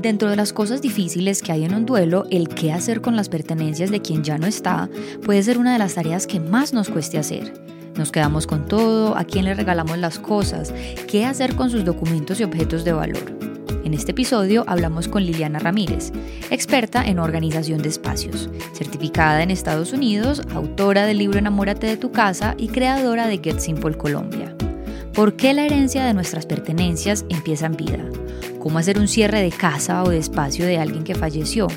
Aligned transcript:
Dentro 0.00 0.30
de 0.30 0.36
las 0.36 0.52
cosas 0.52 0.80
difíciles 0.80 1.42
que 1.42 1.50
hay 1.50 1.64
en 1.64 1.74
un 1.74 1.84
duelo, 1.84 2.24
el 2.30 2.48
qué 2.48 2.70
hacer 2.70 3.00
con 3.00 3.16
las 3.16 3.28
pertenencias 3.28 3.90
de 3.90 4.00
quien 4.00 4.22
ya 4.22 4.38
no 4.38 4.46
está 4.46 4.88
puede 5.24 5.42
ser 5.42 5.58
una 5.58 5.72
de 5.72 5.80
las 5.80 5.94
tareas 5.94 6.28
que 6.28 6.38
más 6.38 6.72
nos 6.72 6.88
cueste 6.88 7.18
hacer. 7.18 7.52
Nos 7.96 8.12
quedamos 8.12 8.46
con 8.46 8.66
todo, 8.66 9.16
a 9.16 9.24
quién 9.24 9.44
le 9.44 9.54
regalamos 9.54 9.98
las 9.98 10.20
cosas, 10.20 10.72
qué 11.08 11.24
hacer 11.24 11.56
con 11.56 11.70
sus 11.70 11.84
documentos 11.84 12.38
y 12.38 12.44
objetos 12.44 12.84
de 12.84 12.92
valor. 12.92 13.24
En 13.82 13.92
este 13.92 14.12
episodio 14.12 14.62
hablamos 14.68 15.08
con 15.08 15.24
Liliana 15.24 15.58
Ramírez, 15.58 16.12
experta 16.50 17.04
en 17.04 17.18
organización 17.18 17.82
de 17.82 17.88
espacios, 17.88 18.50
certificada 18.74 19.42
en 19.42 19.50
Estados 19.50 19.92
Unidos, 19.92 20.42
autora 20.54 21.06
del 21.06 21.18
libro 21.18 21.40
Enamórate 21.40 21.88
de 21.88 21.96
tu 21.96 22.12
casa 22.12 22.54
y 22.56 22.68
creadora 22.68 23.26
de 23.26 23.38
Get 23.38 23.58
Simple 23.58 23.96
Colombia. 23.96 24.54
¿Por 25.12 25.34
qué 25.34 25.54
la 25.54 25.66
herencia 25.66 26.04
de 26.04 26.14
nuestras 26.14 26.46
pertenencias 26.46 27.24
empieza 27.30 27.66
en 27.66 27.76
vida? 27.76 28.04
¿Cómo 28.68 28.80
hacer 28.80 28.98
un 28.98 29.08
cierre 29.08 29.40
de 29.40 29.50
casa 29.50 30.02
o 30.02 30.10
de 30.10 30.18
espacio 30.18 30.66
de 30.66 30.76
alguien 30.76 31.02
que 31.02 31.14
falleció? 31.14 31.68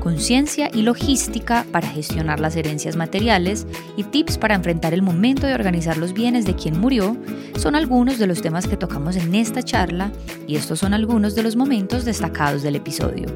Conciencia 0.00 0.68
y 0.70 0.82
logística 0.82 1.64
para 1.72 1.88
gestionar 1.88 2.40
las 2.40 2.56
herencias 2.56 2.94
materiales 2.94 3.66
y 3.96 4.04
tips 4.04 4.36
para 4.36 4.54
enfrentar 4.54 4.92
el 4.92 5.00
momento 5.00 5.46
de 5.46 5.54
organizar 5.54 5.96
los 5.96 6.12
bienes 6.12 6.44
de 6.44 6.54
quien 6.54 6.78
murió 6.78 7.16
son 7.56 7.74
algunos 7.74 8.18
de 8.18 8.26
los 8.26 8.42
temas 8.42 8.66
que 8.66 8.76
tocamos 8.76 9.16
en 9.16 9.34
esta 9.34 9.62
charla 9.62 10.12
y 10.46 10.56
estos 10.56 10.78
son 10.78 10.92
algunos 10.92 11.34
de 11.34 11.42
los 11.42 11.56
momentos 11.56 12.04
destacados 12.04 12.62
del 12.62 12.76
episodio 12.76 13.28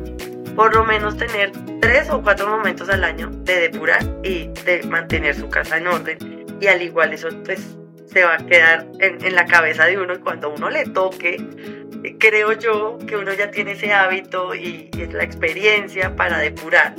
por 0.54 0.74
lo 0.76 0.84
menos 0.84 1.16
tener 1.16 1.52
tres 1.80 2.10
o 2.10 2.20
cuatro 2.20 2.50
momentos 2.50 2.90
al 2.90 3.02
año 3.02 3.30
de 3.44 3.60
depurar 3.60 4.04
y 4.22 4.48
de 4.66 4.82
mantener 4.86 5.34
su 5.34 5.48
casa 5.48 5.78
en 5.78 5.86
orden. 5.86 6.18
Y 6.60 6.66
al 6.66 6.82
igual 6.82 7.14
eso 7.14 7.28
pues 7.46 7.78
se 8.12 8.24
va 8.24 8.34
a 8.34 8.38
quedar 8.38 8.86
en, 8.98 9.34
la 9.34 9.46
cabeza 9.46 9.86
de 9.86 9.98
uno 9.98 10.14
y 10.14 10.18
cuando 10.18 10.50
uno 10.50 10.68
le 10.68 10.84
toque, 10.84 11.36
creo 12.18 12.52
yo 12.52 12.98
que 13.06 13.16
uno 13.16 13.32
ya 13.32 13.50
tiene 13.50 13.72
ese 13.72 13.92
hábito 13.92 14.54
y, 14.54 14.90
es 14.98 15.12
la 15.12 15.24
experiencia 15.24 16.16
para 16.16 16.38
depurar 16.38 16.94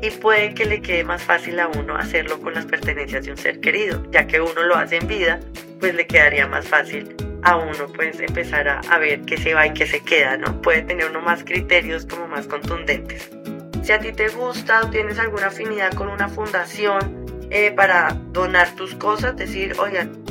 y 0.00 0.10
puede 0.10 0.54
que 0.54 0.64
le 0.64 0.80
quede 0.82 1.02
más 1.02 1.22
fácil 1.22 1.58
a 1.60 1.68
uno 1.68 1.96
hacerlo 1.96 2.40
con 2.40 2.54
las 2.54 2.66
pertenencias 2.66 3.24
de 3.24 3.32
un 3.32 3.36
ser 3.36 3.60
querido, 3.60 4.02
ya 4.10 4.26
que 4.26 4.40
uno 4.40 4.62
lo 4.62 4.76
hace 4.76 4.96
en 4.96 5.06
vida, 5.06 5.40
pues 5.80 5.94
le 5.94 6.06
quedaría 6.06 6.46
más 6.46 6.68
fácil 6.68 7.14
a 7.42 7.56
uno 7.56 7.86
pues 7.94 8.20
empezar 8.20 8.68
a, 8.68 8.80
a 8.80 8.98
ver 8.98 9.22
qué 9.22 9.36
se 9.36 9.54
va 9.54 9.66
y 9.66 9.72
qué 9.72 9.86
se 9.86 10.00
queda, 10.00 10.36
¿no? 10.36 10.60
Puede 10.62 10.82
tener 10.82 11.10
uno 11.10 11.20
más 11.20 11.42
criterios 11.44 12.06
como 12.06 12.26
más 12.28 12.46
contundentes. 12.46 13.30
Si 13.82 13.92
a 13.92 13.98
ti 13.98 14.12
te 14.12 14.28
gusta 14.28 14.82
o 14.82 14.90
tienes 14.90 15.18
alguna 15.18 15.48
afinidad 15.48 15.92
con 15.92 16.08
una 16.08 16.28
fundación 16.28 17.24
eh, 17.50 17.70
para 17.70 18.16
donar 18.32 18.74
tus 18.74 18.94
cosas, 18.94 19.36
decir, 19.36 19.74
oigan, 19.78 20.24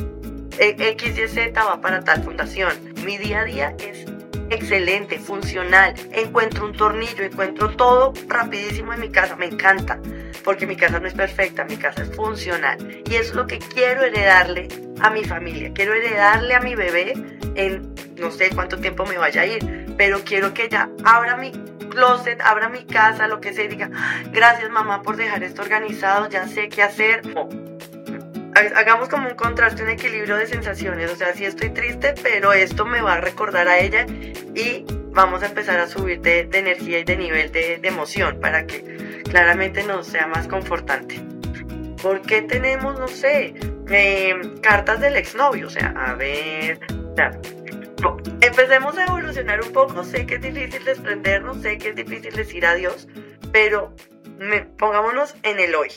X, 0.59 1.17
Y, 1.17 1.27
Z 1.27 1.63
va 1.63 1.81
para 1.81 2.03
tal 2.03 2.23
fundación. 2.23 2.73
Mi 3.03 3.17
día 3.17 3.41
a 3.41 3.43
día 3.45 3.75
es 3.79 4.05
excelente, 4.49 5.19
funcional. 5.19 5.93
Encuentro 6.11 6.65
un 6.65 6.73
tornillo, 6.73 7.23
encuentro 7.23 7.69
todo 7.75 8.13
rapidísimo 8.27 8.93
en 8.93 8.99
mi 8.99 9.09
casa. 9.09 9.35
Me 9.35 9.47
encanta, 9.47 9.99
porque 10.43 10.67
mi 10.67 10.75
casa 10.75 10.99
no 10.99 11.07
es 11.07 11.13
perfecta, 11.13 11.65
mi 11.65 11.77
casa 11.77 12.03
es 12.03 12.15
funcional. 12.15 13.03
Y 13.09 13.15
es 13.15 13.33
lo 13.33 13.47
que 13.47 13.59
quiero 13.59 14.03
heredarle 14.03 14.67
a 15.01 15.09
mi 15.09 15.23
familia. 15.23 15.71
Quiero 15.73 15.93
heredarle 15.93 16.55
a 16.55 16.59
mi 16.59 16.75
bebé 16.75 17.13
en 17.55 17.93
no 18.17 18.31
sé 18.31 18.49
cuánto 18.53 18.77
tiempo 18.77 19.05
me 19.05 19.17
vaya 19.17 19.41
a 19.41 19.45
ir, 19.45 19.95
pero 19.97 20.21
quiero 20.23 20.53
que 20.53 20.65
ella 20.65 20.89
abra 21.03 21.37
mi 21.37 21.51
closet, 21.89 22.41
abra 22.41 22.69
mi 22.69 22.85
casa, 22.85 23.27
lo 23.27 23.39
que 23.39 23.53
sea, 23.53 23.65
y 23.65 23.67
diga, 23.67 23.89
gracias 24.31 24.69
mamá 24.71 25.03
por 25.03 25.15
dejar 25.15 25.43
esto 25.43 25.61
organizado, 25.61 26.29
ya 26.29 26.47
sé 26.47 26.69
qué 26.69 26.81
hacer 26.81 27.21
hagamos 28.55 29.09
como 29.09 29.29
un 29.29 29.35
contraste, 29.35 29.83
un 29.83 29.89
equilibrio 29.89 30.37
de 30.37 30.47
sensaciones. 30.47 31.11
O 31.11 31.15
sea, 31.15 31.33
sí 31.33 31.45
estoy 31.45 31.69
triste, 31.69 32.13
pero 32.21 32.53
esto 32.53 32.85
me 32.85 33.01
va 33.01 33.13
a 33.13 33.21
recordar 33.21 33.67
a 33.67 33.79
ella 33.79 34.05
y 34.55 34.85
vamos 35.11 35.43
a 35.43 35.47
empezar 35.47 35.79
a 35.79 35.87
subir 35.87 36.21
de, 36.21 36.49
energía 36.53 36.99
y 36.99 37.03
de 37.03 37.17
nivel 37.17 37.51
de, 37.51 37.79
emoción 37.83 38.39
para 38.39 38.65
que 38.65 39.23
claramente 39.29 39.83
nos 39.83 40.07
sea 40.07 40.27
más 40.27 40.47
confortante. 40.47 41.19
¿Por 42.01 42.21
qué 42.21 42.41
tenemos, 42.41 42.99
no 42.99 43.07
sé, 43.07 43.53
em, 43.89 44.57
cartas 44.57 44.99
del 44.99 45.15
exnovio? 45.15 45.67
O 45.67 45.69
sea, 45.69 45.93
a 45.95 46.13
ver, 46.15 46.79
empecemos 48.41 48.97
a 48.97 49.05
evolucionar 49.05 49.61
un 49.61 49.71
poco. 49.71 50.03
Sé 50.03 50.25
que 50.25 50.35
es 50.35 50.41
difícil 50.41 50.83
desprendernos, 50.83 51.61
sé 51.61 51.77
que 51.77 51.89
es 51.89 51.95
difícil 51.95 52.33
decir 52.35 52.65
adiós, 52.65 53.07
pero 53.51 53.95
pongámonos 54.77 55.35
en 55.43 55.59
el 55.59 55.75
hoy. 55.75 55.89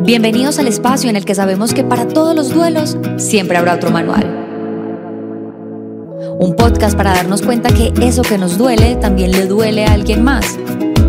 Bienvenidos 0.00 0.60
al 0.60 0.68
espacio 0.68 1.10
en 1.10 1.16
el 1.16 1.24
que 1.24 1.34
sabemos 1.34 1.74
que 1.74 1.82
para 1.82 2.06
todos 2.06 2.34
los 2.34 2.54
duelos 2.54 2.96
siempre 3.16 3.56
habrá 3.56 3.74
otro 3.74 3.90
manual. 3.90 4.24
Un 6.38 6.54
podcast 6.54 6.96
para 6.96 7.14
darnos 7.14 7.42
cuenta 7.42 7.70
que 7.70 7.92
eso 8.00 8.22
que 8.22 8.38
nos 8.38 8.58
duele 8.58 8.94
también 8.96 9.32
le 9.32 9.46
duele 9.46 9.86
a 9.86 9.92
alguien 9.92 10.22
más. 10.22 10.56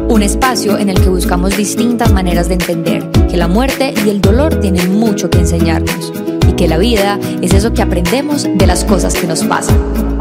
Un 0.09 0.23
espacio 0.23 0.79
en 0.79 0.89
el 0.89 0.99
que 0.99 1.09
buscamos 1.09 1.55
distintas 1.55 2.11
maneras 2.11 2.47
de 2.47 2.55
entender 2.55 3.07
que 3.29 3.37
la 3.37 3.47
muerte 3.47 3.93
y 4.05 4.09
el 4.09 4.21
dolor 4.21 4.59
tienen 4.59 4.99
mucho 4.99 5.29
que 5.29 5.37
enseñarnos 5.37 6.11
y 6.47 6.53
que 6.53 6.67
la 6.67 6.79
vida 6.79 7.19
es 7.43 7.53
eso 7.53 7.73
que 7.73 7.83
aprendemos 7.83 8.43
de 8.43 8.65
las 8.65 8.85
cosas 8.85 9.13
que 9.13 9.27
nos 9.27 9.43
pasan. 9.43 10.18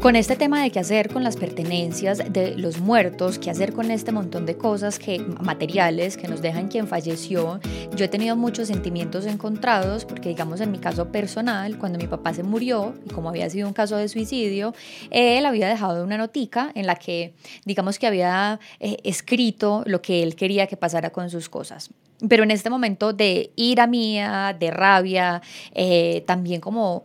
Con 0.00 0.14
este 0.14 0.36
tema 0.36 0.62
de 0.62 0.70
qué 0.70 0.78
hacer 0.78 1.12
con 1.12 1.24
las 1.24 1.36
pertenencias 1.36 2.22
de 2.32 2.56
los 2.56 2.78
muertos, 2.78 3.40
qué 3.40 3.50
hacer 3.50 3.72
con 3.72 3.90
este 3.90 4.12
montón 4.12 4.46
de 4.46 4.56
cosas 4.56 4.96
que, 5.00 5.18
materiales 5.18 6.16
que 6.16 6.28
nos 6.28 6.40
dejan 6.40 6.68
quien 6.68 6.86
falleció, 6.86 7.58
yo 7.96 8.04
he 8.04 8.08
tenido 8.08 8.36
muchos 8.36 8.68
sentimientos 8.68 9.26
encontrados 9.26 10.04
porque 10.04 10.28
digamos 10.28 10.60
en 10.60 10.70
mi 10.70 10.78
caso 10.78 11.10
personal, 11.10 11.78
cuando 11.78 11.98
mi 11.98 12.06
papá 12.06 12.32
se 12.32 12.44
murió 12.44 12.94
y 13.04 13.10
como 13.10 13.28
había 13.28 13.50
sido 13.50 13.66
un 13.66 13.74
caso 13.74 13.96
de 13.96 14.08
suicidio, 14.08 14.72
él 15.10 15.44
había 15.44 15.68
dejado 15.68 16.04
una 16.04 16.16
notica 16.16 16.70
en 16.76 16.86
la 16.86 16.94
que 16.94 17.34
digamos 17.64 17.98
que 17.98 18.06
había 18.06 18.60
eh, 18.78 18.98
escrito 19.02 19.82
lo 19.84 20.00
que 20.00 20.22
él 20.22 20.36
quería 20.36 20.68
que 20.68 20.76
pasara 20.76 21.10
con 21.10 21.28
sus 21.28 21.48
cosas. 21.48 21.90
Pero 22.28 22.42
en 22.42 22.50
este 22.50 22.68
momento 22.68 23.12
de 23.12 23.52
ira 23.54 23.86
mía, 23.86 24.56
de 24.58 24.70
rabia, 24.72 25.40
eh, 25.72 26.24
también 26.26 26.60
como 26.60 27.04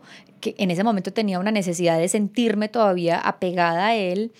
en 0.58 0.70
ese 0.70 0.84
momento 0.84 1.12
tenía 1.12 1.38
una 1.38 1.50
necesidad 1.50 1.98
de 1.98 2.08
sentirme 2.08 2.68
todavía 2.68 3.18
apegada 3.18 3.86
a 3.86 3.94
él, 3.96 4.32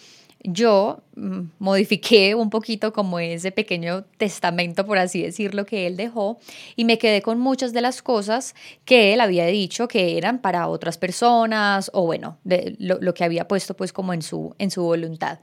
yo 0.44 1.03
mm, 1.16 1.41
modifiqué 1.59 2.34
un 2.34 2.50
poquito 2.50 2.92
como 2.92 3.19
ese 3.19 3.50
pequeño 3.50 4.04
testamento, 4.19 4.84
por 4.84 4.98
así 4.98 5.22
decirlo, 5.22 5.64
que 5.64 5.87
él 5.87 5.97
dejó 5.97 6.38
y 6.76 6.84
me 6.84 6.98
quedé 6.98 7.22
con 7.22 7.41
muchas 7.41 7.72
de 7.72 7.81
las 7.81 8.03
cosas 8.03 8.54
que 8.84 9.14
él 9.14 9.22
había 9.22 9.47
dicho 9.47 9.88
que 9.88 10.19
eran 10.19 10.41
para 10.41 10.69
otras 10.69 10.98
personas 10.98 11.91
o 11.94 12.04
bueno, 12.04 12.37
de 12.44 12.76
lo, 12.78 13.14
que 13.14 13.25
había 13.25 13.48
puesto 13.48 13.75
pues 13.75 13.93
como 13.93 14.12
en 14.12 14.20
su, 14.20 14.54
en 14.59 14.70
su 14.70 14.82
voluntad. 14.82 15.38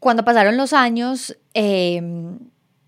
Cuando 0.00 0.24
pasaron 0.24 0.56
los 0.56 0.72
años, 0.72 1.36
em, 1.54 2.38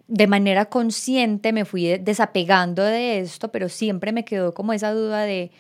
de 0.08 0.26
manera 0.26 0.64
consciente 0.66 1.52
me 1.52 1.64
fui 1.64 1.96
desapegando 1.98 2.82
de 2.82 3.20
esto, 3.20 3.52
pero 3.52 3.68
siempre 3.68 4.10
me 4.10 4.24
quedó 4.24 4.52
como 4.52 4.72
esa 4.72 4.90
duda 4.92 5.22
de 5.22 5.52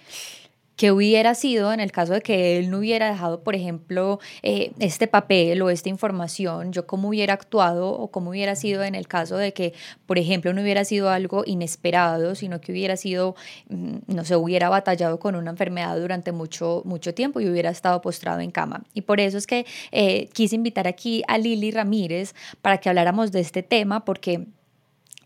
¿Qué 0.80 0.92
hubiera 0.92 1.34
sido 1.34 1.74
en 1.74 1.80
el 1.80 1.92
caso 1.92 2.14
de 2.14 2.22
que 2.22 2.56
él 2.56 2.70
no 2.70 2.78
hubiera 2.78 3.10
dejado, 3.10 3.42
por 3.42 3.54
ejemplo, 3.54 4.18
eh, 4.42 4.72
este 4.78 5.06
papel 5.06 5.60
o 5.60 5.68
esta 5.68 5.90
información? 5.90 6.72
¿Yo 6.72 6.86
cómo 6.86 7.10
hubiera 7.10 7.34
actuado 7.34 7.92
o 7.92 8.10
cómo 8.10 8.30
hubiera 8.30 8.56
sido 8.56 8.82
en 8.82 8.94
el 8.94 9.06
caso 9.06 9.36
de 9.36 9.52
que, 9.52 9.74
por 10.06 10.16
ejemplo, 10.16 10.54
no 10.54 10.62
hubiera 10.62 10.86
sido 10.86 11.10
algo 11.10 11.42
inesperado, 11.44 12.34
sino 12.34 12.62
que 12.62 12.72
hubiera 12.72 12.96
sido, 12.96 13.36
mm, 13.68 13.96
no 14.06 14.24
sé, 14.24 14.36
hubiera 14.36 14.70
batallado 14.70 15.20
con 15.20 15.34
una 15.34 15.50
enfermedad 15.50 15.98
durante 16.00 16.32
mucho, 16.32 16.80
mucho 16.86 17.12
tiempo 17.12 17.40
y 17.40 17.50
hubiera 17.50 17.68
estado 17.68 18.00
postrado 18.00 18.40
en 18.40 18.50
cama? 18.50 18.82
Y 18.94 19.02
por 19.02 19.20
eso 19.20 19.36
es 19.36 19.46
que 19.46 19.66
eh, 19.92 20.30
quise 20.32 20.56
invitar 20.56 20.88
aquí 20.88 21.22
a 21.28 21.36
Lili 21.36 21.72
Ramírez 21.72 22.34
para 22.62 22.78
que 22.78 22.88
habláramos 22.88 23.32
de 23.32 23.40
este 23.40 23.62
tema, 23.62 24.06
porque 24.06 24.46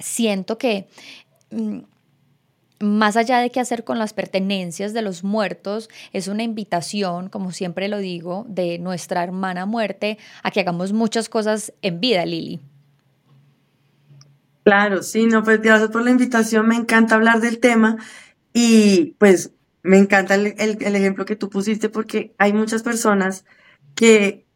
siento 0.00 0.58
que... 0.58 0.88
Mm, 1.52 1.93
más 2.84 3.16
allá 3.16 3.38
de 3.38 3.50
qué 3.50 3.60
hacer 3.60 3.84
con 3.84 3.98
las 3.98 4.12
pertenencias 4.12 4.92
de 4.92 5.02
los 5.02 5.24
muertos, 5.24 5.88
es 6.12 6.28
una 6.28 6.42
invitación, 6.42 7.28
como 7.28 7.52
siempre 7.52 7.88
lo 7.88 7.98
digo, 7.98 8.44
de 8.48 8.78
nuestra 8.78 9.22
hermana 9.24 9.66
muerte 9.66 10.18
a 10.42 10.50
que 10.50 10.60
hagamos 10.60 10.92
muchas 10.92 11.28
cosas 11.28 11.72
en 11.82 12.00
vida, 12.00 12.24
Lili. 12.24 12.60
Claro, 14.64 15.02
sí, 15.02 15.26
no, 15.26 15.42
pues 15.42 15.60
gracias 15.60 15.90
por 15.90 16.02
la 16.02 16.10
invitación, 16.10 16.66
me 16.66 16.76
encanta 16.76 17.16
hablar 17.16 17.40
del 17.40 17.58
tema 17.58 17.98
y 18.54 19.14
pues 19.18 19.52
me 19.82 19.98
encanta 19.98 20.34
el, 20.36 20.46
ejemplo 20.48 21.26
que 21.26 21.36
tú 21.36 21.50
pusiste 21.50 21.90
porque 21.90 22.34
hay 22.38 22.54
muchas 22.54 22.82
personas 22.82 23.44
que 23.94 24.46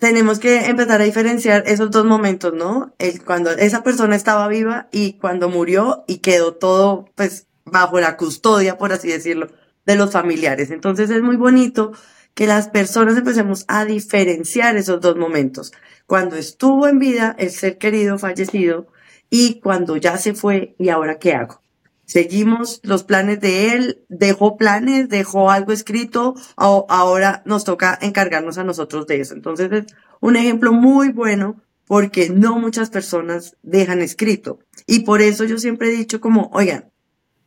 tenemos 0.00 0.40
que 0.40 0.66
empezar 0.66 1.00
a 1.00 1.04
diferenciar 1.04 1.62
esos 1.66 1.92
dos 1.92 2.04
momentos, 2.04 2.52
¿no? 2.52 2.92
El, 2.98 3.22
cuando 3.22 3.50
esa 3.50 3.84
persona 3.84 4.16
estaba 4.16 4.48
viva 4.48 4.88
y 4.90 5.12
cuando 5.12 5.48
murió 5.48 6.02
y 6.08 6.18
quedó 6.18 6.54
todo, 6.54 7.04
pues, 7.14 7.46
bajo 7.64 8.00
la 8.00 8.16
custodia, 8.16 8.78
por 8.78 8.92
así 8.92 9.08
decirlo, 9.08 9.48
de 9.86 9.96
los 9.96 10.12
familiares. 10.12 10.70
Entonces 10.70 11.10
es 11.10 11.22
muy 11.22 11.36
bonito 11.36 11.92
que 12.34 12.46
las 12.46 12.68
personas 12.68 13.16
empecemos 13.16 13.64
a 13.68 13.84
diferenciar 13.84 14.76
esos 14.76 15.00
dos 15.00 15.16
momentos. 15.16 15.72
Cuando 16.06 16.36
estuvo 16.36 16.86
en 16.88 16.98
vida 16.98 17.34
el 17.38 17.50
ser 17.50 17.78
querido 17.78 18.18
fallecido 18.18 18.86
y 19.30 19.60
cuando 19.60 19.96
ya 19.96 20.18
se 20.18 20.34
fue 20.34 20.74
y 20.78 20.88
ahora 20.88 21.18
qué 21.18 21.34
hago. 21.34 21.62
Seguimos 22.04 22.80
los 22.82 23.04
planes 23.04 23.40
de 23.40 23.72
él, 23.72 24.04
dejó 24.08 24.56
planes, 24.56 25.08
dejó 25.08 25.50
algo 25.50 25.72
escrito, 25.72 26.34
ahora 26.56 27.42
nos 27.46 27.64
toca 27.64 27.98
encargarnos 28.02 28.58
a 28.58 28.64
nosotros 28.64 29.06
de 29.06 29.20
eso. 29.20 29.34
Entonces 29.34 29.72
es 29.72 29.86
un 30.20 30.36
ejemplo 30.36 30.72
muy 30.72 31.10
bueno 31.10 31.62
porque 31.86 32.28
no 32.28 32.58
muchas 32.58 32.90
personas 32.90 33.56
dejan 33.62 34.02
escrito. 34.02 34.58
Y 34.86 35.00
por 35.00 35.22
eso 35.22 35.44
yo 35.44 35.58
siempre 35.58 35.88
he 35.88 35.96
dicho 35.96 36.20
como, 36.20 36.50
oigan, 36.52 36.91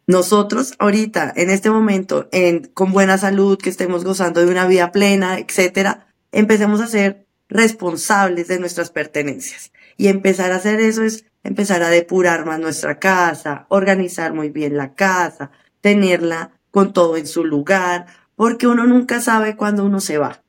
nosotros 0.08 0.76
ahorita, 0.78 1.34
en 1.36 1.50
este 1.50 1.70
momento, 1.70 2.30
en, 2.32 2.66
con 2.74 2.92
buena 2.92 3.18
salud, 3.18 3.58
que 3.58 3.70
estemos 3.70 4.04
gozando 4.04 4.42
de 4.42 4.52
una 4.52 4.68
vida 4.68 4.92
plena, 4.92 5.40
etcétera, 5.40 6.08
empecemos 6.32 6.82
a 6.82 6.88
ser 6.88 7.26
responsables 7.50 8.48
de 8.48 8.60
nuestras 8.60 8.92
pertenencias. 8.92 9.72
Y 9.98 10.08
empezar 10.08 10.52
a 10.52 10.58
hacer 10.58 10.80
eso 10.80 11.04
es 11.04 11.26
empezar 11.44 11.84
a 11.84 11.90
depurar 11.90 12.46
más 12.46 12.60
nuestra 12.60 13.00
casa, 13.00 13.66
organizar 13.70 14.34
muy 14.34 14.50
bien 14.50 14.78
la 14.78 14.94
casa, 14.94 15.52
tenerla 15.82 16.52
con 16.72 16.92
todo 16.92 17.18
en 17.18 17.28
su 17.28 17.46
lugar, 17.46 18.08
porque 18.36 18.68
uno 18.68 18.86
nunca 18.86 19.22
sabe 19.22 19.56
cuándo 19.56 19.86
uno 19.86 20.02
se 20.02 20.18
va. 20.18 20.44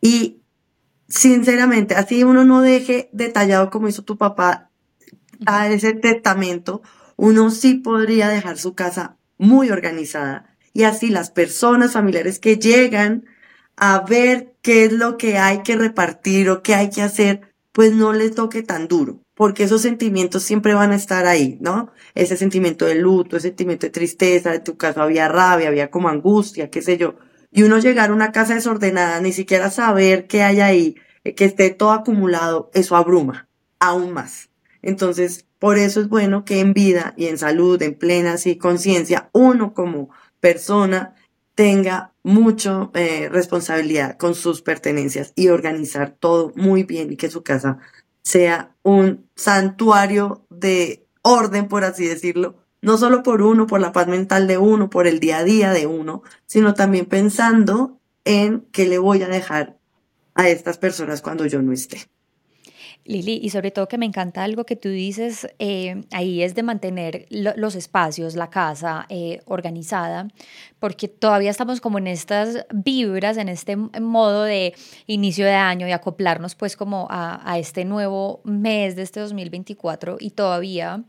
Y 0.00 0.40
sinceramente, 1.08 1.94
así 1.94 2.24
uno 2.24 2.44
no 2.44 2.62
deje 2.62 3.10
detallado 3.12 3.70
como 3.70 3.88
hizo 3.88 4.02
tu 4.02 4.16
papá 4.16 4.70
a 5.46 5.68
ese 5.68 5.92
testamento, 5.92 6.82
uno 7.20 7.50
sí 7.50 7.74
podría 7.74 8.30
dejar 8.30 8.56
su 8.56 8.74
casa 8.74 9.18
muy 9.36 9.68
organizada 9.68 10.56
y 10.72 10.84
así 10.84 11.10
las 11.10 11.30
personas 11.30 11.92
familiares 11.92 12.38
que 12.38 12.56
llegan 12.56 13.26
a 13.76 14.00
ver 14.00 14.54
qué 14.62 14.86
es 14.86 14.92
lo 14.92 15.18
que 15.18 15.36
hay 15.36 15.62
que 15.62 15.76
repartir 15.76 16.48
o 16.48 16.62
qué 16.62 16.74
hay 16.74 16.88
que 16.88 17.02
hacer, 17.02 17.52
pues 17.72 17.92
no 17.92 18.14
les 18.14 18.34
toque 18.34 18.62
tan 18.62 18.88
duro, 18.88 19.20
porque 19.34 19.64
esos 19.64 19.82
sentimientos 19.82 20.44
siempre 20.44 20.72
van 20.72 20.92
a 20.92 20.96
estar 20.96 21.26
ahí, 21.26 21.58
¿no? 21.60 21.92
Ese 22.14 22.38
sentimiento 22.38 22.86
de 22.86 22.94
luto, 22.94 23.36
ese 23.36 23.48
sentimiento 23.48 23.86
de 23.86 23.90
tristeza, 23.90 24.54
en 24.54 24.64
tu 24.64 24.78
caso 24.78 25.02
había 25.02 25.28
rabia, 25.28 25.68
había 25.68 25.90
como 25.90 26.08
angustia, 26.08 26.70
qué 26.70 26.80
sé 26.80 26.96
yo. 26.96 27.16
Y 27.50 27.64
uno 27.64 27.78
llegar 27.80 28.08
a 28.08 28.14
una 28.14 28.32
casa 28.32 28.54
desordenada, 28.54 29.20
ni 29.20 29.32
siquiera 29.32 29.68
saber 29.68 30.26
qué 30.26 30.42
hay 30.42 30.60
ahí, 30.60 30.96
eh, 31.24 31.34
que 31.34 31.44
esté 31.44 31.68
todo 31.68 31.92
acumulado, 31.92 32.70
eso 32.72 32.96
abruma 32.96 33.46
aún 33.78 34.14
más. 34.14 34.48
Entonces, 34.80 35.44
por 35.60 35.78
eso 35.78 36.00
es 36.00 36.08
bueno 36.08 36.44
que 36.44 36.58
en 36.58 36.72
vida 36.72 37.12
y 37.18 37.26
en 37.26 37.38
salud, 37.38 37.80
en 37.82 37.94
plena 37.94 38.34
y 38.42 38.56
conciencia, 38.56 39.28
uno 39.32 39.74
como 39.74 40.08
persona 40.40 41.14
tenga 41.54 42.14
mucha 42.22 42.90
eh, 42.94 43.28
responsabilidad 43.30 44.16
con 44.16 44.34
sus 44.34 44.62
pertenencias 44.62 45.34
y 45.36 45.48
organizar 45.48 46.16
todo 46.18 46.52
muy 46.56 46.82
bien 46.84 47.12
y 47.12 47.16
que 47.16 47.30
su 47.30 47.42
casa 47.42 47.78
sea 48.22 48.74
un 48.82 49.28
santuario 49.36 50.46
de 50.48 51.06
orden, 51.20 51.68
por 51.68 51.84
así 51.84 52.06
decirlo, 52.06 52.56
no 52.80 52.96
solo 52.96 53.22
por 53.22 53.42
uno, 53.42 53.66
por 53.66 53.82
la 53.82 53.92
paz 53.92 54.08
mental 54.08 54.46
de 54.46 54.56
uno, 54.56 54.88
por 54.88 55.06
el 55.06 55.20
día 55.20 55.38
a 55.38 55.44
día 55.44 55.72
de 55.72 55.86
uno, 55.86 56.22
sino 56.46 56.72
también 56.72 57.04
pensando 57.04 58.00
en 58.24 58.66
qué 58.72 58.88
le 58.88 58.96
voy 58.96 59.22
a 59.22 59.28
dejar 59.28 59.76
a 60.34 60.48
estas 60.48 60.78
personas 60.78 61.20
cuando 61.20 61.44
yo 61.44 61.60
no 61.60 61.72
esté. 61.72 62.08
Lili, 63.10 63.40
y 63.42 63.50
sobre 63.50 63.70
todo 63.70 63.88
que 63.88 63.98
me 63.98 64.06
encanta 64.06 64.44
algo 64.44 64.64
que 64.64 64.76
tú 64.76 64.88
dices, 64.88 65.48
eh, 65.58 66.04
ahí 66.12 66.42
es 66.42 66.54
de 66.54 66.62
mantener 66.62 67.26
los 67.30 67.74
espacios, 67.74 68.36
la 68.36 68.50
casa 68.50 69.06
eh, 69.08 69.40
organizada, 69.46 70.28
porque 70.78 71.08
todavía 71.08 71.50
estamos 71.50 71.80
como 71.80 71.98
en 71.98 72.06
estas 72.06 72.66
vibras, 72.72 73.36
en 73.36 73.48
este 73.48 73.76
modo 73.76 74.44
de 74.44 74.74
inicio 75.06 75.44
de 75.44 75.54
año 75.54 75.88
y 75.88 75.92
acoplarnos 75.92 76.54
pues 76.54 76.76
como 76.76 77.08
a, 77.10 77.40
a 77.50 77.58
este 77.58 77.84
nuevo 77.84 78.40
mes 78.44 78.96
de 78.96 79.02
este 79.02 79.20
2024 79.20 80.18
y 80.20 80.30
todavía 80.30 81.02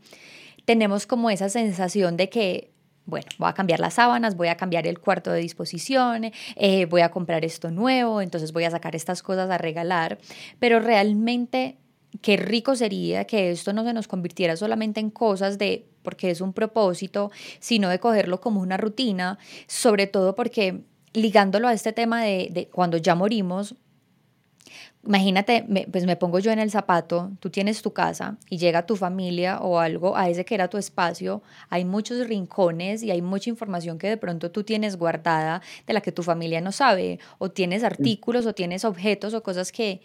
tenemos 0.64 1.06
como 1.06 1.30
esa 1.30 1.48
sensación 1.48 2.16
de 2.16 2.28
que 2.28 2.72
bueno, 3.04 3.26
voy 3.38 3.48
a 3.48 3.52
cambiar 3.52 3.80
las 3.80 3.94
sábanas, 3.94 4.36
voy 4.36 4.48
a 4.48 4.56
cambiar 4.56 4.86
el 4.86 5.00
cuarto 5.00 5.32
de 5.32 5.40
disposición, 5.40 6.30
eh, 6.56 6.86
voy 6.86 7.00
a 7.00 7.10
comprar 7.10 7.44
esto 7.44 7.70
nuevo, 7.70 8.20
entonces 8.20 8.52
voy 8.52 8.64
a 8.64 8.70
sacar 8.70 8.94
estas 8.94 9.22
cosas 9.22 9.50
a 9.50 9.58
regalar, 9.58 10.18
pero 10.58 10.78
realmente 10.78 11.78
qué 12.20 12.36
rico 12.36 12.76
sería 12.76 13.24
que 13.24 13.50
esto 13.50 13.72
no 13.72 13.84
se 13.84 13.92
nos 13.92 14.08
convirtiera 14.08 14.56
solamente 14.56 15.00
en 15.00 15.10
cosas 15.10 15.58
de 15.58 15.86
porque 16.02 16.30
es 16.30 16.40
un 16.40 16.52
propósito, 16.52 17.30
sino 17.60 17.88
de 17.88 18.00
cogerlo 18.00 18.40
como 18.40 18.60
una 18.60 18.76
rutina, 18.76 19.38
sobre 19.66 20.06
todo 20.06 20.34
porque 20.34 20.82
ligándolo 21.12 21.68
a 21.68 21.72
este 21.72 21.92
tema 21.92 22.22
de, 22.22 22.48
de 22.50 22.68
cuando 22.68 22.96
ya 22.96 23.14
morimos, 23.14 23.76
imagínate, 25.04 25.64
pues 25.90 26.06
me 26.06 26.16
pongo 26.16 26.38
yo 26.38 26.50
en 26.52 26.58
el 26.58 26.70
zapato, 26.70 27.32
tú 27.40 27.50
tienes 27.50 27.82
tu 27.82 27.92
casa 27.92 28.36
y 28.48 28.58
llega 28.58 28.86
tu 28.86 28.96
familia 28.96 29.58
o 29.60 29.78
algo 29.78 30.16
a 30.16 30.28
ese 30.28 30.44
que 30.44 30.54
era 30.54 30.68
tu 30.68 30.78
espacio, 30.78 31.42
hay 31.68 31.84
muchos 31.84 32.26
rincones 32.26 33.02
y 33.02 33.10
hay 33.10 33.20
mucha 33.20 33.50
información 33.50 33.98
que 33.98 34.08
de 34.08 34.16
pronto 34.16 34.50
tú 34.50 34.64
tienes 34.64 34.96
guardada 34.96 35.60
de 35.86 35.92
la 35.92 36.00
que 36.00 36.12
tu 36.12 36.22
familia 36.22 36.60
no 36.60 36.72
sabe, 36.72 37.18
o 37.38 37.50
tienes 37.50 37.82
artículos 37.84 38.46
o 38.46 38.54
tienes 38.54 38.84
objetos 38.84 39.34
o 39.34 39.42
cosas 39.42 39.72
que 39.72 40.00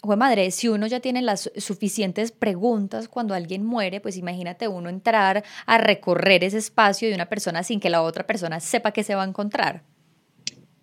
Jue 0.00 0.16
madre, 0.16 0.50
si 0.52 0.68
uno 0.68 0.86
ya 0.86 1.00
tiene 1.00 1.22
las 1.22 1.50
suficientes 1.56 2.30
preguntas 2.30 3.08
cuando 3.08 3.34
alguien 3.34 3.64
muere, 3.66 4.00
pues 4.00 4.16
imagínate 4.16 4.68
uno 4.68 4.88
entrar 4.88 5.42
a 5.66 5.78
recorrer 5.78 6.44
ese 6.44 6.58
espacio 6.58 7.08
de 7.08 7.16
una 7.16 7.26
persona 7.26 7.64
sin 7.64 7.80
que 7.80 7.90
la 7.90 8.02
otra 8.02 8.24
persona 8.24 8.60
sepa 8.60 8.92
que 8.92 9.02
se 9.02 9.16
va 9.16 9.24
a 9.24 9.28
encontrar. 9.28 9.82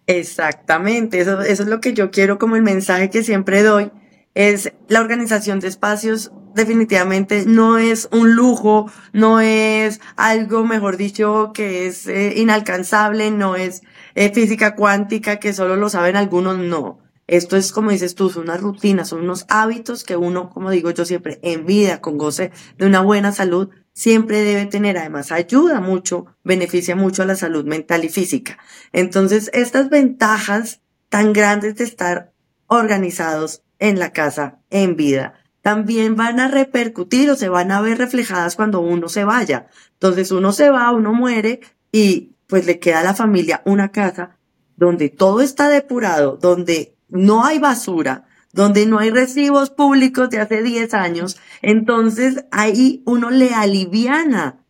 Exactamente, 0.05 1.21
eso, 1.21 1.41
eso 1.41 1.63
es 1.63 1.69
lo 1.69 1.79
que 1.79 1.93
yo 1.93 2.11
quiero 2.11 2.37
como 2.37 2.57
el 2.57 2.61
mensaje 2.61 3.09
que 3.09 3.23
siempre 3.23 3.63
doy, 3.63 3.89
es 4.33 4.73
la 4.89 4.99
organización 4.99 5.61
de 5.61 5.69
espacios 5.69 6.31
definitivamente 6.53 7.45
no 7.45 7.77
es 7.77 8.09
un 8.11 8.35
lujo, 8.35 8.91
no 9.13 9.39
es 9.39 10.01
algo, 10.15 10.65
mejor 10.65 10.97
dicho, 10.97 11.51
que 11.53 11.87
es 11.87 12.07
eh, 12.07 12.33
inalcanzable, 12.37 13.31
no 13.31 13.55
es 13.55 13.81
eh, 14.15 14.31
física 14.33 14.75
cuántica 14.75 15.37
que 15.37 15.53
solo 15.53 15.75
lo 15.75 15.89
saben 15.89 16.15
algunos, 16.15 16.57
no 16.57 17.04
esto 17.27 17.57
es, 17.57 17.71
como 17.71 17.91
dices 17.91 18.13
tú, 18.13 18.29
son 18.29 18.43
unas 18.43 18.61
rutinas, 18.61 19.09
son 19.09 19.21
unos 19.21 19.45
hábitos 19.49 20.03
que 20.03 20.15
uno, 20.15 20.49
como 20.49 20.69
digo 20.69 20.91
yo 20.91 21.05
siempre, 21.05 21.39
en 21.41 21.65
vida, 21.65 21.99
con 21.99 22.17
goce 22.17 22.51
de 22.77 22.85
una 22.85 23.01
buena 23.01 23.31
salud, 23.31 23.69
siempre 23.93 24.41
debe 24.41 24.67
tener. 24.67 24.97
Además, 24.97 25.31
ayuda 25.31 25.81
mucho, 25.81 26.27
beneficia 26.43 26.95
mucho 26.95 27.23
a 27.23 27.25
la 27.25 27.35
salud 27.35 27.65
mental 27.65 28.05
y 28.05 28.09
física. 28.09 28.59
Entonces, 28.91 29.49
estas 29.53 29.89
ventajas 29.89 30.81
tan 31.09 31.33
grandes 31.33 31.75
de 31.77 31.83
estar 31.83 32.33
organizados 32.67 33.63
en 33.79 33.97
la 33.97 34.11
casa, 34.13 34.59
en 34.69 34.95
vida, 34.95 35.33
también 35.61 36.15
van 36.15 36.39
a 36.39 36.47
repercutir 36.47 37.31
o 37.31 37.35
se 37.35 37.49
van 37.49 37.71
a 37.71 37.81
ver 37.81 37.97
reflejadas 37.97 38.55
cuando 38.55 38.81
uno 38.81 39.09
se 39.09 39.23
vaya. 39.23 39.67
Entonces, 39.93 40.31
uno 40.31 40.51
se 40.51 40.69
va, 40.69 40.91
uno 40.91 41.11
muere 41.11 41.61
y 41.91 42.35
pues 42.45 42.67
le 42.67 42.77
queda 42.77 42.99
a 42.99 43.03
la 43.03 43.15
familia 43.15 43.63
una 43.65 43.91
casa 43.91 44.37
donde 44.75 45.09
todo 45.09 45.41
está 45.41 45.69
depurado, 45.69 46.37
donde 46.37 46.94
no 47.15 47.45
hay 47.45 47.59
basura, 47.59 48.25
donde 48.53 48.85
no 48.85 48.99
hay 48.99 49.09
recibos 49.09 49.69
públicos 49.69 50.29
de 50.29 50.39
hace 50.39 50.63
10 50.63 50.93
años, 50.93 51.37
entonces 51.61 52.45
ahí 52.51 53.03
uno 53.05 53.29
le 53.29 53.53
aliviana 53.53 54.63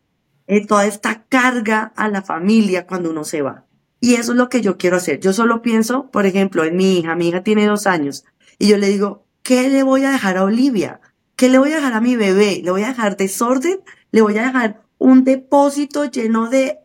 eh, 0.46 0.66
toda 0.66 0.86
esta 0.86 1.24
carga 1.28 1.92
a 1.96 2.08
la 2.08 2.22
familia 2.22 2.86
cuando 2.86 3.10
uno 3.10 3.24
se 3.24 3.42
va. 3.42 3.64
Y 4.00 4.14
eso 4.14 4.32
es 4.32 4.38
lo 4.38 4.48
que 4.48 4.60
yo 4.60 4.76
quiero 4.76 4.96
hacer. 4.96 5.20
Yo 5.20 5.32
solo 5.32 5.62
pienso, 5.62 6.10
por 6.10 6.26
ejemplo, 6.26 6.64
en 6.64 6.76
mi 6.76 6.98
hija. 6.98 7.16
Mi 7.16 7.28
hija 7.28 7.42
tiene 7.42 7.66
dos 7.66 7.86
años 7.86 8.24
y 8.58 8.68
yo 8.68 8.78
le 8.78 8.88
digo, 8.88 9.26
¿qué 9.42 9.68
le 9.68 9.82
voy 9.82 10.04
a 10.04 10.10
dejar 10.10 10.36
a 10.36 10.44
Olivia? 10.44 11.00
¿Qué 11.34 11.48
le 11.48 11.58
voy 11.58 11.72
a 11.72 11.76
dejar 11.76 11.92
a 11.92 12.00
mi 12.00 12.16
bebé? 12.16 12.60
¿Le 12.64 12.70
voy 12.70 12.82
a 12.82 12.88
dejar 12.88 13.16
desorden? 13.16 13.80
¿Le 14.10 14.22
voy 14.22 14.38
a 14.38 14.46
dejar 14.46 14.82
un 14.98 15.24
depósito 15.24 16.04
lleno 16.04 16.48
de 16.48 16.78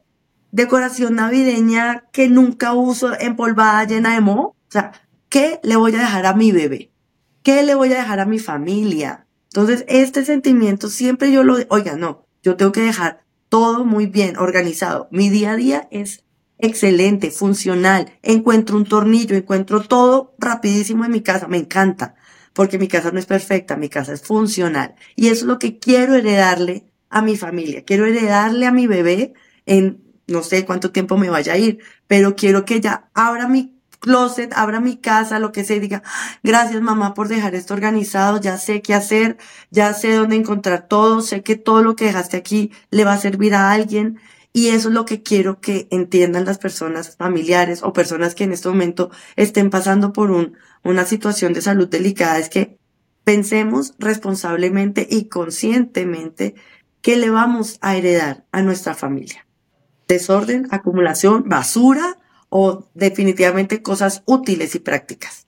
decoración 0.52 1.16
navideña 1.16 2.06
que 2.12 2.28
nunca 2.28 2.74
uso 2.74 3.18
empolvada 3.20 3.86
llena 3.86 4.14
de 4.14 4.22
moho? 4.22 4.48
O 4.48 4.56
sea, 4.68 4.92
¿Qué 5.32 5.62
le 5.64 5.78
voy 5.78 5.96
a 5.96 6.00
dejar 6.00 6.26
a 6.26 6.34
mi 6.34 6.52
bebé? 6.52 6.92
¿Qué 7.42 7.64
le 7.64 7.74
voy 7.74 7.94
a 7.94 8.00
dejar 8.00 8.20
a 8.20 8.26
mi 8.26 8.38
familia? 8.38 9.28
Entonces, 9.46 9.86
este 9.88 10.26
sentimiento 10.26 10.90
siempre 10.90 11.32
yo 11.32 11.46
lo, 11.46 11.56
oiga, 11.70 11.96
no, 11.96 12.28
yo 12.44 12.58
tengo 12.58 12.74
que 12.74 12.82
dejar 12.82 13.24
todo 13.48 13.86
muy 13.86 14.08
bien 14.08 14.36
organizado. 14.36 15.08
Mi 15.10 15.30
día 15.30 15.52
a 15.52 15.56
día 15.56 15.88
es 15.90 16.26
excelente, 16.58 17.32
funcional. 17.32 18.12
Encuentro 18.24 18.76
un 18.76 18.84
tornillo, 18.84 19.38
encuentro 19.38 19.80
todo 19.80 20.36
rapidísimo 20.38 21.06
en 21.06 21.12
mi 21.12 21.22
casa. 21.22 21.48
Me 21.48 21.60
encanta, 21.60 22.16
porque 22.52 22.78
mi 22.78 22.90
casa 22.90 23.12
no 23.12 23.20
es 23.20 23.26
perfecta, 23.26 23.78
mi 23.78 23.88
casa 23.88 24.12
es 24.12 24.24
funcional. 24.24 24.96
Y 25.16 25.28
eso 25.28 25.46
es 25.46 25.48
lo 25.48 25.60
que 25.60 25.80
quiero 25.80 26.16
heredarle 26.16 26.92
a 27.10 27.22
mi 27.22 27.38
familia. 27.38 27.86
Quiero 27.86 28.06
heredarle 28.06 28.66
a 28.66 28.74
mi 28.74 28.86
bebé 28.86 29.32
en 29.66 30.04
no 30.28 30.44
sé 30.44 30.66
cuánto 30.66 30.92
tiempo 30.92 31.16
me 31.16 31.30
vaya 31.30 31.54
a 31.54 31.58
ir, 31.58 31.80
pero 32.06 32.36
quiero 32.36 32.66
que 32.66 32.76
ella 32.76 33.10
abra 33.14 33.48
mi 33.48 33.81
closet, 34.02 34.52
abra 34.54 34.82
mi 34.82 34.98
casa, 34.98 35.40
lo 35.40 35.54
que 35.54 35.64
sea, 35.64 35.80
diga, 35.80 36.04
gracias 36.44 36.82
mamá 36.82 37.14
por 37.14 37.30
dejar 37.30 37.56
esto 37.56 37.74
organizado, 37.74 38.42
ya 38.42 38.58
sé 38.58 38.82
qué 38.82 38.94
hacer, 38.94 39.38
ya 39.70 39.94
sé 39.94 40.14
dónde 40.14 40.36
encontrar 40.36 40.88
todo, 40.90 41.22
sé 41.22 41.44
que 41.44 41.56
todo 41.56 41.84
lo 41.84 41.96
que 41.96 42.06
dejaste 42.06 42.36
aquí 42.36 42.72
le 42.90 43.06
va 43.06 43.14
a 43.14 43.18
servir 43.18 43.56
a 43.56 43.72
alguien. 43.72 44.20
Y 44.54 44.70
eso 44.70 44.90
es 44.90 44.94
lo 44.94 45.06
que 45.06 45.24
quiero 45.24 45.62
que 45.62 45.88
entiendan 45.92 46.44
las 46.44 46.58
personas 46.58 47.16
familiares 47.16 47.84
o 47.84 47.94
personas 47.94 48.36
que 48.36 48.44
en 48.44 48.52
este 48.52 48.68
momento 48.68 49.10
estén 49.38 49.70
pasando 49.70 50.12
por 50.12 50.30
un, 50.32 50.58
una 50.84 51.06
situación 51.06 51.54
de 51.54 51.62
salud 51.62 51.88
delicada, 51.88 52.38
es 52.38 52.50
que 52.50 52.78
pensemos 53.24 53.94
responsablemente 53.98 55.08
y 55.10 55.30
conscientemente 55.30 56.56
¿qué 57.02 57.16
le 57.16 57.30
vamos 57.30 57.78
a 57.82 57.96
heredar 57.96 58.46
a 58.52 58.62
nuestra 58.62 58.94
familia? 58.94 59.48
Desorden, 60.08 60.68
acumulación, 60.72 61.48
basura 61.48 62.18
o 62.52 62.84
definitivamente 62.94 63.82
cosas 63.82 64.24
útiles 64.26 64.76
y 64.76 64.80
prácticas. 64.80 65.48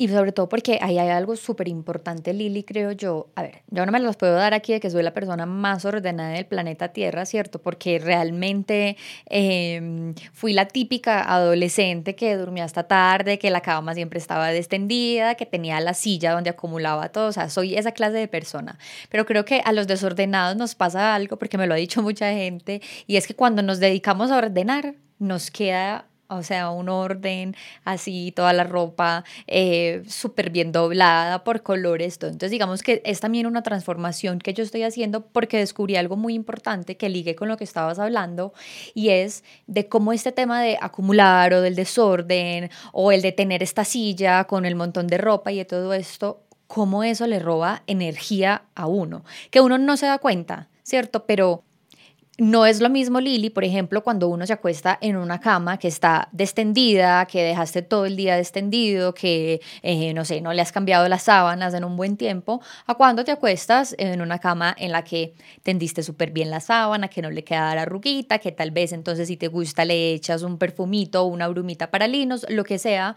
Y 0.00 0.08
sobre 0.08 0.32
todo 0.32 0.48
porque 0.48 0.78
ahí 0.80 0.98
hay 0.98 1.10
algo 1.10 1.36
súper 1.36 1.68
importante, 1.68 2.32
Lili, 2.32 2.62
creo 2.62 2.92
yo. 2.92 3.28
A 3.34 3.42
ver, 3.42 3.64
yo 3.68 3.84
no 3.84 3.92
me 3.92 4.00
los 4.00 4.16
puedo 4.16 4.32
dar 4.32 4.54
aquí 4.54 4.72
de 4.72 4.80
que 4.80 4.88
soy 4.88 5.02
la 5.02 5.12
persona 5.12 5.44
más 5.44 5.84
ordenada 5.84 6.30
del 6.30 6.46
planeta 6.46 6.88
Tierra, 6.88 7.26
¿cierto? 7.26 7.60
Porque 7.60 7.98
realmente 7.98 8.96
em, 9.26 10.14
fui 10.32 10.54
la 10.54 10.68
típica 10.68 11.20
adolescente 11.20 12.14
que 12.14 12.34
dormía 12.34 12.64
hasta 12.64 12.84
tarde, 12.84 13.38
que 13.38 13.50
la 13.50 13.60
cama 13.60 13.92
siempre 13.92 14.18
estaba 14.18 14.48
destendida, 14.48 15.34
que 15.34 15.44
tenía 15.44 15.78
la 15.80 15.92
silla 15.92 16.32
donde 16.32 16.48
acumulaba 16.48 17.10
todo. 17.10 17.28
O 17.28 17.32
sea, 17.32 17.50
soy 17.50 17.74
esa 17.74 17.92
clase 17.92 18.16
de 18.16 18.28
persona. 18.28 18.78
Pero 19.10 19.26
creo 19.26 19.44
que 19.44 19.60
a 19.66 19.72
los 19.72 19.86
desordenados 19.86 20.56
nos 20.56 20.74
pasa 20.74 21.14
algo, 21.14 21.38
porque 21.38 21.58
me 21.58 21.66
lo 21.66 21.74
ha 21.74 21.76
dicho 21.76 22.00
mucha 22.10 22.32
gente, 22.32 22.80
y 23.06 23.16
es 23.16 23.26
que 23.26 23.34
cuando 23.34 23.62
nos 23.62 23.80
dedicamos 23.80 24.30
a 24.30 24.38
ordenar, 24.38 24.94
nos 25.18 25.50
queda 25.50 26.06
o 26.30 26.42
sea, 26.42 26.70
un 26.70 26.88
orden 26.88 27.54
así, 27.84 28.32
toda 28.34 28.52
la 28.52 28.64
ropa 28.64 29.24
eh, 29.46 30.02
súper 30.06 30.50
bien 30.50 30.72
doblada 30.72 31.44
por 31.44 31.62
colores. 31.62 32.18
Todo. 32.18 32.30
Entonces, 32.30 32.50
digamos 32.50 32.82
que 32.82 33.02
es 33.04 33.20
también 33.20 33.46
una 33.46 33.62
transformación 33.62 34.38
que 34.38 34.54
yo 34.54 34.62
estoy 34.62 34.84
haciendo 34.84 35.26
porque 35.26 35.58
descubrí 35.58 35.96
algo 35.96 36.16
muy 36.16 36.34
importante 36.34 36.96
que 36.96 37.08
ligue 37.08 37.34
con 37.34 37.48
lo 37.48 37.56
que 37.56 37.64
estabas 37.64 37.98
hablando 37.98 38.52
y 38.94 39.10
es 39.10 39.44
de 39.66 39.88
cómo 39.88 40.12
este 40.12 40.32
tema 40.32 40.62
de 40.62 40.78
acumular 40.80 41.52
o 41.52 41.60
del 41.60 41.74
desorden 41.74 42.70
o 42.92 43.12
el 43.12 43.22
de 43.22 43.32
tener 43.32 43.62
esta 43.62 43.84
silla 43.84 44.44
con 44.44 44.64
el 44.64 44.76
montón 44.76 45.06
de 45.06 45.18
ropa 45.18 45.52
y 45.52 45.58
de 45.58 45.64
todo 45.64 45.92
esto, 45.94 46.42
cómo 46.66 47.02
eso 47.02 47.26
le 47.26 47.40
roba 47.40 47.82
energía 47.86 48.62
a 48.74 48.86
uno, 48.86 49.24
que 49.50 49.60
uno 49.60 49.76
no 49.76 49.96
se 49.96 50.06
da 50.06 50.18
cuenta, 50.18 50.68
¿cierto? 50.84 51.26
Pero 51.26 51.64
no 52.40 52.64
es 52.64 52.80
lo 52.80 52.88
mismo, 52.88 53.20
Lili, 53.20 53.50
por 53.50 53.64
ejemplo, 53.64 54.02
cuando 54.02 54.28
uno 54.28 54.46
se 54.46 54.54
acuesta 54.54 54.96
en 55.02 55.16
una 55.16 55.40
cama 55.40 55.78
que 55.78 55.88
está 55.88 56.30
destendida, 56.32 57.26
que 57.26 57.42
dejaste 57.42 57.82
todo 57.82 58.06
el 58.06 58.16
día 58.16 58.34
descendido, 58.34 59.12
que, 59.12 59.60
eh, 59.82 60.14
no 60.14 60.24
sé, 60.24 60.40
no 60.40 60.54
le 60.54 60.62
has 60.62 60.72
cambiado 60.72 61.06
las 61.06 61.24
sábanas 61.24 61.74
en 61.74 61.84
un 61.84 61.98
buen 61.98 62.16
tiempo, 62.16 62.62
a 62.86 62.94
cuando 62.94 63.24
te 63.24 63.30
acuestas 63.30 63.94
en 63.98 64.22
una 64.22 64.38
cama 64.38 64.74
en 64.78 64.90
la 64.90 65.04
que 65.04 65.34
tendiste 65.62 66.02
súper 66.02 66.30
bien 66.30 66.48
la 66.48 66.60
sábana, 66.60 67.08
que 67.08 67.20
no 67.20 67.30
le 67.30 67.44
queda 67.44 67.74
la 67.74 67.84
ruguita, 67.84 68.38
que 68.38 68.52
tal 68.52 68.70
vez 68.70 68.92
entonces 68.92 69.28
si 69.28 69.36
te 69.36 69.48
gusta 69.48 69.84
le 69.84 70.14
echas 70.14 70.42
un 70.42 70.56
perfumito 70.56 71.22
o 71.22 71.26
una 71.26 71.46
brumita 71.46 71.90
para 71.90 72.08
linos, 72.08 72.46
lo 72.48 72.64
que 72.64 72.78
sea. 72.78 73.16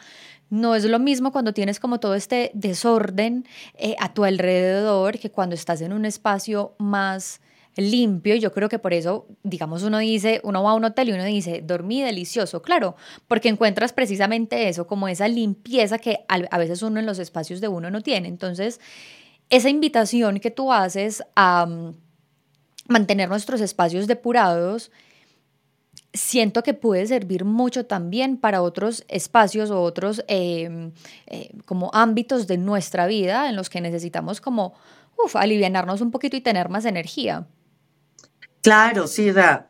No 0.49 0.75
es 0.75 0.83
lo 0.83 0.99
mismo 0.99 1.31
cuando 1.31 1.53
tienes 1.53 1.79
como 1.79 2.01
todo 2.01 2.13
este 2.13 2.51
desorden 2.53 3.45
eh, 3.75 3.95
a 4.01 4.13
tu 4.13 4.25
alrededor 4.25 5.17
que 5.17 5.31
cuando 5.31 5.55
estás 5.55 5.79
en 5.79 5.93
un 5.93 6.03
espacio 6.03 6.75
más 6.77 7.39
limpio. 7.75 8.35
Yo 8.35 8.51
creo 8.51 8.69
que 8.69 8.79
por 8.79 8.93
eso, 8.93 9.27
digamos, 9.43 9.83
uno 9.83 9.99
dice, 9.99 10.41
uno 10.43 10.63
va 10.63 10.71
a 10.71 10.75
un 10.75 10.85
hotel 10.85 11.09
y 11.09 11.13
uno 11.13 11.23
dice, 11.23 11.61
dormí 11.65 12.01
delicioso, 12.01 12.61
claro, 12.61 12.95
porque 13.27 13.49
encuentras 13.49 13.93
precisamente 13.93 14.69
eso, 14.69 14.87
como 14.87 15.07
esa 15.07 15.27
limpieza 15.27 15.97
que 15.97 16.25
a 16.27 16.57
veces 16.57 16.81
uno 16.81 16.99
en 16.99 17.05
los 17.05 17.19
espacios 17.19 17.61
de 17.61 17.67
uno 17.67 17.89
no 17.89 18.01
tiene. 18.01 18.27
Entonces, 18.27 18.79
esa 19.49 19.69
invitación 19.69 20.39
que 20.39 20.51
tú 20.51 20.71
haces 20.71 21.23
a 21.35 21.65
mm, 21.65 21.95
mantener 22.87 23.29
nuestros 23.29 23.61
espacios 23.61 24.07
depurados, 24.07 24.91
siento 26.13 26.61
que 26.63 26.73
puede 26.73 27.07
servir 27.07 27.43
mucho 27.43 27.85
también 27.85 28.37
para 28.37 28.61
otros 28.61 29.03
espacios 29.07 29.71
o 29.71 29.81
otros 29.81 30.23
em, 30.27 30.91
eh, 31.25 31.49
como 31.65 31.89
ámbitos 31.93 32.45
de 32.45 32.57
nuestra 32.57 33.07
vida 33.07 33.49
en 33.49 33.55
los 33.55 33.69
que 33.69 33.81
necesitamos 33.81 34.41
como 34.41 34.73
alivianarnos 35.33 36.01
un 36.01 36.11
poquito 36.11 36.35
y 36.35 36.41
tener 36.41 36.69
más 36.69 36.85
energía. 36.85 37.47
Claro, 38.63 39.07
sí, 39.07 39.29
o 39.29 39.33
sea, 39.33 39.69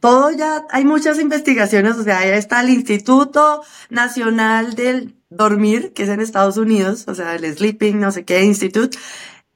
todo 0.00 0.30
ya, 0.30 0.66
hay 0.70 0.84
muchas 0.84 1.18
investigaciones, 1.18 1.96
o 1.96 2.04
sea, 2.04 2.20
ya 2.26 2.36
está 2.36 2.60
el 2.60 2.68
Instituto 2.68 3.62
Nacional 3.88 4.74
del 4.74 5.16
Dormir, 5.30 5.94
que 5.94 6.02
es 6.02 6.10
en 6.10 6.20
Estados 6.20 6.58
Unidos, 6.58 7.06
o 7.08 7.14
sea, 7.14 7.36
el 7.36 7.56
Sleeping, 7.56 7.98
no 7.98 8.12
sé 8.12 8.26
qué 8.26 8.44
Institute, 8.44 8.98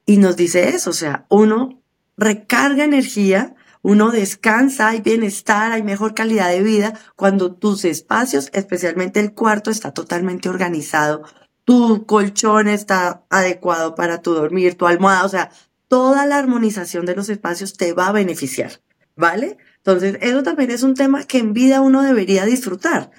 y 0.07 0.17
nos 0.17 0.35
dice 0.35 0.69
eso, 0.69 0.89
o 0.89 0.93
sea, 0.93 1.27
uno 1.29 1.83
recarga 2.17 2.83
energía, 2.83 3.53
uno 3.83 4.09
descansa, 4.09 4.87
hay 4.87 5.01
bienestar, 5.01 5.71
hay 5.71 5.83
mejor 5.83 6.15
calidad 6.15 6.49
de 6.49 6.63
vida 6.63 6.99
cuando 7.15 7.53
tus 7.53 7.85
espacios, 7.85 8.49
especialmente 8.53 9.19
el 9.19 9.35
cuarto, 9.35 9.69
está 9.69 9.93
totalmente 9.93 10.49
organizado, 10.49 11.21
tu 11.63 12.07
colchón 12.07 12.67
está 12.67 13.23
adecuado 13.29 13.93
para 13.93 14.23
tu 14.23 14.33
dormir, 14.33 14.73
tu 14.73 14.87
almohada, 14.87 15.25
o 15.25 15.29
sea, 15.29 15.51
toda 15.89 16.25
la 16.25 16.37
armonización 16.37 17.05
de 17.05 17.15
los 17.15 17.27
espacios 17.27 17.73
te 17.73 17.91
va 17.91 18.07
a 18.07 18.13
beneficiar, 18.13 18.81
¿vale? 19.17 19.57
Entonces, 19.77 20.17
eso 20.21 20.43
también 20.43 20.71
es 20.71 20.83
un 20.83 20.93
tema 20.93 21.25
que 21.25 21.39
en 21.39 21.51
vida 21.51 21.81
uno 21.81 22.03
debería 22.03 22.45
disfrutar. 22.45 23.11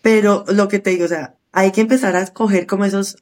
Pero 0.00 0.44
lo 0.48 0.68
que 0.68 0.78
te 0.78 0.90
digo, 0.90 1.04
o 1.04 1.08
sea, 1.08 1.36
hay 1.52 1.72
que 1.72 1.82
empezar 1.82 2.16
a 2.16 2.22
escoger 2.22 2.66
como 2.66 2.86
esos 2.86 3.16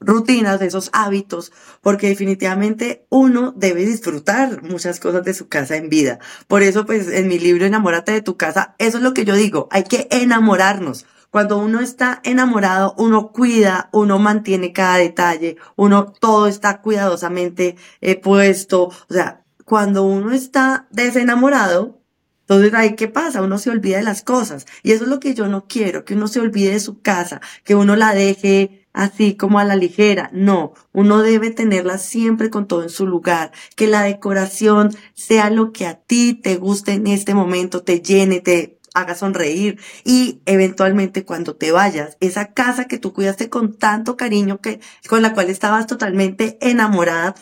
rutinas, 0.00 0.62
esos 0.62 0.90
hábitos, 0.92 1.52
porque 1.82 2.08
definitivamente 2.08 3.06
uno 3.10 3.52
debe 3.56 3.84
disfrutar 3.84 4.62
muchas 4.62 4.98
cosas 4.98 5.24
de 5.24 5.34
su 5.34 5.48
casa 5.48 5.76
en 5.76 5.90
vida. 5.90 6.20
Por 6.48 6.62
eso, 6.62 6.86
pues, 6.86 7.08
en 7.08 7.28
mi 7.28 7.38
libro 7.38 7.66
Enamórate 7.66 8.12
de 8.12 8.22
tu 8.22 8.36
casa, 8.36 8.74
eso 8.78 8.98
es 8.98 9.04
lo 9.04 9.12
que 9.12 9.24
yo 9.24 9.34
digo, 9.34 9.68
hay 9.70 9.84
que 9.84 10.08
enamorarnos. 10.10 11.04
Cuando 11.30 11.58
uno 11.58 11.80
está 11.80 12.20
enamorado, 12.24 12.94
uno 12.98 13.30
cuida, 13.32 13.88
uno 13.92 14.18
mantiene 14.18 14.72
cada 14.72 14.96
detalle, 14.96 15.56
uno 15.76 16.06
todo 16.06 16.48
está 16.48 16.80
cuidadosamente 16.80 17.76
eh, 18.00 18.16
puesto. 18.16 18.84
O 18.84 18.92
sea, 19.08 19.44
cuando 19.64 20.04
uno 20.04 20.32
está 20.32 20.88
desenamorado, 20.90 22.00
entonces 22.40 22.74
ahí 22.74 22.96
qué 22.96 23.06
pasa, 23.06 23.42
uno 23.42 23.58
se 23.58 23.70
olvida 23.70 23.98
de 23.98 24.02
las 24.02 24.24
cosas. 24.24 24.66
Y 24.82 24.90
eso 24.90 25.04
es 25.04 25.10
lo 25.10 25.20
que 25.20 25.34
yo 25.34 25.46
no 25.46 25.68
quiero, 25.68 26.04
que 26.04 26.14
uno 26.14 26.26
se 26.26 26.40
olvide 26.40 26.72
de 26.72 26.80
su 26.80 27.00
casa, 27.00 27.40
que 27.62 27.76
uno 27.76 27.94
la 27.94 28.12
deje 28.12 28.88
así 28.92 29.36
como 29.36 29.60
a 29.60 29.64
la 29.64 29.76
ligera. 29.76 30.30
No, 30.32 30.72
uno 30.92 31.22
debe 31.22 31.52
tenerla 31.52 31.98
siempre 31.98 32.50
con 32.50 32.66
todo 32.66 32.82
en 32.82 32.88
su 32.88 33.06
lugar, 33.06 33.52
que 33.76 33.86
la 33.86 34.02
decoración 34.02 34.90
sea 35.14 35.48
lo 35.48 35.70
que 35.70 35.86
a 35.86 35.94
ti 35.94 36.34
te 36.34 36.56
guste 36.56 36.94
en 36.94 37.06
este 37.06 37.34
momento, 37.34 37.84
te 37.84 38.00
llene, 38.00 38.40
te 38.40 38.79
haga 38.94 39.14
sonreír 39.14 39.78
y 40.04 40.40
eventualmente 40.46 41.24
cuando 41.24 41.56
te 41.56 41.72
vayas, 41.72 42.16
esa 42.20 42.52
casa 42.52 42.86
que 42.86 42.98
tú 42.98 43.12
cuidaste 43.12 43.48
con 43.48 43.76
tanto 43.76 44.16
cariño 44.16 44.60
que 44.60 44.80
con 45.08 45.22
la 45.22 45.34
cual 45.34 45.50
estabas 45.50 45.86
totalmente 45.86 46.58
enamorada, 46.60 47.34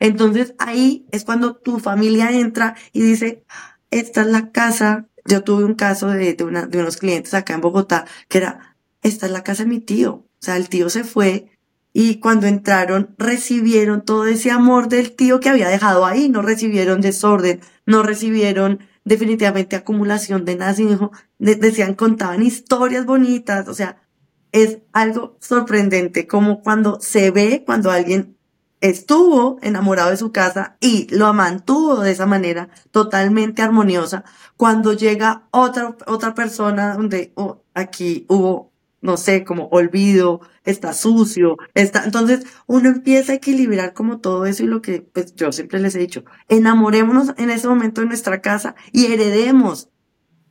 entonces 0.00 0.54
ahí 0.58 1.06
es 1.10 1.24
cuando 1.24 1.56
tu 1.56 1.78
familia 1.78 2.30
entra 2.30 2.76
y 2.92 3.02
dice, 3.02 3.44
esta 3.90 4.22
es 4.22 4.26
la 4.26 4.50
casa. 4.50 5.06
Yo 5.24 5.42
tuve 5.42 5.64
un 5.64 5.74
caso 5.74 6.08
de, 6.08 6.34
de, 6.34 6.44
una, 6.44 6.66
de 6.66 6.78
unos 6.78 6.98
clientes 6.98 7.34
acá 7.34 7.54
en 7.54 7.60
Bogotá 7.60 8.06
que 8.28 8.38
era, 8.38 8.76
esta 9.02 9.26
es 9.26 9.32
la 9.32 9.42
casa 9.42 9.64
de 9.64 9.70
mi 9.70 9.80
tío. 9.80 10.12
O 10.14 10.44
sea, 10.46 10.56
el 10.56 10.68
tío 10.68 10.90
se 10.90 11.02
fue 11.02 11.50
y 11.92 12.20
cuando 12.20 12.46
entraron 12.46 13.14
recibieron 13.16 14.04
todo 14.04 14.26
ese 14.26 14.50
amor 14.50 14.88
del 14.88 15.12
tío 15.16 15.40
que 15.40 15.48
había 15.48 15.68
dejado 15.68 16.04
ahí, 16.04 16.28
no 16.28 16.42
recibieron 16.42 17.00
desorden, 17.00 17.60
no 17.86 18.02
recibieron 18.02 18.80
definitivamente 19.06 19.76
acumulación 19.76 20.44
de 20.44 20.56
nada, 20.56 20.74
sino 20.74 21.12
decían, 21.38 21.94
contaban 21.94 22.42
historias 22.42 23.06
bonitas, 23.06 23.68
o 23.68 23.74
sea, 23.74 24.02
es 24.50 24.78
algo 24.92 25.36
sorprendente 25.40 26.26
como 26.26 26.60
cuando 26.60 26.98
se 27.00 27.30
ve, 27.30 27.62
cuando 27.64 27.92
alguien 27.92 28.36
estuvo 28.80 29.58
enamorado 29.62 30.10
de 30.10 30.16
su 30.16 30.32
casa 30.32 30.76
y 30.80 31.06
lo 31.14 31.32
mantuvo 31.32 32.00
de 32.00 32.10
esa 32.10 32.26
manera 32.26 32.68
totalmente 32.90 33.62
armoniosa, 33.62 34.24
cuando 34.56 34.92
llega 34.92 35.46
otra, 35.52 35.96
otra 36.06 36.34
persona 36.34 36.94
donde 36.94 37.32
oh, 37.36 37.62
aquí 37.74 38.26
hubo 38.28 38.72
no 39.06 39.16
sé, 39.16 39.44
como 39.44 39.68
olvido, 39.68 40.40
está 40.64 40.92
sucio, 40.92 41.56
está, 41.74 42.04
entonces 42.04 42.44
uno 42.66 42.88
empieza 42.88 43.32
a 43.32 43.36
equilibrar 43.36 43.94
como 43.94 44.20
todo 44.20 44.44
eso 44.44 44.64
y 44.64 44.66
lo 44.66 44.82
que 44.82 45.00
pues 45.00 45.34
yo 45.34 45.52
siempre 45.52 45.80
les 45.80 45.94
he 45.94 45.98
dicho, 46.00 46.24
enamorémonos 46.48 47.32
en 47.38 47.50
ese 47.50 47.68
momento 47.68 48.02
de 48.02 48.08
nuestra 48.08 48.42
casa 48.42 48.74
y 48.92 49.06
heredemos 49.06 49.88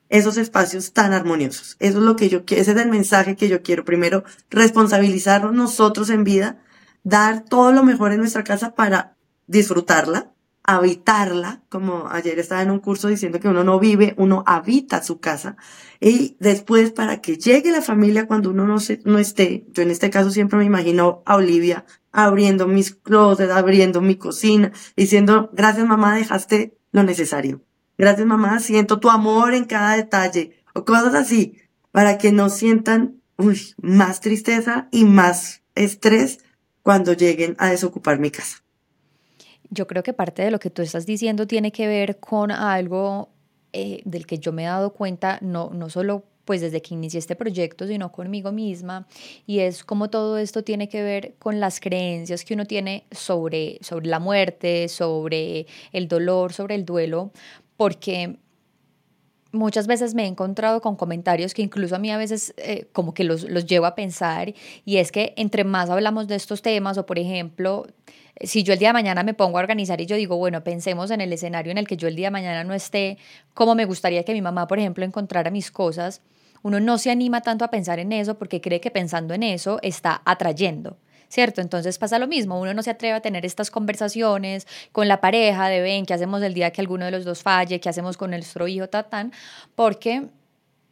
esos 0.10 0.38
espacios 0.38 0.94
tan 0.94 1.14
armoniosos. 1.14 1.76
Eso 1.80 1.98
es 1.98 2.04
lo 2.04 2.16
que 2.16 2.30
yo 2.30 2.46
quiero, 2.46 2.62
ese 2.62 2.72
es 2.72 2.78
el 2.78 2.90
mensaje 2.90 3.36
que 3.36 3.50
yo 3.50 3.62
quiero. 3.62 3.86
Primero, 3.86 4.24
responsabilizarnos 4.50 5.54
nosotros 5.54 6.10
en 6.10 6.24
vida, 6.24 6.64
dar 7.04 7.44
todo 7.44 7.72
lo 7.72 7.84
mejor 7.84 8.12
en 8.12 8.20
nuestra 8.20 8.44
casa 8.44 8.76
para 8.76 9.18
disfrutarla 9.48 10.35
habitarla, 10.68 11.62
como 11.70 12.08
ayer 12.10 12.40
estaba 12.40 12.62
en 12.62 12.72
un 12.72 12.80
curso 12.80 13.08
diciendo 13.08 13.40
que 13.40 13.48
uno 13.48 13.64
no 13.64 13.80
vive, 13.80 14.16
uno 14.18 14.44
habita 14.48 15.04
su 15.04 15.20
casa. 15.20 15.58
Y 16.00 16.38
después, 16.40 16.92
para 16.92 17.22
que 17.22 17.38
llegue 17.38 17.72
la 17.72 17.82
familia 17.82 18.28
cuando 18.28 18.50
uno 18.50 18.66
no, 18.66 18.80
se, 18.80 19.00
no 19.06 19.20
esté, 19.20 19.66
yo 19.72 19.84
en 19.84 19.92
este 19.92 20.10
caso 20.10 20.32
siempre 20.32 20.58
me 20.58 20.66
imagino 20.66 21.22
a 21.26 21.36
Olivia 21.36 21.86
abriendo 22.12 22.68
mis 22.68 22.96
closets, 22.96 23.52
abriendo 23.52 24.02
mi 24.02 24.16
cocina, 24.16 24.72
diciendo, 24.96 25.50
gracias 25.54 25.86
mamá, 25.86 26.16
dejaste 26.16 26.78
lo 26.92 27.04
necesario. 27.04 27.62
Gracias 27.98 28.26
mamá, 28.26 28.60
siento 28.60 29.00
tu 29.00 29.10
amor 29.10 29.54
en 29.54 29.66
cada 29.66 29.96
detalle, 29.96 30.64
o 30.74 30.86
cosas 30.86 31.14
así, 31.14 31.60
para 31.92 32.18
que 32.18 32.32
no 32.32 32.50
sientan 32.50 33.22
uy, 33.38 33.76
más 33.82 34.20
tristeza 34.20 34.88
y 34.92 35.06
más 35.06 35.62
estrés 35.76 36.40
cuando 36.84 37.14
lleguen 37.14 37.56
a 37.60 37.70
desocupar 37.70 38.20
mi 38.20 38.32
casa. 38.32 38.65
Yo 39.76 39.88
creo 39.88 40.04
que 40.04 40.14
parte 40.14 40.42
de 40.42 40.52
lo 40.52 40.60
que 40.60 40.70
tú 40.70 40.82
estás 40.82 41.06
diciendo 41.06 41.46
tiene 41.46 41.72
que 41.72 41.88
ver 41.88 42.20
con 42.20 42.50
algo 42.50 43.30
eh, 43.74 44.02
del 44.06 44.26
que 44.26 44.40
yo 44.40 44.54
me 44.54 44.64
he 44.64 44.68
dado 44.68 44.94
cuenta, 44.94 45.38
no, 45.42 45.70
no 45.70 45.90
solo 45.90 46.24
pues 46.46 46.62
desde 46.62 46.82
que 46.82 46.94
inicié 46.94 47.20
este 47.20 47.36
proyecto, 47.36 47.88
sino 47.88 48.12
conmigo 48.12 48.52
misma, 48.52 49.08
y 49.46 49.60
es 49.60 49.84
como 49.84 50.10
todo 50.10 50.38
esto 50.38 50.64
tiene 50.64 50.88
que 50.88 51.04
ver 51.04 51.34
con 51.40 51.60
las 51.60 51.80
creencias 51.80 52.46
que 52.46 52.54
uno 52.54 52.66
tiene 52.66 53.06
sobre, 53.12 53.80
sobre 53.82 54.08
la 54.08 54.20
muerte, 54.20 54.88
sobre 54.88 55.66
el 55.92 56.08
dolor, 56.08 56.54
sobre 56.54 56.76
el 56.76 56.86
duelo, 56.86 57.32
porque 57.78 58.38
muchas 59.56 59.88
veces 59.88 60.14
me 60.14 60.24
he 60.24 60.28
encontrado 60.28 60.82
con 60.82 60.96
comentarios 60.96 61.54
que 61.54 61.62
incluso 61.62 61.96
a 61.96 62.00
mí 62.00 62.12
a 62.12 62.18
veces 62.18 62.54
eh, 62.58 62.88
como 62.94 63.14
que 63.14 63.24
los, 63.24 63.44
los 63.44 63.66
llevo 63.66 63.86
a 63.86 63.96
pensar, 63.96 64.54
y 64.86 64.98
es 64.98 65.12
que 65.12 65.34
entre 65.38 65.64
más 65.64 65.90
hablamos 65.90 66.28
de 66.28 66.36
estos 66.36 66.62
temas, 66.62 66.98
o 66.98 67.06
por 67.06 67.18
ejemplo, 67.18 67.88
si 68.42 68.64
yo 68.64 68.74
el 68.74 68.80
día 68.80 68.90
de 68.90 68.94
mañana 68.94 69.24
me 69.24 69.34
pongo 69.34 69.58
a 69.58 69.62
organizar 69.62 70.02
y 70.02 70.06
yo 70.06 70.16
digo, 70.16 70.38
bueno, 70.38 70.64
pensemos 70.64 71.12
en 71.12 71.22
el 71.22 71.32
escenario 71.32 71.72
en 71.72 71.78
el 71.78 71.88
que 71.88 71.98
yo 71.98 72.08
el 72.08 72.16
día 72.16 72.28
de 72.28 72.32
mañana 72.32 72.64
no 72.64 72.74
esté, 72.74 73.18
cómo 73.54 73.76
me 73.76 73.86
gustaría 73.86 74.24
que 74.24 74.34
mi 74.34 74.42
mamá, 74.42 74.68
por 74.68 74.80
ejemplo, 74.80 75.06
encontrara 75.06 75.52
mis 75.52 75.72
cosas, 75.72 76.22
uno 76.62 76.80
no 76.80 76.98
se 76.98 77.12
anima 77.12 77.42
tanto 77.42 77.64
a 77.64 77.70
pensar 77.70 78.00
en 78.00 78.12
eso 78.12 78.38
porque 78.38 78.60
cree 78.60 78.82
que 78.82 78.92
pensando 78.92 79.34
en 79.34 79.44
eso 79.44 79.80
está 79.82 80.22
atrayendo. 80.26 80.98
¿Cierto? 81.36 81.60
Entonces 81.60 81.98
pasa 81.98 82.18
lo 82.18 82.28
mismo, 82.28 82.62
uno 82.62 82.74
no 82.74 82.82
se 82.82 82.92
atreve 82.92 83.14
a 83.14 83.20
tener 83.20 83.46
estas 83.46 83.70
conversaciones 83.70 84.66
con 84.94 85.10
la 85.10 85.20
pareja 85.20 85.68
de 85.68 85.82
ven, 85.82 86.06
¿qué 86.06 86.14
hacemos 86.14 86.42
el 86.42 86.54
día 86.54 86.72
que 86.72 86.80
alguno 86.80 87.04
de 87.04 87.12
los 87.12 87.26
dos 87.26 87.44
falle? 87.44 87.82
¿Qué 87.82 87.90
hacemos 87.90 88.16
con 88.16 88.30
nuestro 88.30 88.70
hijo? 88.70 88.88
Tatán, 88.88 89.34
porque 89.76 90.30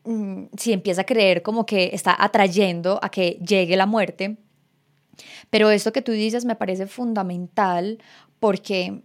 mm, 0.03 0.47
si 0.57 0.73
empieza 0.73 1.03
a 1.03 1.05
creer 1.05 1.43
como 1.43 1.65
que 1.65 1.91
está 1.93 2.13
atrayendo 2.21 2.99
a 3.01 3.07
que 3.07 3.39
llegue 3.39 3.77
la 3.77 3.85
muerte. 3.85 4.35
Pero 5.49 5.69
esto 5.69 5.93
que 5.93 6.01
tú 6.01 6.11
dices 6.11 6.43
me 6.43 6.57
parece 6.57 6.87
fundamental 6.87 7.99
porque 8.41 9.01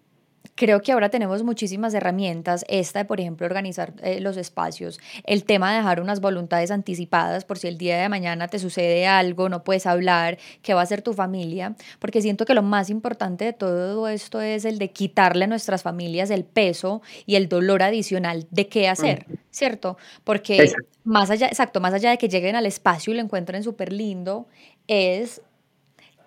Creo 0.55 0.83
que 0.83 0.93
ahora 0.93 1.09
tenemos 1.09 1.43
muchísimas 1.43 1.95
herramientas, 1.95 2.65
esta 2.69 3.01
de, 3.01 3.05
por 3.05 3.21
ejemplo, 3.21 3.47
organizar 3.47 3.95
eh, 4.03 4.21
los 4.21 4.37
espacios, 4.37 4.99
el 5.25 5.45
tema 5.45 5.71
de 5.71 5.79
dejar 5.79 6.01
unas 6.01 6.21
voluntades 6.21 6.71
anticipadas 6.71 7.45
por 7.45 7.59
si 7.59 7.69
el 7.69 7.79
día 7.79 8.01
de 8.01 8.09
mañana 8.09 8.49
te 8.49 8.59
sucede 8.59 9.07
algo, 9.07 9.49
no 9.49 9.65
puedes 9.65 9.87
hablar, 9.87 10.39
qué 10.63 10.75
va 10.75 10.81
a 10.81 10.85
hacer 10.85 11.03
tu 11.03 11.13
familia, 11.13 11.75
porque 11.99 12.23
siento 12.23 12.45
que 12.45 12.55
lo 12.55 12.63
más 12.63 12.91
importante 12.91 13.45
de 13.45 13.53
todo 13.53 14.09
esto 14.09 14.41
es 14.41 14.65
el 14.65 14.79
de 14.79 14.91
quitarle 14.91 15.45
a 15.45 15.49
nuestras 15.49 15.83
familias 15.83 16.31
el 16.31 16.45
peso 16.45 17.03
y 17.27 17.37
el 17.37 17.49
dolor 17.49 17.83
adicional 17.83 18.47
de 18.51 18.69
qué 18.69 18.89
hacer, 18.89 19.27
¿cierto? 19.51 19.97
Porque 20.25 20.73
más 21.05 21.31
allá, 21.31 21.47
exacto, 21.47 21.81
más 21.81 21.95
allá 21.95 22.11
de 22.11 22.19
que 22.19 22.29
lleguen 22.29 22.57
al 22.57 22.67
espacio 22.67 23.13
y 23.13 23.17
lo 23.17 23.23
encuentren 23.23 23.63
súper 23.63 23.93
lindo, 23.93 24.47
es 24.87 25.43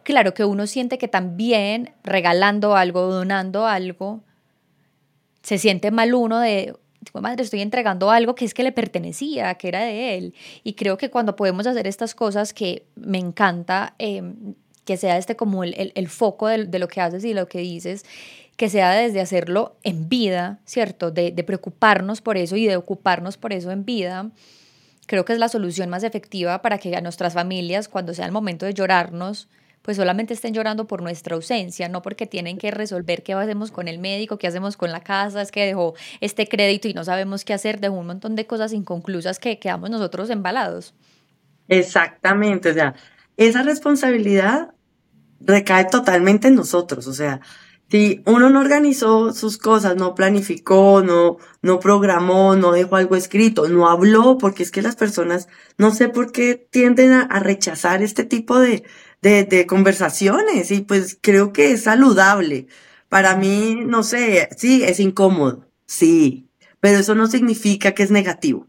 claro 0.03 0.33
que 0.33 0.45
uno 0.45 0.67
siente 0.67 0.97
que 0.97 1.07
también 1.07 1.93
regalando 2.03 2.75
algo, 2.75 3.01
donando 3.01 3.65
algo, 3.65 4.21
se 5.41 5.57
siente 5.57 5.91
mal 5.91 6.13
uno 6.13 6.39
de, 6.39 6.75
madre, 7.19 7.43
estoy 7.43 7.61
entregando 7.61 8.11
algo 8.11 8.35
que 8.35 8.45
es 8.45 8.53
que 8.53 8.63
le 8.63 8.71
pertenecía, 8.71 9.55
que 9.55 9.67
era 9.67 9.81
de 9.81 10.17
él. 10.17 10.33
Y 10.63 10.73
creo 10.73 10.97
que 10.97 11.09
cuando 11.09 11.35
podemos 11.35 11.67
hacer 11.67 11.87
estas 11.87 12.15
cosas 12.15 12.53
que 12.53 12.85
me 12.95 13.17
encanta, 13.17 13.95
em, 13.97 14.55
que 14.85 14.97
sea 14.97 15.17
este 15.17 15.35
como 15.35 15.63
el, 15.63 15.91
el, 15.95 16.07
foco 16.07 16.47
de, 16.47 16.65
de, 16.65 16.79
lo 16.79 16.87
que 16.87 17.01
haces 17.01 17.23
y 17.23 17.33
lo 17.33 17.47
que 17.47 17.59
dices, 17.59 18.05
que 18.57 18.69
sea 18.69 18.91
desde 18.91 19.21
hacerlo 19.21 19.75
en 19.83 20.09
vida, 20.09 20.59
¿cierto? 20.65 21.11
De, 21.11 21.31
de 21.31 21.43
preocuparnos 21.43 22.21
por 22.21 22.37
eso 22.37 22.55
y 22.55 22.67
de 22.67 22.75
ocuparnos 22.75 23.37
por 23.37 23.53
eso 23.53 23.71
en 23.71 23.85
vida. 23.85 24.31
Creo 25.07 25.25
que 25.25 25.33
es 25.33 25.39
la 25.39 25.49
solución 25.49 25.89
más 25.89 26.03
efectiva 26.03 26.61
para 26.61 26.77
que 26.77 26.95
a 26.95 27.01
nuestras 27.01 27.33
familias, 27.33 27.87
cuando 27.87 28.13
sea 28.13 28.25
el 28.25 28.31
momento 28.31 28.65
de 28.65 28.73
llorarnos, 28.73 29.49
pues 29.81 29.97
solamente 29.97 30.33
estén 30.33 30.53
llorando 30.53 30.85
por 30.87 31.01
nuestra 31.01 31.35
ausencia, 31.35 31.89
no 31.89 32.01
porque 32.01 32.27
tienen 32.27 32.57
que 32.57 32.71
resolver 32.71 33.23
qué 33.23 33.33
hacemos 33.33 33.71
con 33.71 33.87
el 33.87 33.99
médico, 33.99 34.37
qué 34.37 34.47
hacemos 34.47 34.77
con 34.77 34.91
la 34.91 35.01
casa, 35.01 35.41
es 35.41 35.51
que 35.51 35.65
dejó 35.65 35.95
este 36.19 36.47
crédito 36.47 36.87
y 36.87 36.93
no 36.93 37.03
sabemos 37.03 37.45
qué 37.45 37.53
hacer, 37.53 37.79
dejó 37.79 37.95
un 37.95 38.07
montón 38.07 38.35
de 38.35 38.45
cosas 38.45 38.73
inconclusas 38.73 39.39
que 39.39 39.59
quedamos 39.59 39.89
nosotros 39.89 40.29
embalados. 40.29 40.93
Exactamente, 41.67 42.71
o 42.71 42.73
sea, 42.73 42.95
esa 43.37 43.63
responsabilidad 43.63 44.73
recae 45.39 45.85
totalmente 45.85 46.49
en 46.49 46.55
nosotros, 46.55 47.07
o 47.07 47.13
sea, 47.13 47.41
si 47.89 48.23
uno 48.25 48.49
no 48.49 48.61
organizó 48.61 49.33
sus 49.33 49.57
cosas, 49.57 49.97
no 49.97 50.15
planificó, 50.15 51.03
no, 51.03 51.39
no 51.61 51.81
programó, 51.81 52.55
no 52.55 52.71
dejó 52.71 52.95
algo 52.95 53.17
escrito, 53.17 53.67
no 53.67 53.89
habló, 53.89 54.37
porque 54.37 54.63
es 54.63 54.71
que 54.71 54.81
las 54.81 54.95
personas, 54.95 55.49
no 55.77 55.91
sé 55.91 56.07
por 56.07 56.31
qué 56.31 56.55
tienden 56.55 57.11
a 57.11 57.39
rechazar 57.41 58.01
este 58.01 58.23
tipo 58.23 58.59
de, 58.59 58.85
de, 59.21 59.43
de 59.45 59.65
conversaciones 59.65 60.71
y 60.71 60.81
pues 60.81 61.17
creo 61.21 61.53
que 61.53 61.71
es 61.71 61.83
saludable. 61.83 62.67
Para 63.09 63.35
mí, 63.35 63.75
no 63.85 64.03
sé, 64.03 64.49
sí, 64.57 64.83
es 64.83 64.99
incómodo, 64.99 65.67
sí, 65.85 66.49
pero 66.79 66.99
eso 66.99 67.15
no 67.15 67.27
significa 67.27 67.91
que 67.93 68.03
es 68.03 68.11
negativo, 68.11 68.67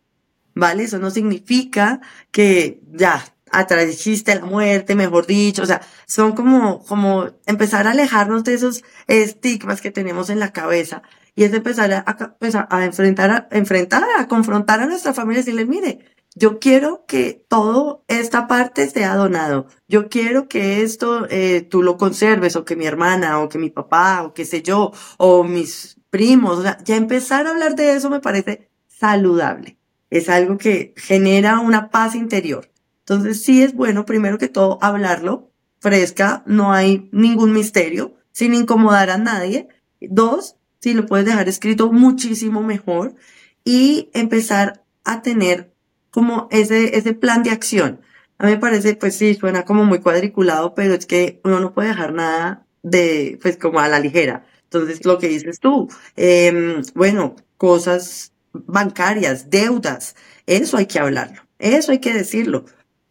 ¿vale? 0.54 0.84
Eso 0.84 0.98
no 0.98 1.10
significa 1.10 2.00
que 2.30 2.80
ya 2.92 3.24
atrajiste 3.52 4.34
la 4.34 4.44
muerte, 4.44 4.94
mejor 4.96 5.26
dicho, 5.26 5.62
o 5.62 5.66
sea, 5.66 5.82
son 6.06 6.32
como, 6.32 6.82
como 6.84 7.28
empezar 7.46 7.86
a 7.86 7.92
alejarnos 7.92 8.44
de 8.44 8.54
esos 8.54 8.82
estigmas 9.06 9.80
que 9.80 9.90
tenemos 9.90 10.30
en 10.30 10.40
la 10.40 10.52
cabeza 10.52 11.02
y 11.34 11.44
es 11.44 11.52
empezar 11.52 11.92
a, 11.92 12.36
pues, 12.38 12.54
a, 12.54 12.66
a 12.70 12.84
enfrentar, 12.84 13.30
a 13.30 13.48
enfrentar, 13.56 14.04
a 14.18 14.26
confrontar 14.28 14.80
a 14.80 14.86
nuestra 14.86 15.14
familia 15.14 15.40
y 15.40 15.44
decirle, 15.44 15.66
mire, 15.66 16.00
yo 16.34 16.58
quiero 16.58 17.04
que 17.06 17.44
todo 17.48 18.04
esta 18.08 18.46
parte 18.46 18.88
sea 18.88 19.16
donado. 19.16 19.66
Yo 19.88 20.08
quiero 20.08 20.48
que 20.48 20.82
esto 20.82 21.26
eh, 21.30 21.60
tú 21.62 21.82
lo 21.82 21.96
conserves 21.96 22.56
o 22.56 22.64
que 22.64 22.76
mi 22.76 22.86
hermana 22.86 23.40
o 23.40 23.48
que 23.48 23.58
mi 23.58 23.70
papá 23.70 24.22
o 24.22 24.32
qué 24.32 24.44
sé 24.44 24.62
yo 24.62 24.92
o 25.18 25.44
mis 25.44 25.98
primos. 26.10 26.58
O 26.58 26.62
sea, 26.62 26.78
ya 26.84 26.96
empezar 26.96 27.46
a 27.46 27.50
hablar 27.50 27.76
de 27.76 27.94
eso 27.94 28.08
me 28.10 28.20
parece 28.20 28.70
saludable. 28.88 29.78
Es 30.10 30.28
algo 30.28 30.58
que 30.58 30.94
genera 30.96 31.60
una 31.60 31.90
paz 31.90 32.14
interior. 32.14 32.70
Entonces 33.00 33.42
sí 33.42 33.62
es 33.62 33.74
bueno 33.74 34.06
primero 34.06 34.38
que 34.38 34.48
todo 34.48 34.78
hablarlo 34.80 35.52
fresca, 35.82 36.44
no 36.46 36.72
hay 36.72 37.08
ningún 37.10 37.52
misterio, 37.52 38.14
sin 38.30 38.54
incomodar 38.54 39.10
a 39.10 39.18
nadie. 39.18 39.66
Dos, 40.00 40.54
si 40.78 40.94
lo 40.94 41.06
puedes 41.06 41.26
dejar 41.26 41.48
escrito 41.48 41.90
muchísimo 41.90 42.62
mejor 42.62 43.16
y 43.64 44.08
empezar 44.14 44.84
a 45.02 45.22
tener 45.22 45.71
como 46.12 46.46
ese, 46.52 46.96
ese 46.96 47.14
plan 47.14 47.42
de 47.42 47.50
acción. 47.50 48.00
A 48.38 48.46
mí 48.46 48.52
me 48.52 48.58
parece, 48.58 48.94
pues 48.94 49.16
sí, 49.16 49.34
suena 49.34 49.64
como 49.64 49.84
muy 49.84 50.00
cuadriculado, 50.00 50.74
pero 50.74 50.94
es 50.94 51.06
que 51.06 51.40
uno 51.42 51.58
no 51.58 51.74
puede 51.74 51.88
dejar 51.88 52.12
nada 52.12 52.66
de, 52.82 53.38
pues 53.42 53.56
como 53.56 53.80
a 53.80 53.88
la 53.88 53.98
ligera. 53.98 54.46
Entonces, 54.64 55.04
lo 55.04 55.18
que 55.18 55.28
dices 55.28 55.58
tú, 55.58 55.88
eh, 56.16 56.82
bueno, 56.94 57.36
cosas 57.56 58.32
bancarias, 58.52 59.50
deudas, 59.50 60.16
eso 60.46 60.76
hay 60.76 60.86
que 60.86 60.98
hablarlo, 60.98 61.42
eso 61.58 61.92
hay 61.92 61.98
que 61.98 62.12
decirlo. 62.12 62.64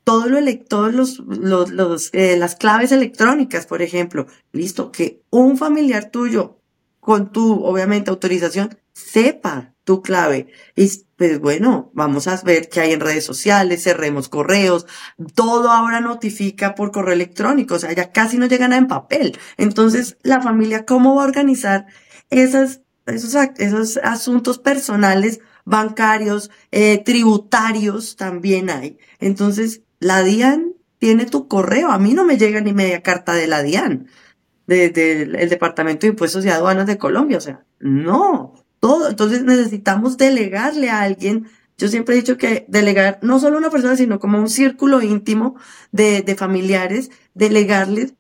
Todo 0.04 0.28
lo 0.28 0.40
todos 0.68 0.94
los, 0.94 1.20
los, 1.20 1.70
los 1.72 2.10
eh, 2.14 2.36
las 2.38 2.56
claves 2.56 2.92
electrónicas, 2.92 3.66
por 3.68 3.82
ejemplo, 3.82 4.28
listo, 4.52 4.92
que 4.92 5.22
un 5.30 5.58
familiar 5.58 6.10
tuyo, 6.10 6.60
con 7.00 7.32
tu, 7.32 7.64
obviamente, 7.64 8.10
autorización, 8.10 8.78
sepa 9.02 9.74
tu 9.84 10.02
clave. 10.02 10.48
Y 10.76 10.90
pues 11.16 11.40
bueno, 11.40 11.92
vamos 11.94 12.28
a 12.28 12.42
ver 12.44 12.70
qué 12.70 12.82
hay 12.82 12.94
en 12.94 13.00
redes 13.00 13.26
sociales, 13.26 13.84
cerremos 13.84 14.30
correos, 14.30 14.86
todo 15.36 15.70
ahora 15.72 16.02
notifica 16.02 16.76
por 16.76 16.92
correo 16.92 17.14
electrónico, 17.14 17.76
o 17.76 17.80
sea, 17.80 17.94
ya 17.94 18.12
casi 18.12 18.38
no 18.38 18.48
llega 18.48 18.68
nada 18.68 18.82
en 18.82 18.88
papel. 18.88 19.38
Entonces, 19.58 20.18
la 20.24 20.42
familia, 20.42 20.86
¿cómo 20.86 21.16
va 21.16 21.24
a 21.24 21.28
organizar 21.28 21.88
esos, 22.30 22.82
esos 23.06 23.98
asuntos 23.98 24.60
personales, 24.60 25.42
bancarios, 25.66 26.50
eh, 26.72 26.98
tributarios 27.04 28.16
también 28.16 28.70
hay? 28.70 28.98
Entonces, 29.20 29.82
la 30.00 30.24
DIAN 30.24 30.74
tiene 30.98 31.26
tu 31.26 31.48
correo, 31.48 31.92
a 31.92 32.00
mí 32.00 32.14
no 32.14 32.26
me 32.26 32.38
llega 32.38 32.62
ni 32.62 32.74
media 32.74 33.02
carta 33.02 33.34
de 33.34 33.48
la 33.48 33.64
DIAN, 33.64 34.08
del 34.68 34.94
de, 34.94 35.26
Departamento 35.48 36.02
de 36.02 36.10
Impuestos 36.12 36.46
y 36.46 36.50
Aduanas 36.50 36.88
de 36.88 36.98
Colombia, 36.98 37.38
o 37.38 37.42
sea, 37.42 37.66
no, 37.80 38.54
todo. 38.82 39.08
Entonces 39.08 39.44
necesitamos 39.44 40.18
delegarle 40.18 40.90
a 40.90 41.02
alguien. 41.02 41.48
Yo 41.78 41.88
siempre 41.88 42.16
he 42.16 42.18
dicho 42.18 42.38
que 42.38 42.66
delegar 42.68 43.20
no 43.22 43.40
solo 43.40 43.56
a 43.56 43.60
una 43.60 43.70
persona, 43.70 43.96
sino 43.96 44.20
como 44.20 44.38
un 44.38 44.50
círculo 44.50 45.02
íntimo 45.02 45.56
de, 45.94 46.22
de 46.22 46.36
familiares, 46.36 47.12
delegarles 47.34 48.16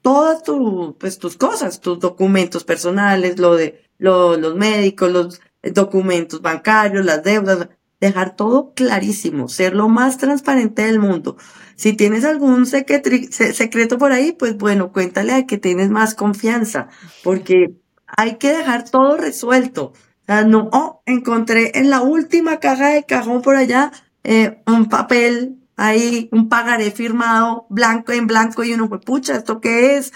todas 0.00 0.42
tu, 0.42 0.96
pues, 0.98 1.18
tus 1.18 1.36
cosas, 1.36 1.80
tus 1.80 1.98
documentos 1.98 2.64
personales, 2.64 3.38
lo 3.38 3.56
de 3.56 3.84
lo, 3.98 4.36
los 4.36 4.54
médicos, 4.54 5.10
los 5.10 5.40
documentos 5.62 6.42
bancarios, 6.42 7.04
las 7.04 7.22
deudas, 7.22 7.68
dejar 8.00 8.36
todo 8.36 8.74
clarísimo, 8.74 9.48
ser 9.48 9.74
lo 9.74 9.88
más 9.88 10.18
transparente 10.18 10.82
del 10.82 10.98
mundo. 10.98 11.36
Si 11.76 11.94
tienes 11.94 12.24
algún 12.24 12.66
secreto 12.66 13.98
por 13.98 14.12
ahí, 14.12 14.32
pues 14.32 14.56
bueno, 14.58 14.92
cuéntale 14.92 15.32
a 15.32 15.46
que 15.46 15.56
tienes 15.58 15.88
más 15.90 16.14
confianza, 16.14 16.88
porque 17.22 17.74
hay 18.16 18.36
que 18.36 18.52
dejar 18.52 18.88
todo 18.88 19.16
resuelto. 19.16 19.92
O 20.22 20.26
sea, 20.26 20.44
no, 20.44 20.70
oh, 20.72 21.02
encontré 21.06 21.78
en 21.78 21.90
la 21.90 22.00
última 22.00 22.58
caja 22.58 22.88
de 22.88 23.04
cajón 23.04 23.42
por 23.42 23.56
allá 23.56 23.92
eh, 24.22 24.62
un 24.66 24.88
papel 24.88 25.58
ahí, 25.76 26.28
un 26.32 26.48
pagaré 26.48 26.90
firmado 26.90 27.66
blanco 27.68 28.12
en 28.12 28.26
blanco 28.26 28.64
y 28.64 28.72
uno, 28.72 28.88
pues 28.88 29.02
pucha, 29.04 29.36
¿esto 29.36 29.60
qué 29.60 29.96
es? 29.96 30.12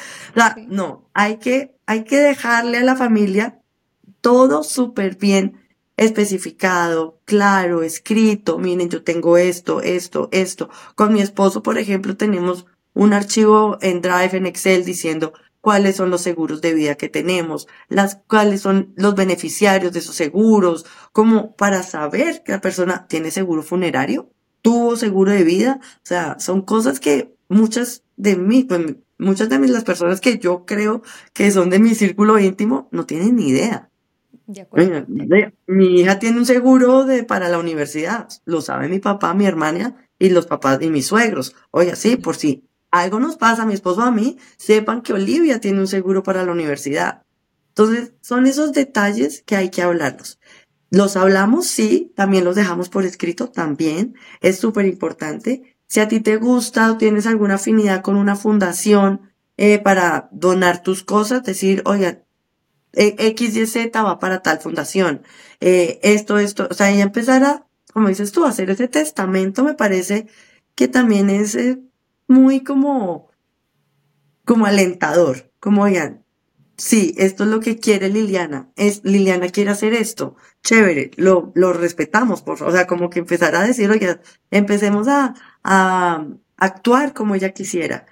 no, 0.68 1.08
hay 1.14 1.36
que 1.38 1.76
hay 1.86 2.04
que 2.04 2.18
dejarle 2.18 2.78
a 2.78 2.84
la 2.84 2.96
familia 2.96 3.60
todo 4.20 4.62
súper 4.62 5.16
bien 5.16 5.60
especificado, 5.96 7.20
claro, 7.24 7.82
escrito. 7.82 8.58
Miren, 8.58 8.88
yo 8.88 9.02
tengo 9.02 9.36
esto, 9.36 9.82
esto, 9.82 10.28
esto. 10.32 10.70
Con 10.94 11.12
mi 11.12 11.20
esposo, 11.20 11.62
por 11.62 11.78
ejemplo, 11.78 12.16
tenemos 12.16 12.66
un 12.94 13.12
archivo 13.12 13.78
en 13.80 14.00
Drive, 14.00 14.36
en 14.36 14.46
Excel, 14.46 14.84
diciendo 14.84 15.32
cuáles 15.68 15.96
son 15.96 16.08
los 16.08 16.22
seguros 16.22 16.62
de 16.62 16.72
vida 16.72 16.94
que 16.94 17.10
tenemos, 17.10 17.68
las, 17.90 18.22
cuáles 18.26 18.62
son 18.62 18.94
los 18.96 19.14
beneficiarios 19.14 19.92
de 19.92 19.98
esos 19.98 20.14
seguros, 20.14 20.86
como 21.12 21.54
para 21.56 21.82
saber 21.82 22.42
que 22.42 22.52
la 22.52 22.62
persona 22.62 23.06
tiene 23.06 23.30
seguro 23.30 23.62
funerario, 23.62 24.30
tuvo 24.62 24.96
seguro 24.96 25.30
de 25.30 25.44
vida. 25.44 25.78
O 25.82 26.06
sea, 26.06 26.38
son 26.40 26.62
cosas 26.62 27.00
que 27.00 27.34
muchas 27.50 28.02
de 28.16 28.36
mí, 28.36 28.64
pues, 28.64 28.96
muchas 29.18 29.50
de 29.50 29.58
las 29.68 29.84
personas 29.84 30.22
que 30.22 30.38
yo 30.38 30.64
creo 30.64 31.02
que 31.34 31.50
son 31.50 31.68
de 31.68 31.80
mi 31.80 31.94
círculo 31.94 32.38
íntimo 32.38 32.88
no 32.90 33.04
tienen 33.04 33.36
ni 33.36 33.48
idea. 33.48 33.90
mi 35.66 36.00
hija 36.00 36.18
tiene 36.18 36.38
un 36.38 36.46
seguro 36.46 37.04
de, 37.04 37.24
para 37.24 37.50
la 37.50 37.58
universidad, 37.58 38.26
lo 38.46 38.62
sabe 38.62 38.88
mi 38.88 39.00
papá, 39.00 39.34
mi 39.34 39.44
hermana 39.44 39.96
y 40.18 40.30
los 40.30 40.46
papás 40.46 40.78
y 40.80 40.88
mis 40.88 41.08
suegros. 41.08 41.54
Oiga, 41.72 41.94
sí, 41.94 42.16
por 42.16 42.36
si 42.36 42.64
algo 42.90 43.20
nos 43.20 43.36
pasa 43.36 43.62
a 43.62 43.66
mi 43.66 43.74
esposo 43.74 44.02
a 44.02 44.10
mí, 44.10 44.38
sepan 44.56 45.02
que 45.02 45.12
Olivia 45.12 45.60
tiene 45.60 45.80
un 45.80 45.88
seguro 45.88 46.22
para 46.22 46.44
la 46.44 46.52
universidad. 46.52 47.22
Entonces, 47.68 48.12
son 48.20 48.46
esos 48.46 48.72
detalles 48.72 49.42
que 49.46 49.56
hay 49.56 49.70
que 49.70 49.82
hablarlos. 49.82 50.38
Los 50.90 51.16
hablamos, 51.16 51.66
sí, 51.66 52.12
también 52.16 52.44
los 52.44 52.56
dejamos 52.56 52.88
por 52.88 53.04
escrito, 53.04 53.48
también. 53.50 54.14
Es 54.40 54.58
súper 54.58 54.86
importante. 54.86 55.76
Si 55.86 56.00
a 56.00 56.08
ti 56.08 56.20
te 56.20 56.36
gusta 56.36 56.92
o 56.92 56.96
tienes 56.96 57.26
alguna 57.26 57.54
afinidad 57.54 58.02
con 58.02 58.16
una 58.16 58.36
fundación 58.36 59.32
eh, 59.56 59.78
para 59.78 60.28
donar 60.32 60.82
tus 60.82 61.04
cosas, 61.04 61.42
decir, 61.42 61.82
oye, 61.84 62.24
e, 62.94 63.14
X, 63.18 63.56
Y, 63.56 63.66
Z 63.66 64.02
va 64.02 64.18
para 64.18 64.42
tal 64.42 64.60
fundación. 64.60 65.22
Eh, 65.60 66.00
esto, 66.02 66.38
esto, 66.38 66.68
o 66.70 66.74
sea, 66.74 66.92
y 66.92 67.00
empezar 67.00 67.44
a, 67.44 67.66
como 67.92 68.08
dices 68.08 68.32
tú, 68.32 68.44
hacer 68.44 68.70
ese 68.70 68.88
testamento 68.88 69.64
me 69.64 69.74
parece 69.74 70.26
que 70.74 70.88
también 70.88 71.30
es 71.30 71.54
eh, 71.54 71.80
muy 72.28 72.62
como, 72.62 73.28
como 74.44 74.66
alentador, 74.66 75.50
como 75.58 75.82
oigan, 75.82 76.24
sí, 76.76 77.14
esto 77.18 77.44
es 77.44 77.50
lo 77.50 77.60
que 77.60 77.78
quiere 77.78 78.08
Liliana, 78.08 78.70
es, 78.76 79.02
Liliana 79.02 79.48
quiere 79.48 79.70
hacer 79.70 79.94
esto, 79.94 80.36
chévere, 80.62 81.10
lo, 81.16 81.50
lo 81.54 81.72
respetamos, 81.72 82.42
por 82.42 82.62
o 82.62 82.70
sea, 82.70 82.86
como 82.86 83.10
que 83.10 83.18
empezar 83.18 83.56
a 83.56 83.62
decir, 83.62 83.90
oiga, 83.90 84.20
empecemos 84.50 85.08
a, 85.08 85.34
a 85.64 86.26
actuar 86.56 87.14
como 87.14 87.34
ella 87.34 87.50
quisiera, 87.50 88.06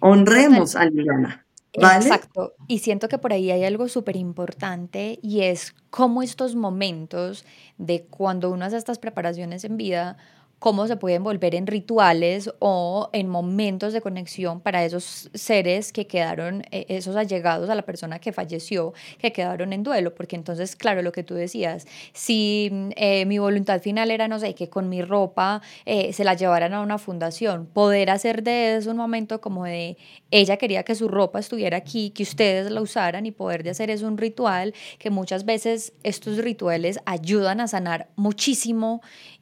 honremos 0.00 0.76
a 0.76 0.86
Liliana. 0.86 1.44
¿Vale? 1.80 2.06
Exacto. 2.06 2.54
Y 2.66 2.78
siento 2.78 3.08
que 3.08 3.18
por 3.18 3.32
ahí 3.32 3.50
hay 3.50 3.64
algo 3.64 3.88
súper 3.88 4.16
importante 4.16 5.18
y 5.22 5.42
es 5.42 5.74
cómo 5.90 6.22
estos 6.22 6.56
momentos 6.56 7.44
de 7.76 8.06
cuando 8.06 8.50
uno 8.50 8.64
hace 8.64 8.76
estas 8.76 8.98
preparaciones 8.98 9.64
en 9.64 9.76
vida, 9.76 10.16
cómo 10.58 10.86
se 10.86 10.96
pueden 10.96 11.22
volver 11.22 11.54
en 11.54 11.66
rituales 11.66 12.50
o 12.58 13.10
en 13.12 13.28
momentos 13.28 13.92
de 13.92 14.00
conexión 14.00 14.60
para 14.60 14.84
esos 14.84 15.30
seres 15.34 15.92
que 15.92 16.06
quedaron, 16.06 16.64
eh, 16.70 16.86
esos 16.88 17.16
allegados 17.16 17.70
a 17.70 17.74
la 17.74 17.82
persona 17.82 18.18
que 18.18 18.32
falleció, 18.32 18.92
que 19.18 19.32
quedaron 19.32 19.72
en 19.72 19.82
duelo, 19.82 20.14
porque 20.14 20.36
entonces, 20.36 20.74
claro, 20.74 21.02
lo 21.02 21.12
que 21.12 21.22
tú 21.22 21.34
decías, 21.34 21.86
si 22.12 22.70
eh, 22.96 23.24
mi 23.26 23.38
voluntad 23.38 23.80
final 23.80 24.10
era, 24.10 24.26
no 24.26 24.38
sé, 24.38 24.54
que 24.54 24.68
con 24.68 24.88
mi 24.88 25.02
ropa 25.02 25.62
eh, 25.86 26.12
se 26.12 26.24
la 26.24 26.34
llevaran 26.34 26.74
a 26.74 26.80
una 26.80 26.98
fundación, 26.98 27.66
poder 27.66 28.10
hacer 28.10 28.42
de 28.42 28.76
eso 28.76 28.90
un 28.90 28.96
momento 28.96 29.40
como 29.40 29.64
de, 29.64 29.96
ella 30.30 30.56
quería 30.56 30.82
que 30.82 30.94
su 30.94 31.08
ropa 31.08 31.38
estuviera 31.38 31.76
aquí, 31.76 32.10
que 32.10 32.24
ustedes 32.24 32.70
la 32.70 32.80
usaran 32.80 33.26
y 33.26 33.30
poder 33.30 33.62
de 33.62 33.70
hacer 33.70 33.90
eso 33.90 34.06
un 34.06 34.18
ritual, 34.18 34.74
que 34.98 35.10
muchas 35.10 35.44
veces 35.44 35.92
estos 36.02 36.38
rituales 36.38 36.98
ayudan 37.06 37.60
a 37.60 37.68
sanar 37.68 38.08
muchísimo 38.16 39.00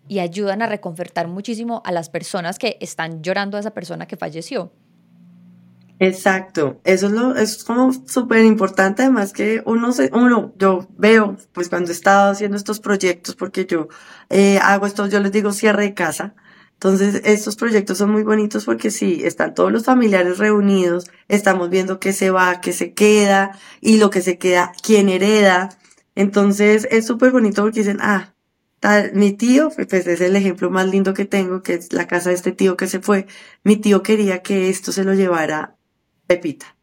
y 0.08 0.20
ayudan 0.20 0.62
a 0.62 0.66
reconfortar 0.66 1.28
muchísimo 1.28 1.82
a 1.84 1.92
las 1.92 2.10
personas 2.10 2.58
que 2.58 2.76
están 2.80 3.22
llorando 3.22 3.56
a 3.56 3.60
esa 3.60 3.72
persona 3.72 4.06
que 4.06 4.16
falleció. 4.16 4.72
Exacto, 5.98 6.78
eso 6.84 7.06
es 7.06 7.12
lo, 7.12 7.34
es 7.36 7.64
como 7.64 7.90
súper 7.92 8.44
importante, 8.44 9.02
además 9.02 9.32
que 9.32 9.62
uno 9.64 9.92
se, 9.92 10.10
uno, 10.12 10.52
yo 10.58 10.86
veo, 10.98 11.38
pues 11.52 11.70
cuando 11.70 11.90
he 11.90 11.94
estado 11.94 12.32
haciendo 12.32 12.58
estos 12.58 12.80
proyectos, 12.80 13.34
porque 13.34 13.64
yo 13.64 13.88
eh, 14.28 14.58
hago 14.62 14.84
estos, 14.84 15.10
yo 15.10 15.20
les 15.20 15.32
digo 15.32 15.52
cierre 15.52 15.84
de 15.84 15.94
casa, 15.94 16.34
entonces 16.74 17.22
estos 17.24 17.56
proyectos 17.56 17.96
son 17.96 18.10
muy 18.10 18.24
bonitos 18.24 18.66
porque 18.66 18.90
sí, 18.90 19.22
están 19.24 19.54
todos 19.54 19.72
los 19.72 19.86
familiares 19.86 20.36
reunidos, 20.36 21.10
estamos 21.28 21.70
viendo 21.70 21.98
qué 21.98 22.12
se 22.12 22.30
va, 22.30 22.60
qué 22.60 22.74
se 22.74 22.92
queda, 22.92 23.58
y 23.80 23.96
lo 23.96 24.10
que 24.10 24.20
se 24.20 24.36
queda, 24.36 24.72
quién 24.82 25.08
hereda, 25.08 25.70
entonces 26.14 26.86
es 26.90 27.06
súper 27.06 27.32
bonito 27.32 27.62
porque 27.62 27.80
dicen, 27.80 27.98
ah, 28.02 28.35
mi 29.14 29.32
tío, 29.32 29.70
pues 29.70 30.06
es 30.06 30.20
el 30.20 30.36
ejemplo 30.36 30.70
más 30.70 30.86
lindo 30.88 31.14
que 31.14 31.24
tengo, 31.24 31.62
que 31.62 31.74
es 31.74 31.92
la 31.92 32.06
casa 32.06 32.30
de 32.30 32.36
este 32.36 32.52
tío 32.52 32.76
que 32.76 32.86
se 32.86 33.00
fue. 33.00 33.26
Mi 33.64 33.76
tío 33.76 34.02
quería 34.02 34.42
que 34.42 34.68
esto 34.68 34.92
se 34.92 35.04
lo 35.04 35.14
llevara 35.14 35.76
Pepita. 36.26 36.76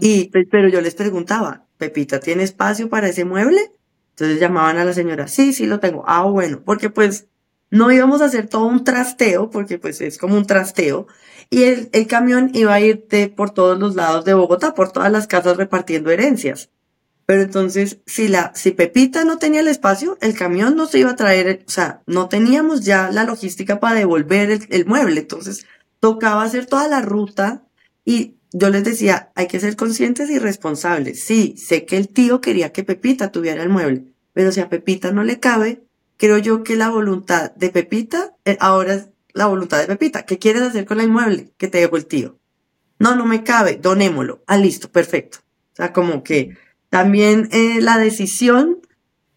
Y, 0.00 0.30
pues, 0.30 0.46
pero 0.50 0.68
yo 0.68 0.80
les 0.80 0.96
preguntaba, 0.96 1.66
Pepita, 1.76 2.18
¿tiene 2.18 2.42
espacio 2.42 2.88
para 2.88 3.08
ese 3.08 3.24
mueble? 3.24 3.72
Entonces 4.10 4.40
llamaban 4.40 4.78
a 4.78 4.84
la 4.84 4.92
señora, 4.92 5.28
sí, 5.28 5.52
sí 5.52 5.66
lo 5.66 5.78
tengo. 5.78 6.02
Ah, 6.08 6.24
bueno, 6.24 6.62
porque 6.64 6.90
pues 6.90 7.28
no 7.70 7.92
íbamos 7.92 8.20
a 8.20 8.24
hacer 8.24 8.48
todo 8.48 8.66
un 8.66 8.82
trasteo, 8.82 9.50
porque 9.50 9.78
pues 9.78 10.00
es 10.00 10.18
como 10.18 10.36
un 10.36 10.46
trasteo, 10.46 11.06
y 11.50 11.62
el, 11.64 11.88
el 11.92 12.06
camión 12.08 12.50
iba 12.54 12.74
a 12.74 12.80
ir 12.80 13.06
por 13.36 13.50
todos 13.50 13.78
los 13.78 13.94
lados 13.94 14.24
de 14.24 14.34
Bogotá, 14.34 14.74
por 14.74 14.90
todas 14.90 15.12
las 15.12 15.28
casas 15.28 15.56
repartiendo 15.56 16.10
herencias. 16.10 16.70
Pero 17.28 17.42
entonces, 17.42 17.98
si 18.06 18.26
la, 18.26 18.52
si 18.54 18.70
Pepita 18.70 19.22
no 19.22 19.36
tenía 19.36 19.60
el 19.60 19.68
espacio, 19.68 20.16
el 20.22 20.32
camión 20.32 20.76
no 20.76 20.86
se 20.86 21.00
iba 21.00 21.10
a 21.10 21.16
traer, 21.16 21.62
o 21.66 21.70
sea, 21.70 22.00
no 22.06 22.26
teníamos 22.30 22.86
ya 22.86 23.10
la 23.10 23.24
logística 23.24 23.80
para 23.80 23.98
devolver 23.98 24.66
el, 24.70 24.86
mueble. 24.86 25.20
Entonces, 25.20 25.66
tocaba 26.00 26.42
hacer 26.42 26.64
toda 26.64 26.88
la 26.88 27.02
ruta 27.02 27.66
y 28.02 28.36
yo 28.52 28.70
les 28.70 28.82
decía, 28.82 29.30
hay 29.34 29.46
que 29.46 29.60
ser 29.60 29.76
conscientes 29.76 30.30
y 30.30 30.38
responsables. 30.38 31.22
Sí, 31.22 31.54
sé 31.58 31.84
que 31.84 31.98
el 31.98 32.08
tío 32.08 32.40
quería 32.40 32.72
que 32.72 32.82
Pepita 32.82 33.30
tuviera 33.30 33.62
el 33.62 33.68
mueble, 33.68 34.04
pero 34.32 34.50
si 34.50 34.60
a 34.60 34.70
Pepita 34.70 35.12
no 35.12 35.22
le 35.22 35.38
cabe, 35.38 35.82
creo 36.16 36.38
yo 36.38 36.64
que 36.64 36.76
la 36.76 36.88
voluntad 36.88 37.54
de 37.56 37.68
Pepita, 37.68 38.36
eh, 38.46 38.56
ahora 38.58 38.94
es 38.94 39.08
la 39.34 39.44
voluntad 39.44 39.78
de 39.78 39.86
Pepita. 39.86 40.24
¿Qué 40.24 40.38
quieres 40.38 40.62
hacer 40.62 40.86
con 40.86 40.98
el 40.98 41.10
mueble 41.10 41.52
que 41.58 41.68
te 41.68 41.76
dejó 41.76 41.98
el 41.98 42.06
tío? 42.06 42.38
No, 42.98 43.14
no 43.16 43.26
me 43.26 43.44
cabe, 43.44 43.76
donémoslo. 43.76 44.42
Ah, 44.46 44.56
listo, 44.56 44.90
perfecto. 44.90 45.40
O 45.74 45.76
sea, 45.76 45.92
como 45.92 46.22
que 46.22 46.56
también 46.90 47.48
eh, 47.52 47.80
la 47.80 47.98
decisión 47.98 48.80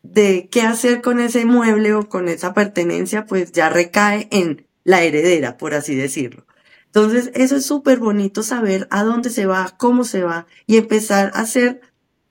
de 0.03 0.49
qué 0.51 0.61
hacer 0.61 1.01
con 1.01 1.19
ese 1.19 1.45
mueble 1.45 1.93
o 1.93 2.09
con 2.09 2.27
esa 2.27 2.53
pertenencia, 2.53 3.25
pues 3.25 3.51
ya 3.51 3.69
recae 3.69 4.27
en 4.31 4.67
la 4.83 5.03
heredera, 5.03 5.57
por 5.57 5.73
así 5.73 5.95
decirlo. 5.95 6.45
Entonces, 6.87 7.31
eso 7.35 7.55
es 7.55 7.65
súper 7.65 7.99
bonito 7.99 8.43
saber 8.43 8.87
a 8.91 9.03
dónde 9.03 9.29
se 9.29 9.45
va, 9.45 9.75
cómo 9.77 10.03
se 10.03 10.23
va 10.23 10.47
y 10.65 10.77
empezar 10.77 11.31
a 11.33 11.41
hacer 11.41 11.81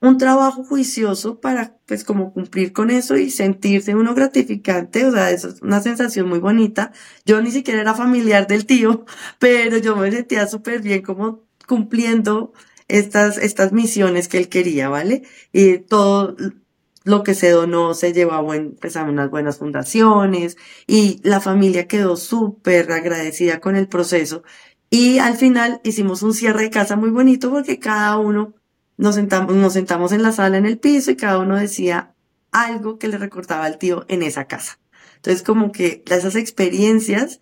un 0.01 0.17
trabajo 0.17 0.63
juicioso 0.63 1.39
para, 1.39 1.77
pues, 1.85 2.03
como 2.03 2.33
cumplir 2.33 2.73
con 2.73 2.89
eso 2.91 3.17
y 3.17 3.29
sentirse 3.29 3.95
uno 3.95 4.13
gratificante. 4.13 5.05
O 5.05 5.11
sea, 5.11 5.31
eso 5.31 5.49
es 5.49 5.61
una 5.61 5.81
sensación 5.81 6.27
muy 6.27 6.39
bonita. 6.39 6.91
Yo 7.25 7.41
ni 7.41 7.51
siquiera 7.51 7.81
era 7.81 7.93
familiar 7.95 8.47
del 8.47 8.65
tío, 8.65 9.05
pero 9.39 9.77
yo 9.77 9.95
me 9.95 10.11
sentía 10.11 10.47
súper 10.47 10.81
bien 10.81 11.01
como 11.01 11.43
cumpliendo 11.67 12.53
estas, 12.91 13.37
estas 13.37 13.71
misiones 13.71 14.27
que 14.27 14.37
él 14.37 14.49
quería, 14.49 14.89
¿vale? 14.89 15.23
Y 15.53 15.79
todo 15.79 16.35
lo 17.03 17.23
que 17.23 17.33
se 17.33 17.49
donó 17.49 17.93
se 17.93 18.13
llevó 18.13 18.33
a, 18.33 18.41
buen, 18.41 18.75
pues 18.79 18.95
unas 18.95 19.31
buenas 19.31 19.57
fundaciones 19.57 20.57
y 20.87 21.19
la 21.23 21.39
familia 21.39 21.87
quedó 21.87 22.17
súper 22.17 22.91
agradecida 22.91 23.59
con 23.59 23.75
el 23.75 23.87
proceso. 23.87 24.43
Y 24.89 25.19
al 25.19 25.37
final 25.37 25.79
hicimos 25.83 26.21
un 26.21 26.33
cierre 26.33 26.63
de 26.63 26.69
casa 26.69 26.95
muy 26.97 27.09
bonito 27.09 27.49
porque 27.49 27.79
cada 27.79 28.17
uno 28.17 28.53
nos 28.97 29.15
sentamos, 29.15 29.55
nos 29.55 29.73
sentamos 29.73 30.11
en 30.11 30.21
la 30.21 30.33
sala 30.33 30.57
en 30.57 30.65
el 30.65 30.77
piso 30.77 31.11
y 31.11 31.15
cada 31.15 31.39
uno 31.39 31.57
decía 31.57 32.13
algo 32.51 32.99
que 32.99 33.07
le 33.07 33.17
recordaba 33.17 33.65
al 33.65 33.77
tío 33.77 34.05
en 34.09 34.21
esa 34.21 34.45
casa. 34.45 34.79
Entonces 35.15 35.43
como 35.43 35.71
que 35.71 36.03
esas 36.07 36.35
experiencias 36.35 37.39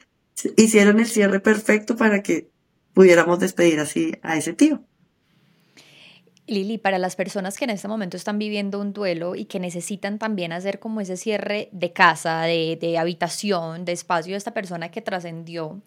hicieron 0.57 0.99
el 0.99 1.07
cierre 1.07 1.39
perfecto 1.39 1.95
para 1.95 2.21
que 2.21 2.51
pudiéramos 2.93 3.39
despedir 3.39 3.79
así 3.79 4.13
a 4.21 4.37
ese 4.37 4.53
tío. 4.53 4.85
Lili, 6.49 6.77
para 6.77 6.97
las 6.97 7.15
personas 7.15 7.57
que 7.57 7.65
en 7.65 7.69
este 7.69 7.87
momento 7.87 8.17
están 8.17 8.39
viviendo 8.39 8.79
un 8.79 8.93
duelo 8.93 9.35
y 9.35 9.45
que 9.45 9.59
necesitan 9.59 10.19
también 10.19 10.51
hacer 10.51 10.79
como 10.79 11.01
ese 11.01 11.17
cierre 11.17 11.69
de 11.71 11.93
casa, 11.93 12.41
de, 12.43 12.97
habitación, 12.99 13.85
de 13.85 13.91
espacio 13.91 14.33
de 14.33 14.37
esta 14.37 14.53
persona 14.53 14.91
que 14.91 15.01
trascendió, 15.01 15.81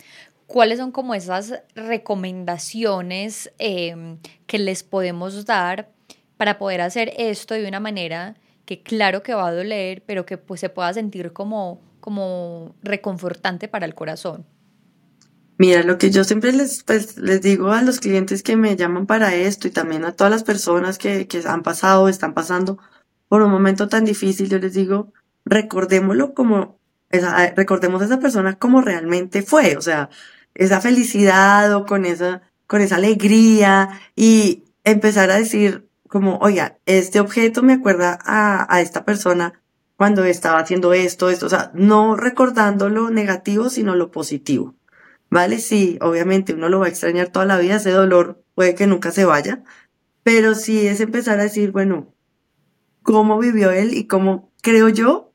¿cuáles 0.47 0.79
son 0.79 0.93
como 0.93 1.15
esas 1.15 1.63
recomendaciones 1.75 3.53
em, 3.59 4.19
que 4.47 4.59
les 4.59 4.83
podemos 4.83 5.45
dar 5.45 5.91
para 6.37 6.59
poder 6.59 6.81
hacer 6.81 7.13
esto 7.19 7.55
de 7.55 7.67
una 7.67 7.81
manera 7.81 8.37
que 8.65 8.83
claro 8.83 9.23
que 9.23 9.35
va 9.35 9.49
a 9.49 9.53
doler, 9.53 10.03
pero 10.05 10.25
que 10.27 10.39
pues 10.39 10.61
se 10.61 10.69
pueda 10.69 10.93
sentir 10.93 11.33
como, 11.33 11.81
como 12.01 12.75
reconfortante 12.83 13.69
para 13.69 13.87
el 13.87 13.95
corazón? 13.95 14.47
Mira, 15.63 15.85
lo 15.85 15.97
que 15.97 16.11
yo 16.11 16.25
siempre 16.25 16.53
les, 16.53 16.83
pues, 16.83 17.17
les 17.19 17.41
digo 17.41 17.71
a 17.71 17.83
los 17.83 18.01
clientes 18.01 18.43
que 18.43 18.57
me 18.57 18.75
llaman 18.75 19.07
para 19.07 19.37
esto 19.37 19.69
y 19.69 19.71
también 19.71 20.05
a 20.05 20.11
todas 20.11 20.33
las 20.33 20.43
personas 20.43 20.99
que, 20.99 21.29
que 21.29 21.41
han 21.47 21.63
pasado, 21.63 22.09
están 22.09 22.35
pasando 22.35 22.79
por 23.29 23.43
un 23.43 23.53
momento 23.53 23.89
tan 23.89 24.05
difícil, 24.05 24.49
yo 24.49 24.59
les 24.59 24.75
digo, 24.75 25.13
recordémoslo 25.45 26.35
como, 26.35 26.81
esa, 27.11 27.55
recordemos 27.55 28.03
a 28.03 28.07
esa 28.07 28.19
persona 28.19 28.59
como 28.59 28.81
realmente 28.81 29.43
fue, 29.43 29.77
o 29.77 29.83
sea, 29.83 30.11
esa 30.55 30.81
felicidad 30.81 31.73
o 31.77 31.87
con 31.87 32.07
esa, 32.07 32.43
con 32.67 32.81
esa 32.81 32.97
alegría 32.97 34.01
y 34.17 34.65
empezar 34.83 35.31
a 35.31 35.37
decir 35.37 35.89
como, 36.09 36.39
oiga, 36.39 36.79
este 36.87 37.21
objeto 37.21 37.63
me 37.63 37.75
acuerda 37.75 38.19
a, 38.25 38.67
a 38.69 38.81
esta 38.81 39.05
persona 39.05 39.63
cuando 39.97 40.25
estaba 40.25 40.59
haciendo 40.59 40.93
esto, 40.93 41.31
esto, 41.31 41.47
o 41.47 41.51
sea, 41.51 41.71
no 41.73 42.17
recordando 42.17 42.89
lo 42.89 43.11
negativo, 43.11 43.71
sino 43.71 43.95
lo 43.95 44.11
positivo. 44.11 44.75
¿Vale? 45.33 45.61
Sí, 45.61 45.97
obviamente 46.03 46.53
uno 46.53 46.69
lo 46.69 46.81
va 46.81 46.87
a 46.87 46.89
extrañar 46.91 47.31
toda 47.31 47.47
la 47.47 47.57
vida, 47.57 47.77
ese 47.77 47.91
dolor 47.91 48.45
puede 48.55 48.75
que 48.75 48.87
nunca 48.87 49.13
se 49.13 49.25
vaya, 49.25 49.65
pero 50.23 50.55
sí 50.55 50.87
es 50.87 51.01
empezar 51.01 51.41
a 51.41 51.45
decir, 51.45 51.73
bueno, 51.73 52.15
¿cómo 53.03 53.39
vivió 53.39 53.71
él 53.71 53.95
y 53.95 54.07
cómo 54.07 54.53
creo 54.61 54.91
yo 54.91 55.33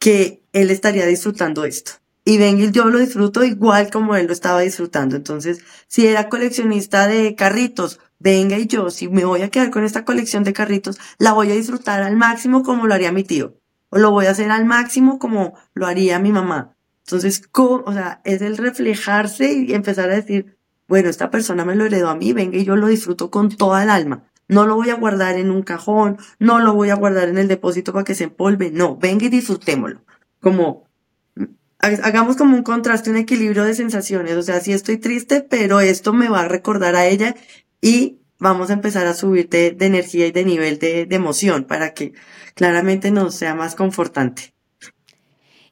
que 0.00 0.42
él 0.52 0.72
estaría 0.72 1.06
disfrutando 1.06 1.64
esto? 1.64 1.92
Y 2.24 2.38
venga, 2.38 2.72
yo 2.72 2.86
lo 2.86 2.98
disfruto 2.98 3.44
igual 3.44 3.88
como 3.92 4.16
él 4.16 4.26
lo 4.26 4.32
estaba 4.32 4.62
disfrutando. 4.62 5.14
Entonces, 5.14 5.60
si 5.86 6.08
era 6.08 6.28
coleccionista 6.28 7.06
de 7.06 7.36
carritos, 7.36 8.00
venga 8.18 8.58
y 8.58 8.66
yo, 8.66 8.90
si 8.90 9.06
me 9.08 9.24
voy 9.24 9.42
a 9.42 9.48
quedar 9.48 9.70
con 9.70 9.84
esta 9.84 10.04
colección 10.04 10.42
de 10.42 10.54
carritos, 10.54 10.98
la 11.18 11.34
voy 11.34 11.52
a 11.52 11.54
disfrutar 11.54 12.02
al 12.02 12.16
máximo 12.16 12.64
como 12.64 12.88
lo 12.88 12.94
haría 12.94 13.12
mi 13.12 13.22
tío. 13.22 13.56
O 13.90 13.98
lo 13.98 14.10
voy 14.10 14.26
a 14.26 14.32
hacer 14.32 14.50
al 14.50 14.64
máximo 14.64 15.20
como 15.20 15.54
lo 15.72 15.86
haría 15.86 16.18
mi 16.18 16.32
mamá. 16.32 16.76
Entonces, 17.12 17.42
o 17.52 17.92
sea, 17.92 18.20
es 18.24 18.40
el 18.40 18.56
reflejarse 18.56 19.52
y 19.52 19.74
empezar 19.74 20.10
a 20.10 20.14
decir, 20.14 20.56
bueno, 20.86 21.08
esta 21.08 21.30
persona 21.30 21.64
me 21.64 21.74
lo 21.74 21.84
heredó 21.84 22.08
a 22.08 22.14
mí, 22.14 22.32
venga 22.32 22.56
y 22.56 22.64
yo 22.64 22.76
lo 22.76 22.86
disfruto 22.86 23.30
con 23.30 23.48
toda 23.48 23.82
el 23.82 23.90
alma. 23.90 24.30
No 24.46 24.66
lo 24.66 24.76
voy 24.76 24.90
a 24.90 24.94
guardar 24.94 25.36
en 25.36 25.50
un 25.50 25.62
cajón, 25.62 26.18
no 26.38 26.60
lo 26.60 26.74
voy 26.74 26.90
a 26.90 26.94
guardar 26.94 27.28
en 27.28 27.38
el 27.38 27.48
depósito 27.48 27.92
para 27.92 28.04
que 28.04 28.14
se 28.14 28.24
empolve, 28.24 28.70
no, 28.70 28.96
venga 28.96 29.26
y 29.26 29.28
disfrutémoslo. 29.28 30.04
Como, 30.40 30.88
hagamos 31.78 32.36
como 32.36 32.56
un 32.56 32.62
contraste, 32.62 33.10
un 33.10 33.16
equilibrio 33.16 33.64
de 33.64 33.74
sensaciones, 33.74 34.34
o 34.34 34.42
sea, 34.42 34.60
sí 34.60 34.72
estoy 34.72 34.98
triste, 34.98 35.42
pero 35.42 35.80
esto 35.80 36.12
me 36.12 36.28
va 36.28 36.42
a 36.42 36.48
recordar 36.48 36.94
a 36.94 37.06
ella 37.06 37.34
y 37.80 38.20
vamos 38.38 38.70
a 38.70 38.74
empezar 38.74 39.06
a 39.06 39.14
subir 39.14 39.48
de, 39.48 39.76
energía 39.80 40.26
y 40.26 40.32
de 40.32 40.44
nivel 40.44 40.78
de, 40.78 41.06
de 41.06 41.16
emoción 41.16 41.64
para 41.64 41.92
que 41.92 42.12
claramente 42.54 43.10
nos 43.10 43.34
sea 43.34 43.54
más 43.54 43.74
confortante. 43.74 44.54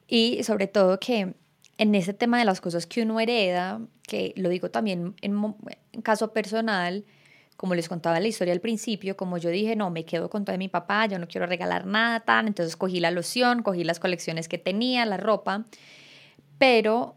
Y 0.09 0.43
sobre 0.43 0.65
todo 0.67 0.99
que 0.99 1.35
en 1.77 1.95
ese 1.95 2.13
tema 2.13 2.39
de 2.39 2.45
las 2.45 2.59
cosas 2.59 2.87
que 2.87 3.03
uno 3.03 3.19
hereda, 3.19 3.79
que 4.07 4.33
lo 4.35 4.49
digo 4.49 4.71
también 4.71 5.15
en, 5.21 5.55
caso 6.01 6.33
personal, 6.33 7.05
como 7.55 7.75
les 7.75 7.87
contaba 7.87 8.19
la 8.19 8.27
historia 8.27 8.53
al 8.53 8.59
principio, 8.59 9.15
como 9.15 9.37
yo 9.37 9.49
dije, 9.49 9.75
no, 9.75 9.91
me 9.91 10.05
quedo 10.05 10.29
con 10.29 10.45
todo 10.45 10.53
de 10.53 10.57
mi 10.57 10.67
papá, 10.67 11.05
yo 11.05 11.19
no 11.19 11.27
quiero 11.27 11.45
regalar 11.45 11.85
nada 11.85 12.21
tan, 12.21 12.47
entonces 12.47 12.75
cogí 12.75 12.99
la 12.99 13.11
loción, 13.11 13.61
cogí 13.61 13.83
las 13.83 13.99
colecciones 13.99 14.47
que 14.47 14.57
tenía, 14.57 15.05
la 15.05 15.17
ropa, 15.17 15.65
pero 16.57 17.15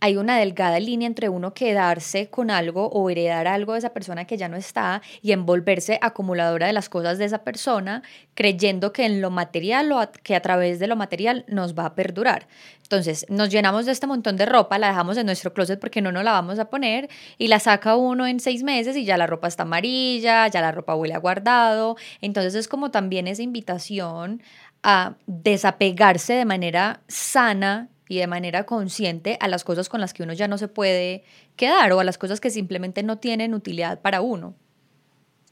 hay 0.00 0.16
una 0.16 0.38
delgada 0.38 0.78
línea 0.78 1.06
entre 1.06 1.28
uno 1.28 1.54
quedarse 1.54 2.28
con 2.28 2.50
algo 2.50 2.88
o 2.88 3.10
heredar 3.10 3.46
algo 3.48 3.72
de 3.72 3.80
esa 3.80 3.92
persona 3.92 4.26
que 4.26 4.36
ya 4.36 4.48
no 4.48 4.56
está 4.56 5.02
y 5.22 5.32
envolverse 5.32 5.98
acumuladora 6.00 6.66
de 6.66 6.72
las 6.72 6.88
cosas 6.88 7.18
de 7.18 7.24
esa 7.24 7.38
persona, 7.38 8.02
creyendo 8.34 8.92
que 8.92 9.06
en 9.06 9.20
lo 9.20 9.30
material 9.30 9.90
o 9.92 10.00
que 10.22 10.36
a 10.36 10.40
través 10.40 10.78
de 10.78 10.86
lo 10.86 10.96
material 10.96 11.44
nos 11.48 11.74
va 11.74 11.86
a 11.86 11.94
perdurar. 11.94 12.46
Entonces, 12.82 13.26
nos 13.28 13.50
llenamos 13.50 13.86
de 13.86 13.92
este 13.92 14.06
montón 14.06 14.36
de 14.36 14.46
ropa, 14.46 14.78
la 14.78 14.88
dejamos 14.88 15.16
en 15.16 15.26
nuestro 15.26 15.52
closet 15.52 15.80
porque 15.80 16.00
no 16.00 16.12
nos 16.12 16.24
la 16.24 16.32
vamos 16.32 16.58
a 16.58 16.70
poner 16.70 17.08
y 17.36 17.48
la 17.48 17.58
saca 17.58 17.96
uno 17.96 18.26
en 18.26 18.40
seis 18.40 18.62
meses 18.62 18.96
y 18.96 19.04
ya 19.04 19.16
la 19.16 19.26
ropa 19.26 19.48
está 19.48 19.64
amarilla, 19.64 20.46
ya 20.48 20.60
la 20.60 20.72
ropa 20.72 20.94
huele 20.94 21.14
a 21.14 21.18
guardado. 21.18 21.96
Entonces, 22.20 22.54
es 22.54 22.68
como 22.68 22.90
también 22.90 23.26
esa 23.26 23.42
invitación 23.42 24.42
a 24.82 25.16
desapegarse 25.26 26.34
de 26.34 26.44
manera 26.44 27.00
sana 27.08 27.88
y 28.08 28.18
de 28.18 28.26
manera 28.26 28.64
consciente 28.64 29.36
a 29.40 29.48
las 29.48 29.64
cosas 29.64 29.88
con 29.88 30.00
las 30.00 30.14
que 30.14 30.22
uno 30.22 30.32
ya 30.32 30.48
no 30.48 30.58
se 30.58 30.68
puede 30.68 31.24
quedar 31.56 31.92
o 31.92 32.00
a 32.00 32.04
las 32.04 32.18
cosas 32.18 32.40
que 32.40 32.50
simplemente 32.50 33.02
no 33.02 33.18
tienen 33.18 33.54
utilidad 33.54 34.00
para 34.00 34.20
uno. 34.20 34.54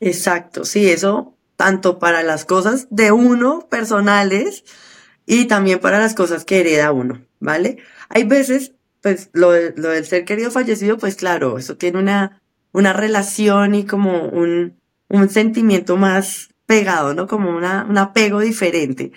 Exacto, 0.01 0.65
sí, 0.65 0.89
eso 0.89 1.37
tanto 1.57 1.99
para 1.99 2.23
las 2.23 2.45
cosas 2.45 2.87
de 2.91 3.13
uno 3.13 3.67
personales 3.71 4.65
y 5.25 5.47
también 5.47 5.81
para 5.81 5.99
las 5.99 6.15
cosas 6.15 6.45
que 6.45 6.61
hereda 6.61 6.93
uno, 6.93 7.25
¿vale? 7.41 7.79
Hay 8.09 8.25
veces, 8.25 8.75
pues 9.01 9.31
lo, 9.33 9.53
lo 9.53 9.89
del 9.89 10.07
ser 10.07 10.25
querido 10.25 10.51
fallecido, 10.51 10.99
pues 10.99 11.17
claro, 11.17 11.59
eso 11.59 11.77
tiene 11.77 11.99
una, 11.99 12.43
una 12.73 12.93
relación 12.93 13.75
y 13.75 13.87
como 13.87 14.29
un, 14.29 14.79
un 15.09 15.29
sentimiento 15.31 15.97
más 15.97 16.51
pegado, 16.67 17.15
¿no? 17.15 17.27
Como 17.27 17.57
una, 17.57 17.87
un 17.89 17.99
apego 17.99 18.41
diferente. 18.41 19.13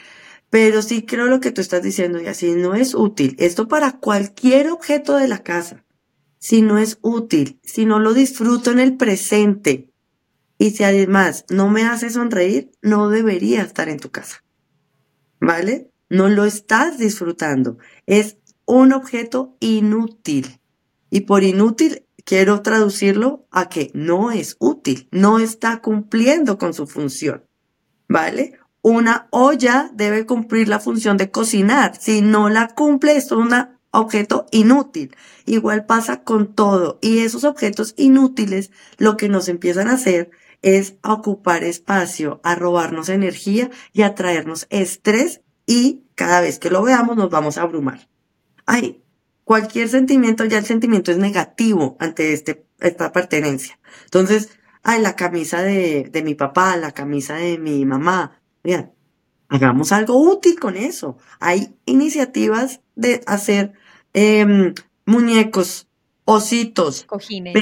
Pero 0.50 0.82
sí 0.82 1.06
creo 1.06 1.28
lo 1.28 1.40
que 1.40 1.52
tú 1.52 1.62
estás 1.62 1.84
diciendo 1.84 2.20
y 2.22 2.28
así 2.28 2.52
no 2.54 2.74
es 2.74 2.96
útil. 2.96 3.36
Esto 3.38 3.68
para 3.68 4.00
cualquier 4.00 4.70
objeto 4.70 5.16
de 5.16 5.28
la 5.28 5.44
casa. 5.44 5.86
Si 6.40 6.62
no 6.62 6.78
es 6.78 6.98
útil, 7.02 7.60
si 7.64 7.86
no 7.86 8.00
lo 8.00 8.14
disfruto 8.14 8.72
en 8.72 8.80
el 8.80 8.98
presente 8.98 9.90
y 10.58 10.72
si 10.72 10.84
además 10.84 11.46
no 11.50 11.70
me 11.70 11.84
hace 11.84 12.10
sonreír, 12.10 12.72
no 12.82 13.10
debería 13.10 13.62
estar 13.62 13.90
en 13.90 14.00
tu 14.00 14.12
casa. 14.12 14.44
¿Vale? 15.40 15.90
No 16.10 16.28
lo 16.28 16.46
estás 16.46 16.98
disfrutando. 16.98 17.78
Es 18.06 18.38
un 18.66 18.92
objeto 18.92 19.56
inútil. 19.60 20.60
Y 21.10 21.22
por 21.22 21.44
inútil 21.44 22.06
quiero 22.26 22.62
traducirlo 22.62 23.48
a 23.52 23.70
que 23.70 23.90
no 23.94 24.32
es 24.32 24.58
útil, 24.60 25.08
no 25.12 25.40
está 25.40 25.82
cumpliendo 25.82 26.58
con 26.58 26.74
su 26.74 26.88
función. 26.88 27.46
¿Vale? 28.08 28.59
Una 28.82 29.28
olla 29.32 29.90
debe 29.94 30.26
cumplir 30.26 30.68
la 30.68 30.80
función 30.80 31.18
de 31.18 31.32
cocinar. 31.32 31.98
Si 32.00 32.22
no 32.22 32.50
la 32.50 32.70
cumple, 32.70 33.18
es 33.18 33.32
un 33.32 33.54
objeto 33.92 34.46
inútil. 34.52 35.16
Igual 35.46 35.86
pasa 35.86 36.24
con 36.24 36.54
todo. 36.54 37.00
Y 37.02 37.20
esos 37.20 37.44
objetos 37.44 37.94
inútiles 37.98 38.72
lo 38.98 39.18
que 39.18 39.30
nos 39.30 39.50
empiezan 39.50 39.90
a 39.90 39.94
hacer 39.94 40.32
es 40.62 40.96
a 41.02 41.14
ocupar 41.14 41.64
espacio, 41.64 42.40
a 42.44 42.56
robarnos 42.56 43.10
energía 43.10 43.70
y 43.94 44.02
a 44.02 44.16
traernos 44.16 44.68
estrés 44.70 45.42
y 45.66 46.04
cada 46.16 46.42
vez 46.42 46.60
que 46.60 46.70
lo 46.70 46.84
veamos 46.84 47.16
nos 47.16 47.30
vamos 47.30 47.58
a 47.58 47.62
abrumar. 47.62 48.10
Ay, 48.66 49.02
cualquier 49.44 49.88
sentimiento, 49.90 50.46
ya 50.46 50.58
el 50.58 50.66
sentimiento 50.66 51.12
es 51.12 51.18
negativo 51.18 51.96
ante 52.00 52.34
este, 52.34 52.66
esta 52.80 53.12
pertenencia. 53.12 53.80
Entonces, 54.06 54.50
ay, 54.84 55.02
la 55.02 55.16
camisa 55.16 55.62
de, 55.62 56.10
de 56.12 56.24
mi 56.24 56.36
papá, 56.36 56.76
la 56.76 56.92
camisa 56.92 57.36
de 57.36 57.58
mi 57.58 57.86
mamá, 57.86 58.39
Bien, 58.64 58.92
hagamos 59.48 59.92
algo 59.92 60.18
útil 60.18 60.60
con 60.60 60.76
eso. 60.76 61.18
Hay 61.40 61.76
iniciativas 61.86 62.82
de 62.96 63.22
hacer 63.26 63.74
em, 64.14 64.74
muñecos, 65.06 65.88
ositos, 66.26 67.04
cojines, 67.04 67.54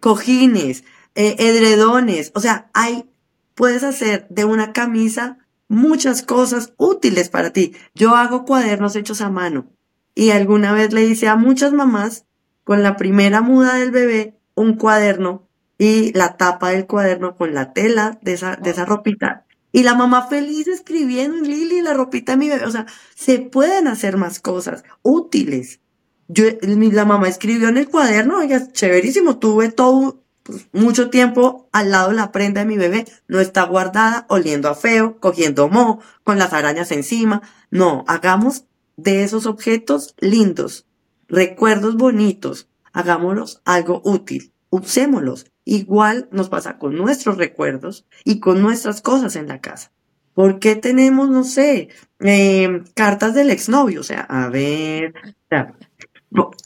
cojines 0.00 0.84
eh, 1.14 1.36
edredones. 1.38 2.32
O 2.34 2.40
sea, 2.40 2.70
hay, 2.72 3.10
puedes 3.54 3.82
hacer 3.82 4.26
de 4.28 4.44
una 4.44 4.72
camisa 4.72 5.38
muchas 5.68 6.22
cosas 6.22 6.74
útiles 6.76 7.28
para 7.28 7.50
ti. 7.52 7.74
Yo 7.94 8.16
hago 8.16 8.44
cuadernos 8.44 8.96
hechos 8.96 9.20
a 9.20 9.30
mano 9.30 9.66
y 10.14 10.30
alguna 10.30 10.72
vez 10.72 10.92
le 10.92 11.04
hice 11.04 11.28
a 11.28 11.36
muchas 11.36 11.72
mamás 11.72 12.26
con 12.64 12.82
la 12.82 12.96
primera 12.96 13.40
muda 13.40 13.74
del 13.74 13.90
bebé 13.90 14.36
un 14.54 14.74
cuaderno 14.74 15.48
y 15.78 16.12
la 16.12 16.36
tapa 16.36 16.70
del 16.70 16.86
cuaderno 16.86 17.36
con 17.36 17.54
la 17.54 17.72
tela 17.72 18.18
de 18.20 18.34
esa, 18.34 18.56
de 18.56 18.70
esa 18.70 18.84
ropita 18.84 19.46
y 19.72 19.82
la 19.82 19.94
mamá 19.94 20.26
feliz 20.26 20.66
escribiendo 20.68 21.38
en 21.38 21.48
Lili 21.48 21.80
la 21.80 21.94
ropita 21.94 22.32
de 22.32 22.38
mi 22.38 22.48
bebé. 22.48 22.64
O 22.64 22.70
sea, 22.70 22.86
se 23.14 23.38
pueden 23.38 23.86
hacer 23.88 24.16
más 24.16 24.40
cosas 24.40 24.84
útiles. 25.02 25.80
Yo, 26.28 26.44
la 26.62 27.04
mamá 27.04 27.28
escribió 27.28 27.68
en 27.68 27.76
el 27.76 27.88
cuaderno, 27.88 28.38
oiga, 28.38 28.72
chéverísimo, 28.72 29.38
tuve 29.38 29.70
todo 29.70 30.22
pues, 30.42 30.68
mucho 30.72 31.10
tiempo 31.10 31.68
al 31.72 31.90
lado 31.90 32.10
de 32.10 32.16
la 32.16 32.32
prenda 32.32 32.60
de 32.60 32.66
mi 32.66 32.76
bebé. 32.76 33.04
No 33.28 33.40
está 33.40 33.64
guardada, 33.64 34.26
oliendo 34.28 34.68
a 34.68 34.74
feo, 34.74 35.18
cogiendo 35.18 35.68
moho, 35.68 36.00
con 36.24 36.38
las 36.38 36.52
arañas 36.52 36.92
encima. 36.92 37.42
No, 37.70 38.04
hagamos 38.06 38.64
de 38.96 39.24
esos 39.24 39.46
objetos 39.46 40.14
lindos, 40.18 40.86
recuerdos 41.28 41.96
bonitos, 41.96 42.68
hagámoslos 42.92 43.62
algo 43.64 44.02
útil, 44.04 44.52
usémoslos 44.68 45.46
Igual 45.70 46.28
nos 46.32 46.48
pasa 46.48 46.78
con 46.78 46.96
nuestros 46.96 47.38
recuerdos 47.38 48.04
y 48.24 48.40
con 48.40 48.60
nuestras 48.60 49.02
cosas 49.02 49.36
en 49.36 49.46
la 49.46 49.60
casa. 49.60 49.92
¿Por 50.34 50.58
qué 50.58 50.74
tenemos, 50.74 51.30
no 51.30 51.44
sé, 51.44 51.90
em, 52.18 52.82
cartas 52.94 53.34
del 53.34 53.50
exnovio? 53.50 54.00
O 54.00 54.02
sea, 54.02 54.22
a 54.22 54.48
ver, 54.48 55.14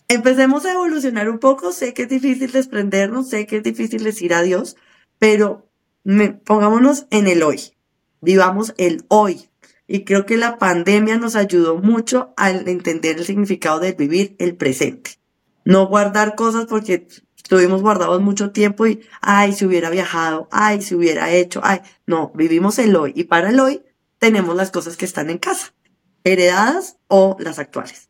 empecemos 0.08 0.64
a 0.64 0.72
evolucionar 0.72 1.28
un 1.28 1.38
poco. 1.38 1.70
Sé 1.72 1.92
que 1.92 2.04
es 2.04 2.08
difícil 2.08 2.50
desprendernos, 2.50 3.28
sé 3.28 3.46
que 3.46 3.58
es 3.58 3.62
difícil 3.62 4.04
decir 4.04 4.32
adiós, 4.32 4.74
pero 5.18 5.68
pongámonos 6.44 7.06
en 7.10 7.28
el 7.28 7.42
hoy. 7.42 7.74
Vivamos 8.22 8.72
el 8.78 9.04
hoy. 9.08 9.50
Y 9.86 10.04
creo 10.04 10.24
que 10.24 10.38
la 10.38 10.56
pandemia 10.56 11.18
nos 11.18 11.36
ayudó 11.36 11.76
mucho 11.76 12.32
a 12.38 12.50
entender 12.50 13.18
el 13.18 13.26
significado 13.26 13.80
de 13.80 13.92
vivir 13.92 14.34
el 14.38 14.56
presente. 14.56 15.18
No 15.66 15.88
guardar 15.88 16.36
cosas 16.36 16.64
porque 16.64 17.06
estuvimos 17.44 17.82
guardados 17.82 18.22
mucho 18.22 18.50
tiempo 18.50 18.86
y, 18.86 19.06
ay, 19.20 19.52
si 19.52 19.66
hubiera 19.66 19.90
viajado, 19.90 20.48
ay, 20.50 20.80
si 20.80 20.94
hubiera 20.94 21.30
hecho, 21.30 21.60
ay, 21.62 21.80
no, 22.06 22.32
vivimos 22.34 22.78
el 22.78 22.96
hoy 22.96 23.12
y 23.14 23.24
para 23.24 23.50
el 23.50 23.60
hoy 23.60 23.82
tenemos 24.18 24.56
las 24.56 24.70
cosas 24.70 24.96
que 24.96 25.04
están 25.04 25.28
en 25.28 25.38
casa, 25.38 25.74
heredadas 26.24 26.96
o 27.06 27.36
las 27.38 27.58
actuales. 27.58 28.08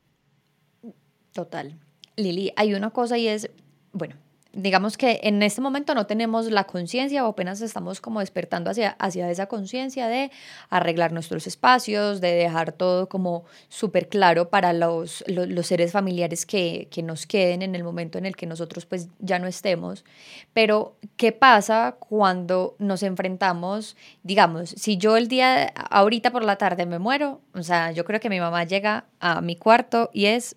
Total. 1.32 1.80
Lili, 2.16 2.52
hay 2.54 2.74
una 2.74 2.90
cosa 2.90 3.18
y 3.18 3.26
es, 3.26 3.50
bueno, 3.92 4.14
digamos 4.54 4.96
que 4.96 5.20
en 5.22 5.42
este 5.42 5.60
momento 5.60 5.94
no 5.94 6.06
tenemos 6.06 6.46
la 6.50 6.64
conciencia 6.64 7.24
o 7.24 7.28
apenas 7.28 7.60
estamos 7.60 8.00
como 8.00 8.20
despertando 8.20 8.70
hacia, 8.70 8.90
hacia 8.98 9.30
esa 9.30 9.46
conciencia 9.46 10.08
de 10.08 10.30
arreglar 10.70 11.12
nuestros 11.12 11.46
espacios, 11.46 12.20
de 12.20 12.32
dejar 12.32 12.72
todo 12.72 13.08
como 13.08 13.44
súper 13.68 14.08
claro 14.08 14.50
para 14.50 14.72
los, 14.72 15.24
los, 15.26 15.66
seres 15.66 15.92
familiares 15.92 16.46
que, 16.46 16.88
que, 16.90 17.02
nos 17.02 17.26
queden 17.26 17.62
en 17.62 17.74
el 17.74 17.84
momento 17.84 18.18
en 18.18 18.26
el 18.26 18.36
que 18.36 18.46
nosotros 18.46 18.86
pues 18.86 19.08
ya 19.18 19.38
no 19.38 19.46
estemos. 19.46 20.04
Pero, 20.52 20.96
¿qué 21.16 21.32
pasa 21.32 21.96
cuando 21.98 22.76
nos 22.78 23.02
enfrentamos, 23.02 23.96
digamos, 24.22 24.70
si 24.70 24.96
yo 24.96 25.16
el 25.16 25.28
día, 25.28 25.66
ahorita 25.90 26.30
por 26.30 26.44
la 26.44 26.56
tarde 26.56 26.86
me 26.86 26.98
muero, 26.98 27.40
o 27.54 27.62
sea, 27.62 27.92
yo 27.92 28.04
creo 28.04 28.20
que 28.20 28.28
mi 28.28 28.40
mamá 28.40 28.64
llega 28.64 29.06
a 29.20 29.40
mi 29.40 29.56
cuarto 29.56 30.10
y 30.12 30.26
es 30.26 30.56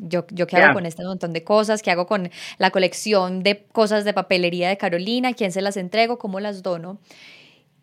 yo, 0.00 0.26
yo 0.30 0.46
qué 0.46 0.56
hago 0.56 0.74
con 0.74 0.86
este 0.86 1.04
montón 1.04 1.32
de 1.32 1.44
cosas, 1.44 1.82
qué 1.82 1.90
hago 1.90 2.06
con 2.06 2.30
la 2.58 2.70
colección 2.70 3.42
de 3.42 3.66
cosas 3.72 4.04
de 4.04 4.12
papelería 4.12 4.68
de 4.68 4.76
Carolina, 4.76 5.32
quién 5.34 5.52
se 5.52 5.62
las 5.62 5.76
entrego, 5.76 6.18
cómo 6.18 6.40
las 6.40 6.62
dono. 6.62 6.98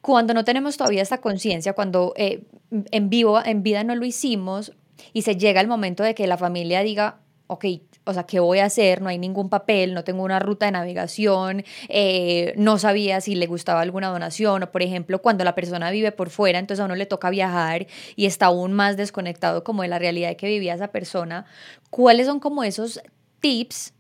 Cuando 0.02 0.34
no 0.34 0.44
tenemos 0.44 0.78
todavía 0.78 1.02
esta 1.02 1.20
conciencia, 1.20 1.74
cuando 1.74 2.14
eh, 2.16 2.44
en 2.92 3.10
vivo, 3.10 3.44
en 3.44 3.64
vida 3.64 3.84
no 3.84 3.96
lo 3.96 4.06
hicimos 4.06 4.74
y 5.14 5.24
se 5.24 5.36
llega 5.36 5.62
el 5.62 5.68
momento 5.68 6.04
de 6.04 6.16
que 6.16 6.28
la 6.28 6.38
familia 6.38 6.82
diga, 6.82 7.20
ok, 7.48 7.66
o 8.08 8.14
sea, 8.14 8.24
¿qué 8.24 8.40
voy 8.40 8.60
a 8.60 8.66
hacer? 8.66 9.02
No 9.02 9.10
hay 9.10 9.18
ningún 9.18 9.50
papel, 9.50 9.94
no 9.94 10.04
tengo 10.04 10.24
una 10.24 10.40
ruta 10.40 10.66
de 10.66 10.72
navegación, 10.72 11.64
eh, 11.90 12.54
no 12.58 12.78
sabía 12.80 13.22
si 13.22 13.36
le 13.36 13.48
gustaba 13.48 13.82
alguna 13.82 14.08
donación, 14.10 14.64
o 14.64 14.72
por 14.72 14.82
ejemplo, 14.82 15.22
cuando 15.22 15.44
la 15.44 15.56
persona 15.56 15.92
vive 15.92 16.12
por 16.12 16.30
fuera, 16.30 16.60
entonces 16.60 16.82
a 16.82 16.86
uno 16.86 16.96
le 16.96 17.06
toca 17.06 17.30
viajar 17.30 17.88
y 18.16 18.26
está 18.26 18.48
aún 18.48 18.74
más 18.74 18.98
desconectado 18.98 19.64
como 19.64 19.82
de 19.82 19.90
la 19.90 20.00
realidad 20.00 20.36
que 20.36 20.48
vivía 20.48 20.74
esa 20.74 20.90
persona. 20.90 21.46
¿Cuáles 21.90 22.28
son 22.28 22.40
como 22.40 22.64
esos 22.64 23.02
tips 23.40 23.94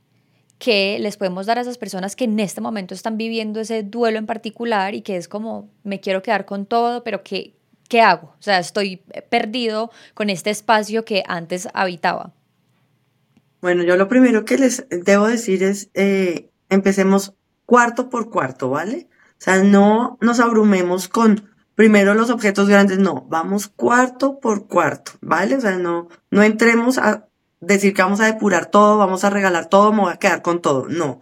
que 0.59 0.97
les 0.99 1.17
podemos 1.17 1.45
dar 1.45 1.57
a 1.57 1.61
esas 1.61 1.77
personas 1.77 2.15
que 2.15 2.23
en 2.23 2.39
este 2.39 2.61
momento 2.61 2.93
están 2.93 3.17
viviendo 3.17 3.59
ese 3.59 3.83
duelo 3.83 4.17
en 4.17 4.25
particular 4.25 4.95
y 4.95 5.01
que 5.01 5.17
es 5.17 5.27
como, 5.27 5.69
me 5.83 5.99
quiero 5.99 6.23
quedar 6.23 6.45
con 6.45 6.65
todo, 6.65 7.03
pero 7.03 7.23
¿qué, 7.23 7.53
qué 7.87 8.01
hago? 8.01 8.33
O 8.39 8.41
sea, 8.41 8.59
estoy 8.59 8.97
perdido 9.29 9.91
con 10.13 10.29
este 10.29 10.49
espacio 10.49 11.05
que 11.05 11.23
antes 11.27 11.67
habitaba. 11.73 12.33
Bueno, 13.61 13.83
yo 13.83 13.97
lo 13.97 14.07
primero 14.07 14.45
que 14.45 14.57
les 14.57 14.85
debo 14.89 15.27
decir 15.27 15.63
es, 15.63 15.89
eh, 15.93 16.51
empecemos 16.69 17.33
cuarto 17.65 18.09
por 18.09 18.29
cuarto, 18.29 18.69
¿vale? 18.69 19.09
O 19.31 19.39
sea, 19.39 19.63
no 19.63 20.17
nos 20.21 20.39
abrumemos 20.39 21.07
con 21.07 21.49
primero 21.75 22.13
los 22.13 22.29
objetos 22.29 22.67
grandes, 22.69 22.99
no, 22.99 23.25
vamos 23.29 23.67
cuarto 23.67 24.39
por 24.39 24.67
cuarto, 24.67 25.13
¿vale? 25.21 25.55
O 25.55 25.61
sea, 25.61 25.77
no, 25.77 26.07
no 26.31 26.43
entremos 26.43 26.97
a 26.97 27.27
decir 27.59 27.93
que 27.93 28.01
vamos 28.01 28.19
a 28.19 28.25
depurar 28.25 28.67
todo, 28.67 28.97
vamos 28.97 29.23
a 29.23 29.29
regalar 29.29 29.67
todo, 29.67 29.91
me 29.91 30.01
voy 30.01 30.13
a 30.13 30.17
quedar 30.17 30.41
con 30.41 30.61
todo, 30.61 30.87
no. 30.87 31.19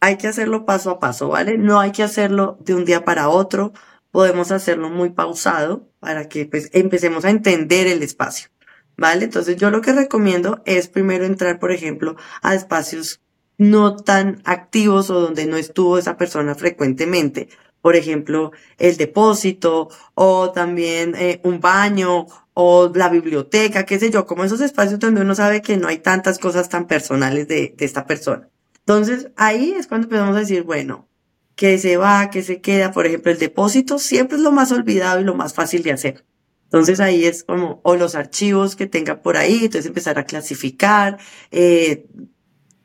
Hay 0.00 0.16
que 0.18 0.28
hacerlo 0.28 0.66
paso 0.66 0.90
a 0.90 1.00
paso, 1.00 1.28
¿vale? 1.28 1.58
No 1.58 1.80
hay 1.80 1.92
que 1.92 2.02
hacerlo 2.02 2.58
de 2.60 2.74
un 2.74 2.84
día 2.84 3.04
para 3.04 3.28
otro, 3.28 3.72
podemos 4.10 4.52
hacerlo 4.52 4.90
muy 4.90 5.10
pausado 5.10 5.90
para 6.00 6.28
que 6.28 6.46
pues 6.46 6.70
empecemos 6.72 7.24
a 7.24 7.30
entender 7.30 7.86
el 7.86 8.02
espacio. 8.02 8.51
¿Vale? 8.96 9.24
Entonces 9.24 9.56
yo 9.56 9.70
lo 9.70 9.80
que 9.80 9.92
recomiendo 9.92 10.62
es 10.64 10.88
primero 10.88 11.24
entrar, 11.24 11.58
por 11.58 11.72
ejemplo, 11.72 12.16
a 12.42 12.54
espacios 12.54 13.20
no 13.58 13.96
tan 13.96 14.42
activos 14.44 15.10
o 15.10 15.20
donde 15.20 15.46
no 15.46 15.56
estuvo 15.56 15.98
esa 15.98 16.16
persona 16.16 16.54
frecuentemente. 16.54 17.48
Por 17.80 17.96
ejemplo, 17.96 18.52
el 18.78 18.96
depósito 18.96 19.88
o 20.14 20.52
también 20.52 21.14
eh, 21.16 21.40
un 21.42 21.60
baño 21.60 22.26
o 22.54 22.90
la 22.94 23.08
biblioteca, 23.08 23.84
qué 23.84 23.98
sé 23.98 24.10
yo, 24.10 24.26
como 24.26 24.44
esos 24.44 24.60
espacios 24.60 25.00
donde 25.00 25.22
uno 25.22 25.34
sabe 25.34 25.62
que 25.62 25.76
no 25.76 25.88
hay 25.88 25.98
tantas 25.98 26.38
cosas 26.38 26.68
tan 26.68 26.86
personales 26.86 27.48
de, 27.48 27.74
de 27.76 27.84
esta 27.84 28.06
persona. 28.06 28.48
Entonces 28.80 29.30
ahí 29.36 29.72
es 29.76 29.86
cuando 29.86 30.08
podemos 30.08 30.36
decir, 30.36 30.64
bueno, 30.64 31.08
que 31.54 31.78
se 31.78 31.96
va, 31.96 32.30
que 32.30 32.42
se 32.42 32.60
queda. 32.60 32.92
Por 32.92 33.06
ejemplo, 33.06 33.32
el 33.32 33.38
depósito 33.38 33.98
siempre 33.98 34.36
es 34.36 34.42
lo 34.42 34.52
más 34.52 34.72
olvidado 34.72 35.20
y 35.20 35.24
lo 35.24 35.34
más 35.34 35.54
fácil 35.54 35.82
de 35.82 35.92
hacer. 35.92 36.24
Entonces 36.72 37.00
ahí 37.00 37.26
es 37.26 37.44
como, 37.44 37.82
o 37.84 37.96
los 37.96 38.14
archivos 38.14 38.76
que 38.76 38.86
tenga 38.86 39.20
por 39.20 39.36
ahí, 39.36 39.66
entonces 39.66 39.84
empezar 39.84 40.18
a 40.18 40.24
clasificar 40.24 41.18
eh, 41.50 42.06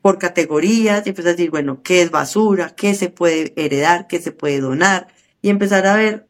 por 0.02 0.18
categorías 0.18 1.06
y 1.06 1.08
empezar 1.08 1.30
a 1.30 1.32
decir, 1.36 1.50
bueno, 1.50 1.82
qué 1.82 2.02
es 2.02 2.10
basura, 2.10 2.74
qué 2.76 2.94
se 2.94 3.08
puede 3.08 3.54
heredar, 3.56 4.06
qué 4.06 4.20
se 4.20 4.30
puede 4.30 4.60
donar 4.60 5.08
y 5.40 5.48
empezar 5.48 5.86
a 5.86 5.96
ver 5.96 6.28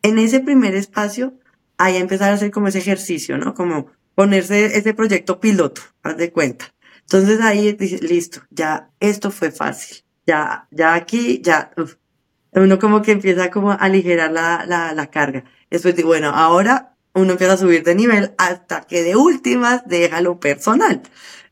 en 0.00 0.18
ese 0.18 0.40
primer 0.40 0.74
espacio, 0.74 1.34
ahí 1.76 1.96
empezar 1.96 2.30
a 2.30 2.34
hacer 2.36 2.50
como 2.50 2.68
ese 2.68 2.78
ejercicio, 2.78 3.36
¿no? 3.36 3.52
Como 3.52 3.90
ponerse 4.14 4.78
ese 4.78 4.94
proyecto 4.94 5.40
piloto, 5.40 5.82
haz 6.02 6.16
de 6.16 6.32
cuenta. 6.32 6.74
Entonces 7.00 7.42
ahí 7.42 7.74
dice, 7.74 7.98
listo, 7.98 8.40
ya 8.48 8.90
esto 9.00 9.30
fue 9.30 9.50
fácil, 9.50 9.98
ya, 10.26 10.66
ya 10.70 10.94
aquí, 10.94 11.42
ya, 11.42 11.72
uno 12.52 12.78
como 12.78 13.02
que 13.02 13.12
empieza 13.12 13.50
como 13.50 13.72
a 13.72 13.74
aligerar 13.74 14.32
la, 14.32 14.64
la, 14.66 14.94
la 14.94 15.10
carga. 15.10 15.44
Después 15.74 15.96
digo, 15.96 16.10
bueno, 16.10 16.28
ahora 16.28 16.94
uno 17.14 17.32
empieza 17.32 17.54
a 17.54 17.56
subir 17.56 17.82
de 17.82 17.96
nivel 17.96 18.32
hasta 18.38 18.82
que 18.82 19.02
de 19.02 19.16
últimas 19.16 19.82
deja 19.88 20.20
lo 20.20 20.38
personal. 20.38 21.02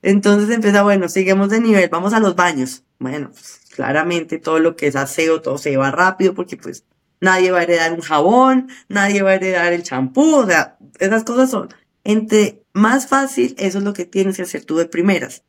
Entonces 0.00 0.48
empieza, 0.54 0.84
bueno, 0.84 1.08
seguimos 1.08 1.48
de 1.48 1.60
nivel, 1.60 1.88
vamos 1.88 2.12
a 2.12 2.20
los 2.20 2.36
baños. 2.36 2.84
Bueno, 3.00 3.30
pues, 3.32 3.62
claramente 3.74 4.38
todo 4.38 4.60
lo 4.60 4.76
que 4.76 4.86
es 4.86 4.94
aseo, 4.94 5.42
todo 5.42 5.58
se 5.58 5.76
va 5.76 5.90
rápido 5.90 6.34
porque 6.34 6.56
pues 6.56 6.84
nadie 7.20 7.50
va 7.50 7.58
a 7.58 7.62
heredar 7.64 7.92
un 7.92 8.00
jabón, 8.00 8.68
nadie 8.88 9.22
va 9.22 9.30
a 9.30 9.34
heredar 9.34 9.72
el 9.72 9.82
champú, 9.82 10.36
o 10.36 10.46
sea, 10.46 10.76
esas 11.00 11.24
cosas 11.24 11.50
son, 11.50 11.70
entre 12.04 12.62
más 12.72 13.08
fácil, 13.08 13.56
eso 13.58 13.78
es 13.78 13.84
lo 13.84 13.92
que 13.92 14.04
tienes 14.04 14.36
que 14.36 14.42
hacer 14.42 14.64
tú 14.64 14.76
de 14.76 14.86
primeras. 14.86 15.42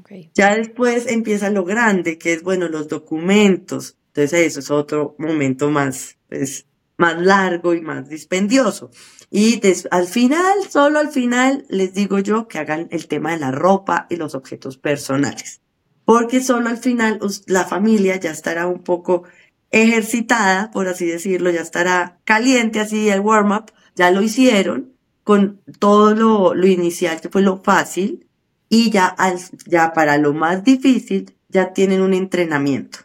Okay. 0.00 0.30
Ya 0.32 0.56
después 0.56 1.08
empieza 1.08 1.50
lo 1.50 1.64
grande, 1.64 2.16
que 2.16 2.32
es, 2.32 2.42
bueno, 2.42 2.70
los 2.70 2.88
documentos. 2.88 3.98
Entonces 4.14 4.46
eso 4.46 4.60
es 4.60 4.70
otro 4.70 5.14
momento 5.18 5.68
más, 5.68 6.16
pues, 6.30 6.64
más 6.96 7.20
largo 7.20 7.74
y 7.74 7.80
más 7.80 8.08
dispendioso. 8.08 8.90
Y 9.30 9.60
al 9.90 10.06
final, 10.06 10.54
solo 10.68 10.98
al 10.98 11.10
final, 11.10 11.64
les 11.68 11.94
digo 11.94 12.18
yo 12.18 12.46
que 12.46 12.58
hagan 12.58 12.88
el 12.90 13.08
tema 13.08 13.32
de 13.32 13.38
la 13.38 13.50
ropa 13.50 14.06
y 14.10 14.16
los 14.16 14.34
objetos 14.34 14.78
personales. 14.78 15.60
Porque 16.04 16.40
solo 16.40 16.68
al 16.68 16.78
final 16.78 17.18
la 17.46 17.64
familia 17.64 18.16
ya 18.16 18.30
estará 18.30 18.66
un 18.66 18.82
poco 18.82 19.24
ejercitada, 19.70 20.70
por 20.70 20.86
así 20.86 21.06
decirlo, 21.06 21.50
ya 21.50 21.62
estará 21.62 22.20
caliente 22.24 22.78
así 22.78 23.08
el 23.08 23.20
warm-up, 23.20 23.72
ya 23.96 24.10
lo 24.10 24.22
hicieron 24.22 24.92
con 25.24 25.62
todo 25.78 26.14
lo, 26.14 26.54
lo 26.54 26.66
inicial 26.66 27.20
que 27.20 27.30
fue 27.30 27.42
lo 27.42 27.62
fácil 27.62 28.28
y 28.68 28.90
ya, 28.90 29.06
al, 29.06 29.38
ya 29.66 29.92
para 29.92 30.18
lo 30.18 30.32
más 30.32 30.62
difícil 30.62 31.34
ya 31.48 31.72
tienen 31.72 32.02
un 32.02 32.14
entrenamiento. 32.14 33.00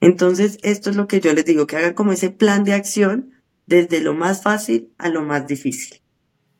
Entonces, 0.00 0.58
esto 0.62 0.90
es 0.90 0.96
lo 0.96 1.06
que 1.08 1.20
yo 1.20 1.32
les 1.32 1.44
digo, 1.44 1.66
que 1.66 1.76
hagan 1.76 1.94
como 1.94 2.12
ese 2.12 2.30
plan 2.30 2.64
de 2.64 2.74
acción 2.74 3.32
desde 3.66 4.00
lo 4.00 4.14
más 4.14 4.42
fácil 4.42 4.92
a 4.98 5.08
lo 5.08 5.22
más 5.22 5.46
difícil. 5.46 6.00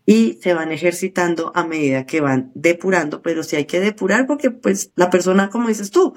Y 0.05 0.39
se 0.43 0.55
van 0.55 0.73
ejercitando 0.73 1.53
a 1.55 1.65
medida 1.65 2.07
que 2.07 2.21
van 2.21 2.51
depurando, 2.55 3.23
pero 3.23 3.43
sí 3.43 3.57
hay 3.57 3.67
que 3.67 3.81
depurar 3.81 4.27
porque 4.27 4.51
pues 4.51 4.91
la 4.97 5.11
persona, 5.11 5.51
como 5.51 5.69
dices 5.69 5.91
tú, 5.91 6.15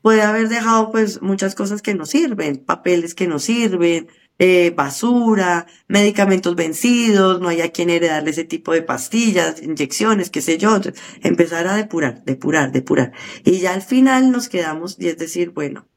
puede 0.00 0.22
haber 0.22 0.48
dejado 0.48 0.90
pues 0.90 1.20
muchas 1.20 1.54
cosas 1.54 1.82
que 1.82 1.94
no 1.94 2.06
sirven, 2.06 2.56
papeles 2.56 3.14
que 3.14 3.26
no 3.26 3.38
sirven, 3.38 4.08
eh, 4.38 4.70
basura, 4.70 5.66
medicamentos 5.88 6.54
vencidos, 6.56 7.40
no 7.40 7.48
hay 7.48 7.62
a 7.62 7.72
quien 7.72 7.90
heredarle 7.90 8.30
ese 8.30 8.44
tipo 8.44 8.72
de 8.72 8.82
pastillas, 8.82 9.62
inyecciones, 9.62 10.30
qué 10.30 10.42
sé 10.42 10.58
yo. 10.58 10.78
empezar 11.22 11.66
a 11.66 11.76
depurar, 11.76 12.22
depurar, 12.24 12.72
depurar. 12.72 13.12
Y 13.44 13.60
ya 13.60 13.74
al 13.74 13.82
final 13.82 14.30
nos 14.30 14.48
quedamos, 14.48 14.96
y 14.98 15.08
es 15.08 15.18
decir, 15.18 15.50
bueno, 15.50 15.88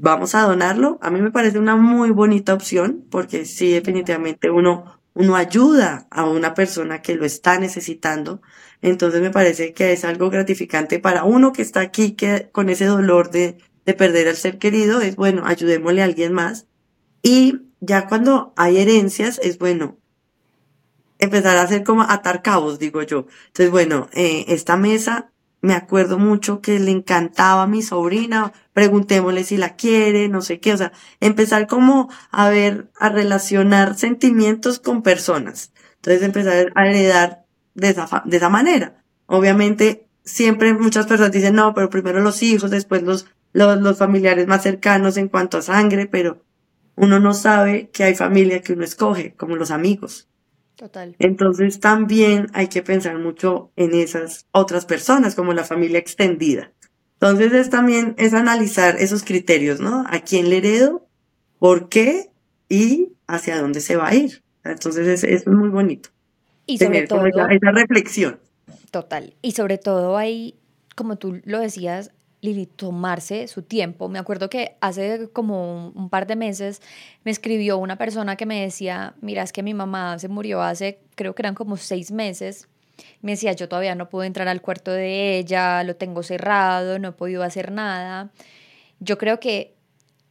vamos 0.00 0.34
a 0.34 0.42
donarlo, 0.42 0.98
a 1.02 1.10
mí 1.10 1.20
me 1.20 1.30
parece 1.30 1.58
una 1.58 1.76
muy 1.76 2.10
bonita 2.10 2.54
opción 2.54 3.04
porque 3.10 3.44
sí, 3.44 3.70
definitivamente 3.70 4.50
uno, 4.50 4.98
uno 5.12 5.36
ayuda 5.36 6.06
a 6.10 6.24
una 6.24 6.54
persona 6.54 7.02
que 7.02 7.14
lo 7.14 7.26
está 7.26 7.58
necesitando. 7.58 8.40
Entonces 8.80 9.20
me 9.20 9.30
parece 9.30 9.74
que 9.74 9.92
es 9.92 10.06
algo 10.06 10.30
gratificante 10.30 10.98
para 11.00 11.24
uno 11.24 11.52
que 11.52 11.60
está 11.60 11.80
aquí 11.80 12.12
que, 12.12 12.48
con 12.50 12.70
ese 12.70 12.86
dolor 12.86 13.30
de, 13.30 13.58
de 13.84 13.94
perder 13.94 14.28
al 14.28 14.36
ser 14.36 14.58
querido. 14.58 15.02
Es 15.02 15.16
bueno, 15.16 15.42
ayudémosle 15.44 16.00
a 16.00 16.06
alguien 16.06 16.32
más. 16.32 16.66
Y 17.22 17.60
ya 17.80 18.08
cuando 18.08 18.54
hay 18.56 18.78
herencias, 18.78 19.38
es 19.42 19.58
bueno 19.58 19.98
empezar 21.18 21.58
a 21.58 21.62
hacer 21.62 21.84
como 21.84 22.02
atar 22.02 22.40
cabos, 22.40 22.78
digo 22.78 23.02
yo. 23.02 23.26
Entonces, 23.48 23.70
bueno, 23.70 24.08
eh, 24.14 24.46
esta 24.48 24.78
mesa 24.78 25.30
me 25.60 25.74
acuerdo 25.74 26.18
mucho 26.18 26.60
que 26.60 26.78
le 26.78 26.90
encantaba 26.90 27.64
a 27.64 27.66
mi 27.66 27.82
sobrina, 27.82 28.52
preguntémosle 28.72 29.44
si 29.44 29.56
la 29.56 29.76
quiere, 29.76 30.28
no 30.28 30.40
sé 30.40 30.58
qué, 30.60 30.72
o 30.72 30.76
sea, 30.76 30.92
empezar 31.20 31.66
como 31.66 32.08
a 32.30 32.48
ver, 32.48 32.90
a 32.98 33.10
relacionar 33.10 33.96
sentimientos 33.96 34.78
con 34.78 35.02
personas. 35.02 35.72
Entonces 35.96 36.22
empezar 36.22 36.72
a 36.74 36.88
heredar 36.88 37.44
de 37.74 37.90
esa, 37.90 38.22
de 38.24 38.36
esa 38.36 38.48
manera. 38.48 39.04
Obviamente 39.26 40.08
siempre 40.24 40.72
muchas 40.72 41.06
personas 41.06 41.32
dicen, 41.32 41.54
no, 41.54 41.74
pero 41.74 41.90
primero 41.90 42.20
los 42.20 42.42
hijos, 42.42 42.70
después 42.70 43.02
los, 43.02 43.26
los, 43.52 43.80
los 43.80 43.98
familiares 43.98 44.46
más 44.46 44.62
cercanos 44.62 45.16
en 45.18 45.28
cuanto 45.28 45.58
a 45.58 45.62
sangre, 45.62 46.06
pero 46.06 46.42
uno 46.96 47.20
no 47.20 47.34
sabe 47.34 47.90
que 47.90 48.04
hay 48.04 48.14
familia 48.14 48.62
que 48.62 48.72
uno 48.72 48.84
escoge, 48.84 49.34
como 49.34 49.56
los 49.56 49.70
amigos. 49.70 50.29
Total. 50.80 51.14
Entonces 51.18 51.78
también 51.78 52.46
hay 52.54 52.68
que 52.68 52.82
pensar 52.82 53.18
mucho 53.18 53.70
en 53.76 53.92
esas 53.92 54.46
otras 54.50 54.86
personas, 54.86 55.34
como 55.34 55.52
la 55.52 55.64
familia 55.64 55.98
extendida. 55.98 56.72
Entonces 57.20 57.52
es 57.52 57.68
también, 57.68 58.14
es 58.16 58.32
analizar 58.32 58.96
esos 58.98 59.22
criterios, 59.22 59.78
¿no? 59.78 60.06
¿A 60.08 60.20
quién 60.20 60.48
le 60.48 60.56
heredo? 60.56 61.06
¿Por 61.58 61.90
qué? 61.90 62.30
Y 62.70 63.12
hacia 63.26 63.60
dónde 63.60 63.82
se 63.82 63.96
va 63.96 64.08
a 64.08 64.14
ir. 64.14 64.42
Entonces 64.64 65.06
es, 65.06 65.24
es 65.24 65.46
muy 65.46 65.68
bonito. 65.68 66.08
Y 66.64 66.78
sobre 66.78 67.06
todo... 67.06 67.26
Esa, 67.26 67.48
esa 67.52 67.72
reflexión. 67.72 68.40
Total. 68.90 69.34
Y 69.42 69.52
sobre 69.52 69.76
todo 69.76 70.16
hay, 70.16 70.54
como 70.96 71.16
tú 71.16 71.42
lo 71.44 71.58
decías, 71.58 72.10
Lili, 72.42 72.66
tomarse 72.66 73.48
su 73.48 73.62
tiempo. 73.62 74.08
Me 74.08 74.18
acuerdo 74.18 74.48
que 74.48 74.76
hace 74.80 75.28
como 75.32 75.88
un, 75.94 76.08
par 76.08 76.26
de 76.26 76.36
meses 76.36 76.80
me 77.24 77.30
escribió 77.30 77.76
una 77.76 77.96
persona 77.96 78.36
que 78.36 78.46
me 78.46 78.62
decía, 78.62 79.14
mira, 79.20 79.42
es 79.42 79.52
que 79.52 79.62
mi 79.62 79.74
mamá 79.74 80.18
se 80.18 80.28
murió 80.28 80.62
hace, 80.62 81.00
creo 81.16 81.34
que 81.34 81.42
eran 81.42 81.54
como 81.54 81.76
seis 81.76 82.10
meses. 82.10 82.68
Me 83.20 83.32
decía, 83.32 83.52
yo 83.52 83.68
todavía 83.68 83.94
no 83.94 84.08
puedo 84.08 84.24
entrar 84.24 84.48
al 84.48 84.62
cuarto 84.62 84.90
de 84.90 85.38
ella, 85.38 85.82
lo 85.84 85.96
tengo 85.96 86.22
cerrado, 86.22 86.98
no 86.98 87.08
he 87.08 87.12
podido 87.12 87.42
hacer 87.42 87.72
nada. 87.72 88.30
Yo 89.00 89.18
creo 89.18 89.38
que 89.38 89.74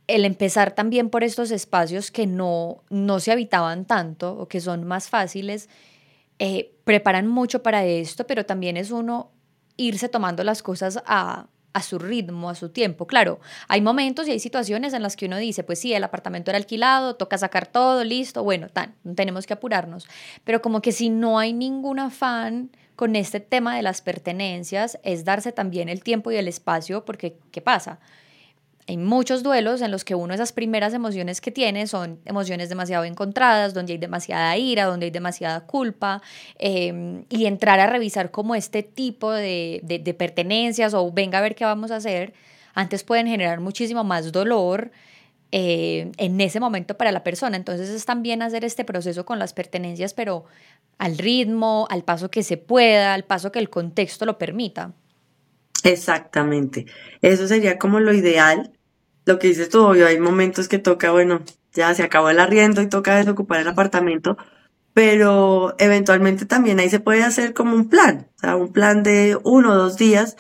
el 0.08 0.26
empezar 0.26 0.74
también 0.74 1.12
por 1.12 1.24
estos 1.24 1.52
espacios 1.52 2.10
que 2.10 2.26
no, 2.26 2.84
no 2.90 3.20
se 3.20 3.32
habitaban 3.32 3.86
tanto 3.86 4.36
o 4.36 4.48
que 4.48 4.60
son 4.62 4.84
más 4.84 5.10
fáciles, 5.10 5.70
eh, 6.40 6.74
preparan 6.86 7.28
mucho 7.28 7.62
para 7.62 7.86
esto, 7.86 8.26
pero 8.26 8.46
también 8.46 8.78
es 8.78 8.90
uno 8.90 9.32
irse 9.78 10.10
tomando 10.10 10.44
las 10.44 10.64
cosas 10.64 11.04
a, 11.06 11.48
a 11.74 11.82
su 11.82 12.00
ritmo, 12.00 12.50
a 12.50 12.56
su 12.56 12.70
tiempo. 12.70 13.08
Claro, 13.08 13.40
hay 13.68 13.82
momentos 13.82 14.28
y 14.28 14.32
hay 14.32 14.40
situaciones 14.40 14.94
en 14.94 15.04
las 15.04 15.16
que 15.16 15.26
uno 15.26 15.38
dice, 15.38 15.64
pues 15.64 15.80
sí, 15.80 15.94
el 15.94 16.04
apartamento 16.04 16.52
era 16.52 16.58
alquilado, 16.58 17.16
toca 17.16 17.38
sacar 17.38 17.68
todo, 17.68 18.04
listo, 18.04 18.44
bueno, 18.44 18.70
tan, 18.70 18.96
tenemos 19.16 19.46
que 19.46 19.54
apurarnos. 19.54 20.08
Pero 20.44 20.62
como 20.62 20.82
que 20.82 20.92
si 20.92 21.10
no 21.10 21.40
hay 21.40 21.54
ningún 21.54 22.00
afán 22.00 22.72
con 22.96 23.16
este 23.16 23.40
tema 23.40 23.76
de 23.76 23.82
las 23.82 24.02
pertenencias, 24.02 25.00
es 25.04 25.24
darse 25.24 25.52
también 25.52 25.90
el 25.90 26.04
tiempo 26.04 26.32
y 26.32 26.36
el 26.36 26.48
espacio, 26.48 27.06
porque 27.06 27.38
¿qué 27.52 27.62
pasa? 27.62 28.00
Hay 28.90 28.98
muchos 28.98 29.44
duelos 29.44 29.84
en 29.84 29.92
los 29.92 30.04
que 30.04 30.16
uno 30.16 30.34
esas 30.34 30.52
primeras 30.52 30.96
emociones 30.96 31.42
que 31.42 31.52
tiene 31.52 31.86
son 31.86 32.20
emociones 32.26 32.70
demasiado 32.70 33.04
encontradas, 33.04 33.76
donde 33.76 33.94
hay 33.94 34.00
demasiada 34.00 34.58
ira, 34.58 34.86
donde 34.86 35.06
hay 35.06 35.12
demasiada 35.12 35.68
culpa, 35.68 36.24
em, 36.58 37.24
y 37.30 37.46
entrar 37.46 37.80
a 37.80 37.86
revisar 37.86 38.32
como 38.32 38.56
este 38.56 38.82
tipo 38.82 39.32
de, 39.32 39.80
de, 39.84 40.14
pertenencias 40.16 40.96
o 40.96 41.12
venga 41.12 41.38
a 41.38 41.42
ver 41.42 41.54
qué 41.54 41.66
vamos 41.66 41.92
a 41.92 41.98
hacer, 41.98 42.34
antes 42.74 43.04
pueden 43.04 43.28
generar 43.28 43.60
muchísimo 43.60 44.04
más 44.04 44.32
dolor. 44.32 44.92
Eh, 45.52 46.12
en 46.18 46.40
ese 46.42 46.60
momento 46.60 46.96
para 46.96 47.12
la 47.12 47.24
persona. 47.24 47.58
Entonces 47.58 47.90
es 47.90 48.06
también 48.06 48.44
hacer 48.44 48.64
este 48.64 48.86
proceso 48.86 49.26
con 49.26 49.40
las 49.40 49.54
pertenencias, 49.54 50.14
pero 50.14 50.46
al 51.00 51.18
ritmo, 51.18 51.88
al 51.90 52.04
paso 52.04 52.30
que 52.30 52.44
se 52.44 52.58
pueda, 52.58 53.16
al 53.16 53.24
paso 53.24 53.52
que 53.52 53.58
el 53.58 53.70
contexto 53.72 54.26
lo 54.26 54.38
permita. 54.38 54.94
Exactamente. 55.84 56.86
Eso 57.22 57.48
sería 57.48 57.80
como 57.80 58.00
lo 58.00 58.14
ideal, 58.14 58.72
lo 59.30 59.40
que 59.40 59.48
dices 59.48 59.70
tú, 59.70 59.86
obvio, 59.86 60.08
hay 60.08 60.20
momentos 60.20 60.68
que 60.68 60.80
toca, 60.80 61.12
bueno, 61.12 61.42
ya 61.72 61.94
se 61.94 62.04
acabó 62.04 62.30
el 62.32 62.40
arriendo 62.40 62.82
y 62.82 62.88
toca 62.88 63.16
desocupar 63.16 63.62
el 63.62 63.68
apartamento, 63.68 64.38
pero 64.94 65.76
eventualmente 65.78 66.48
también 66.48 66.80
ahí 66.80 66.90
se 66.90 67.00
puede 67.00 67.24
hacer 67.24 67.54
como 67.54 67.76
un 67.76 67.90
plan, 67.90 68.28
o 68.38 68.40
sea, 68.40 68.56
un 68.56 68.74
plan 68.74 69.04
de 69.04 69.38
uno 69.44 69.72
o 69.72 69.76
dos 69.76 69.98
días 69.98 70.36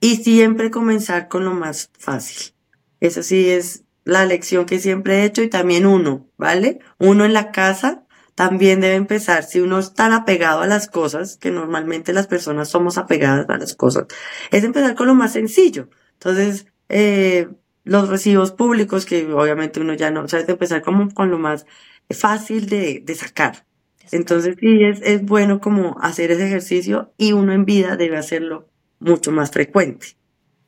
y 0.00 0.16
siempre 0.16 0.70
comenzar 0.70 1.28
con 1.28 1.46
lo 1.46 1.54
más 1.54 1.90
fácil. 1.98 2.54
Eso 3.00 3.22
sí 3.22 3.48
es 3.50 3.84
la 4.04 4.26
lección 4.26 4.66
que 4.66 4.80
siempre 4.80 5.20
he 5.20 5.24
hecho 5.24 5.42
y 5.42 5.48
también 5.48 5.86
uno, 5.86 6.28
¿vale? 6.36 6.80
Uno 6.98 7.24
en 7.24 7.32
la 7.32 7.50
casa 7.52 8.04
también 8.34 8.82
debe 8.82 8.96
empezar, 8.96 9.44
si 9.44 9.60
uno 9.60 9.78
es 9.78 9.94
tan 9.94 10.12
apegado 10.12 10.60
a 10.60 10.66
las 10.66 10.88
cosas, 10.88 11.38
que 11.38 11.50
normalmente 11.50 12.12
las 12.12 12.26
personas 12.26 12.68
somos 12.68 12.98
apegadas 12.98 13.48
a 13.48 13.56
las 13.56 13.74
cosas, 13.74 14.04
es 14.50 14.62
empezar 14.62 14.94
con 14.94 15.06
lo 15.06 15.14
más 15.14 15.32
sencillo. 15.32 15.88
Entonces, 16.12 16.66
eh, 16.90 17.48
los 17.86 18.08
recibos 18.08 18.50
públicos, 18.50 19.06
que 19.06 19.32
obviamente 19.32 19.80
uno 19.80 19.94
ya 19.94 20.10
no, 20.10 20.24
o 20.24 20.28
sea, 20.28 20.40
es 20.40 20.48
empezar 20.48 20.82
como 20.82 21.08
con 21.14 21.30
lo 21.30 21.38
más 21.38 21.66
fácil 22.10 22.68
de, 22.68 23.00
de 23.04 23.14
sacar. 23.14 23.64
Entonces 24.10 24.56
sí, 24.60 24.84
es, 24.84 25.00
es 25.02 25.24
bueno 25.24 25.60
como 25.60 25.96
hacer 26.00 26.32
ese 26.32 26.46
ejercicio 26.46 27.12
y 27.16 27.32
uno 27.32 27.52
en 27.52 27.64
vida 27.64 27.96
debe 27.96 28.16
hacerlo 28.16 28.68
mucho 28.98 29.30
más 29.30 29.52
frecuente. 29.52 30.16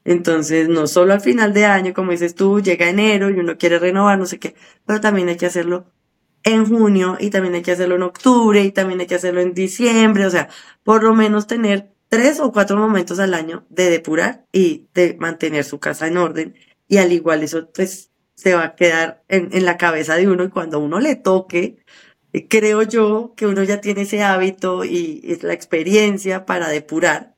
Entonces, 0.05 0.69
no 0.69 0.87
solo 0.87 1.13
al 1.13 1.21
final 1.21 1.53
de 1.53 1.67
año, 1.67 1.93
como 1.93 2.13
dices 2.13 2.35
tú, 2.35 2.61
llega 2.61 2.89
enero 2.89 3.31
y 3.31 3.35
uno 3.35 3.59
quiere 3.59 3.79
renovar, 3.79 4.19
no 4.19 4.25
sé 4.25 4.39
qué, 4.39 4.55
pero 4.87 5.01
también 5.01 5.29
hay 5.29 5.37
que 5.37 5.47
hacerlo 5.47 5.87
en 6.45 6.67
junio 6.67 7.17
y 7.19 7.31
también 7.31 7.55
hay 7.55 7.63
que 7.63 7.73
hacerlo 7.73 7.97
en 7.97 8.05
octubre 8.05 8.63
y 8.63 8.71
también 8.71 9.01
hay 9.01 9.07
que 9.07 9.17
hacerlo 9.17 9.41
en 9.41 9.55
diciembre, 9.55 10.25
o 10.25 10.31
sea, 10.31 10.49
por 10.85 11.03
lo 11.03 11.15
menos 11.15 11.47
tener 11.49 11.91
tres 12.09 12.41
o 12.41 12.53
cuatro 12.53 12.77
momentos 12.77 13.19
al 13.19 13.35
año 13.35 13.67
de 13.69 13.91
depurar 13.91 14.47
y 14.53 14.87
de 14.95 15.17
mantener 15.19 15.65
su 15.65 15.79
casa 15.79 16.07
en 16.07 16.17
orden 16.17 16.55
y 16.89 16.99
al 16.99 17.13
igual 17.13 17.43
eso 17.43 17.71
pues 17.73 18.11
se 18.35 18.55
va 18.55 18.65
a 18.65 18.75
quedar 18.75 19.23
en, 19.29 19.51
en 19.53 19.65
la 19.65 19.77
cabeza 19.77 20.17
de 20.17 20.29
uno 20.29 20.45
y 20.45 20.49
cuando 20.49 20.81
uno 20.81 21.01
le 21.01 21.17
toque, 21.17 21.79
eh, 22.33 22.47
creo 22.49 22.83
yo 22.83 23.35
que 23.37 23.47
uno 23.47 23.63
ya 23.63 23.81
tiene 23.81 24.03
ese 24.03 24.23
hábito 24.23 24.85
y, 24.85 25.21
es 25.25 25.43
la 25.43 25.55
experiencia 25.55 26.45
para 26.47 26.69
depurar 26.69 27.37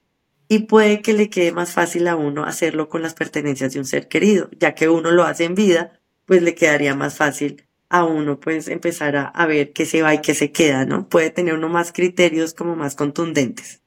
y 0.49 0.61
puede 0.61 1.01
que 1.01 1.13
le 1.13 1.31
quede 1.31 1.53
más 1.53 1.73
fácil 1.73 2.09
a 2.09 2.17
uno 2.17 2.45
hacerlo 2.45 2.89
con 2.89 3.03
las 3.03 3.15
pertenencias 3.15 3.73
de 3.73 3.79
un 3.79 3.85
ser 3.85 4.09
querido, 4.09 4.51
ya 4.59 4.75
que 4.75 4.89
uno 4.89 5.13
lo 5.13 5.25
hace 5.25 5.45
en 5.45 5.55
vida, 5.55 6.01
pues 6.27 6.43
le 6.43 6.55
quedaría 6.55 6.95
más 6.95 7.15
fácil 7.17 7.65
a 7.89 8.05
uno 8.05 8.41
pues 8.41 8.69
empezar 8.69 9.17
a, 9.17 9.47
ver 9.47 9.73
qué 9.73 9.87
se 9.87 10.03
va 10.03 10.15
y 10.15 10.21
qué 10.21 10.35
se 10.35 10.53
queda, 10.53 10.85
¿no? 10.87 11.09
Puede 11.09 11.31
tener 11.31 11.55
uno 11.55 11.69
más 11.69 11.93
criterios 11.93 12.55
como 12.55 12.77
más 12.77 12.97
contundentes. 12.97 13.83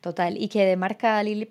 Total, 0.00 0.36
y 0.36 0.48
quede 0.48 0.76
marcada 0.76 1.22
Lili, 1.22 1.48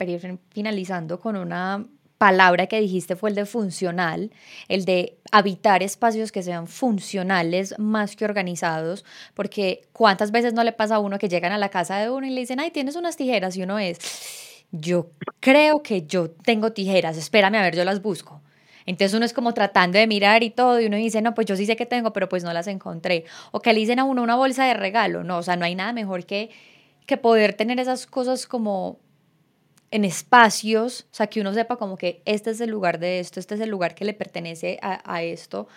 finalizando 0.50 1.20
con 1.20 1.36
una 1.38 1.86
palabra 2.22 2.68
que 2.68 2.80
dijiste 2.80 3.16
fue 3.16 3.32
el 3.32 3.36
de 3.36 3.48
funcional, 3.48 4.30
el 4.68 4.86
de 4.86 5.18
habitar 5.32 5.82
espacios 5.82 6.32
que 6.32 6.44
sean 6.44 6.68
funcionales 6.68 7.74
más 7.80 8.16
que 8.16 8.26
organizados, 8.26 9.04
porque 9.34 9.88
cuántas 9.92 10.30
veces 10.30 10.54
no 10.54 10.64
le 10.64 10.72
pasa 10.72 10.98
a 10.98 11.00
uno 11.00 11.18
que 11.18 11.30
llegan 11.30 11.52
a 11.52 11.58
la 11.58 11.70
casa 11.70 11.98
de 11.98 12.12
uno 12.12 12.28
y 12.28 12.30
le 12.30 12.42
dicen, 12.42 12.60
ay, 12.60 12.70
tienes 12.70 12.96
unas 12.96 13.18
tijeras 13.18 13.58
y 13.58 13.64
uno 13.64 13.80
es, 13.80 13.98
yo 14.72 15.10
creo 15.40 15.82
que 15.82 16.06
yo 16.06 16.30
tengo 16.30 16.74
tijeras, 16.74 17.18
espérame 17.18 17.56
a 17.56 17.64
ver, 17.64 17.76
yo 17.76 17.84
las 17.86 18.04
busco. 18.04 18.40
Entonces 18.86 19.16
uno 19.16 19.26
es 19.26 19.34
como 19.34 19.56
tratando 19.56 19.98
de 19.98 20.06
mirar 20.06 20.44
y 20.44 20.52
todo, 20.52 20.80
y 20.80 20.86
uno 20.86 20.98
dice, 20.98 21.24
no, 21.24 21.34
pues 21.34 21.48
yo 21.48 21.56
sí 21.56 21.66
sé 21.66 21.76
que 21.76 21.88
tengo, 21.88 22.14
pero 22.14 22.30
pues 22.30 22.44
no 22.44 22.54
las 22.54 22.68
encontré. 22.68 23.26
O 23.50 23.62
que 23.62 23.74
le 23.74 23.80
dicen 23.80 23.98
a 23.98 24.04
uno 24.04 24.22
una 24.22 24.36
bolsa 24.36 24.66
de 24.66 24.76
regalo, 24.76 25.24
no, 25.24 25.40
o 25.40 25.44
sea, 25.44 25.56
no 25.56 25.66
hay 25.66 25.74
nada 25.74 25.92
mejor 25.92 26.28
que, 26.28 26.52
que 27.08 27.18
poder 27.18 27.56
tener 27.56 27.80
esas 27.80 28.06
cosas 28.06 28.46
como 28.46 29.00
en 29.92 30.06
espacios, 30.06 31.06
o 31.12 31.16
sea, 31.16 31.28
que 31.28 31.42
uno 31.42 31.54
sepa 31.54 31.76
como 31.76 31.98
que 31.98 32.22
este 32.26 32.50
es 32.50 32.62
el 32.62 32.70
lugar 32.70 32.98
de 32.98 33.20
esto, 33.20 33.40
este 33.40 33.56
es 33.56 33.62
el 33.62 33.70
lugar 33.70 33.94
que 33.94 34.06
le 34.06 34.14
pertenece 34.14 34.80
a, 34.82 35.22
esto, 35.22 35.68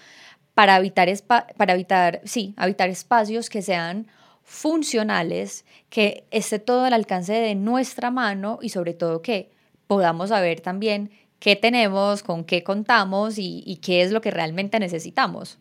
para 0.55 0.77
habitar, 0.77 1.09
para 1.57 1.73
habitar, 1.75 2.21
sí, 2.25 2.55
habitar 2.57 2.89
espacios 2.89 3.51
que 3.51 3.61
sean 3.61 4.07
funcionales, 4.45 5.65
que 5.91 6.27
esté 6.31 6.61
todo 6.61 6.85
al 6.85 6.93
alcance 6.93 7.33
de 7.33 7.57
nuestra 7.57 8.11
mano 8.11 8.61
y 8.63 8.69
sobre 8.69 8.95
todo 8.95 9.21
que 9.21 9.51
podamos 9.89 10.29
saber 10.29 10.61
también 10.61 11.11
qué 11.41 11.57
tenemos, 11.57 12.23
con 12.23 12.45
qué 12.45 12.63
contamos 12.63 13.39
y, 13.39 13.65
y 13.67 13.77
qué 13.77 14.03
es 14.03 14.13
lo 14.13 14.21
que 14.21 14.31
realmente 14.31 14.79
necesitamos. 14.79 15.59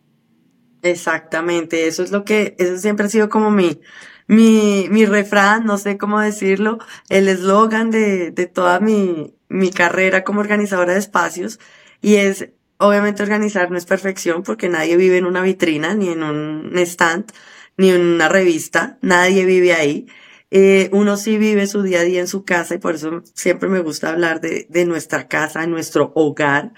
Exactamente, 0.84 1.88
eso 1.88 2.04
es 2.04 2.12
lo 2.12 2.24
que, 2.24 2.56
eso 2.60 2.78
siempre 2.78 3.06
ha 3.06 3.10
sido 3.10 3.30
como 3.30 3.50
mi, 3.50 3.80
mi, 4.34 4.88
mi 4.90 5.06
refrán, 5.06 5.66
no 5.66 5.78
sé 5.78 5.98
cómo 5.98 6.20
decirlo, 6.20 6.80
el 7.10 7.28
eslogan 7.28 7.92
de, 7.92 8.32
de 8.32 8.46
toda 8.48 8.80
mi, 8.80 9.36
mi 9.50 9.70
carrera 9.72 10.24
como 10.24 10.40
organizadora 10.42 10.94
de 10.94 11.00
espacios 11.00 11.60
y 12.02 12.16
es, 12.16 12.50
obviamente 12.78 13.24
organizar 13.24 13.72
no 13.72 13.78
es 13.78 13.86
perfección 13.86 14.44
porque 14.44 14.70
nadie 14.70 14.98
vive 14.98 15.18
en 15.18 15.26
una 15.26 15.42
vitrina, 15.42 15.94
ni 15.96 16.10
en 16.10 16.24
un 16.24 16.78
stand, 16.80 17.32
ni 17.78 17.90
en 17.92 18.02
una 18.02 18.30
revista, 18.30 18.98
nadie 19.02 19.46
vive 19.46 19.74
ahí. 19.74 20.08
Eh, 20.52 20.90
uno 20.92 21.18
sí 21.18 21.38
vive 21.38 21.66
su 21.66 21.82
día 21.82 22.02
a 22.02 22.04
día 22.04 22.20
en 22.20 22.28
su 22.28 22.46
casa 22.46 22.76
y 22.76 22.78
por 22.78 22.96
eso 22.96 23.24
siempre 23.34 23.70
me 23.70 23.80
gusta 23.80 24.10
hablar 24.10 24.40
de, 24.42 24.68
de 24.70 24.86
nuestra 24.86 25.28
casa, 25.28 25.62
de 25.62 25.68
nuestro 25.68 26.12
hogar, 26.16 26.74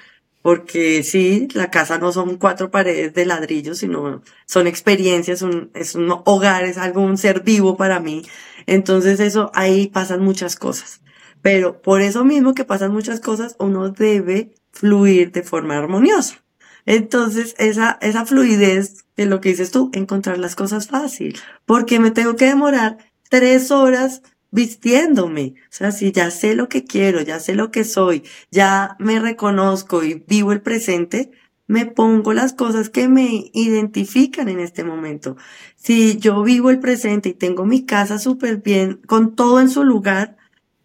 porque 0.45 1.01
sí, 1.01 1.47
la 1.55 1.71
casa 1.71 1.97
no 1.97 2.11
son 2.11 2.37
cuatro 2.37 2.69
paredes 2.69 3.15
de 3.15 3.25
ladrillo, 3.25 3.73
sino 3.73 4.21
son 4.45 4.67
experiencias, 4.67 5.43
es 5.73 5.95
un 5.95 6.21
hogar, 6.23 6.65
es 6.65 6.77
algo, 6.77 7.01
un 7.01 7.17
ser 7.17 7.41
vivo 7.41 7.77
para 7.77 7.99
mí. 7.99 8.21
Entonces 8.67 9.19
eso, 9.19 9.49
ahí 9.55 9.87
pasan 9.87 10.21
muchas 10.21 10.55
cosas. 10.55 11.01
Pero 11.41 11.81
por 11.81 12.01
eso 12.01 12.23
mismo 12.23 12.53
que 12.53 12.63
pasan 12.63 12.91
muchas 12.91 13.21
cosas, 13.21 13.55
uno 13.57 13.89
debe 13.89 14.53
fluir 14.71 15.31
de 15.31 15.41
forma 15.41 15.79
armoniosa. 15.79 16.43
Entonces, 16.85 17.55
esa, 17.57 17.97
esa 18.03 18.27
fluidez 18.27 19.05
de 19.17 19.25
lo 19.25 19.41
que 19.41 19.49
dices 19.49 19.71
tú, 19.71 19.89
encontrar 19.93 20.37
las 20.37 20.55
cosas 20.55 20.87
fácil. 20.87 21.39
Porque 21.65 21.99
me 21.99 22.11
tengo 22.11 22.35
que 22.35 22.45
demorar 22.45 22.99
tres 23.31 23.71
horas 23.71 24.21
vistiéndome. 24.55 25.55
O 25.65 25.71
sea, 25.71 25.91
si 25.91 26.11
ya 26.11 26.31
sé 26.31 26.55
lo 26.55 26.69
que 26.69 26.85
quiero, 26.85 27.21
ya 27.21 27.39
sé 27.39 27.55
lo 27.55 27.71
que 27.71 27.83
soy, 27.83 28.23
ya 28.49 28.95
me 28.99 29.19
reconozco 29.19 30.03
y 30.03 30.23
vivo 30.27 30.53
el 30.53 30.61
presente, 30.61 31.31
me 31.67 31.85
pongo 31.85 32.31
las 32.33 32.53
cosas 32.53 32.89
que 32.89 33.09
me 33.09 33.51
identifican 33.53 34.47
en 34.47 34.61
este 34.61 34.83
momento. 34.83 35.35
Si 35.75 36.17
yo 36.17 36.41
vivo 36.41 36.69
el 36.69 36.79
presente 36.79 37.29
y 37.29 37.33
tengo 37.33 37.65
mi 37.65 37.85
casa 37.85 38.17
súper 38.17 38.57
bien, 38.57 39.01
con 39.05 39.35
todo 39.35 39.59
en 39.59 39.69
su 39.69 39.83
lugar, 39.83 40.37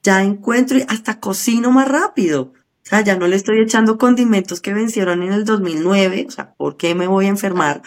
ya 0.03 0.25
encuentro 0.25 0.79
y 0.79 0.85
hasta 0.89 1.21
cocino 1.21 1.71
más 1.71 1.87
rápido. 1.87 2.53
O 2.83 2.87
sea, 2.91 3.03
ya 3.03 3.17
no 3.17 3.29
le 3.29 3.37
estoy 3.37 3.61
echando 3.61 3.99
condimentos 3.99 4.61
que 4.61 4.75
vencieron 4.75 5.23
en 5.23 5.33
el 5.33 5.45
2009. 5.45 6.25
O 6.27 6.31
sea, 6.33 6.55
¿por 6.55 6.77
qué 6.77 6.97
me 6.97 7.07
voy 7.07 7.27
a 7.27 7.29
enfermar? 7.29 7.83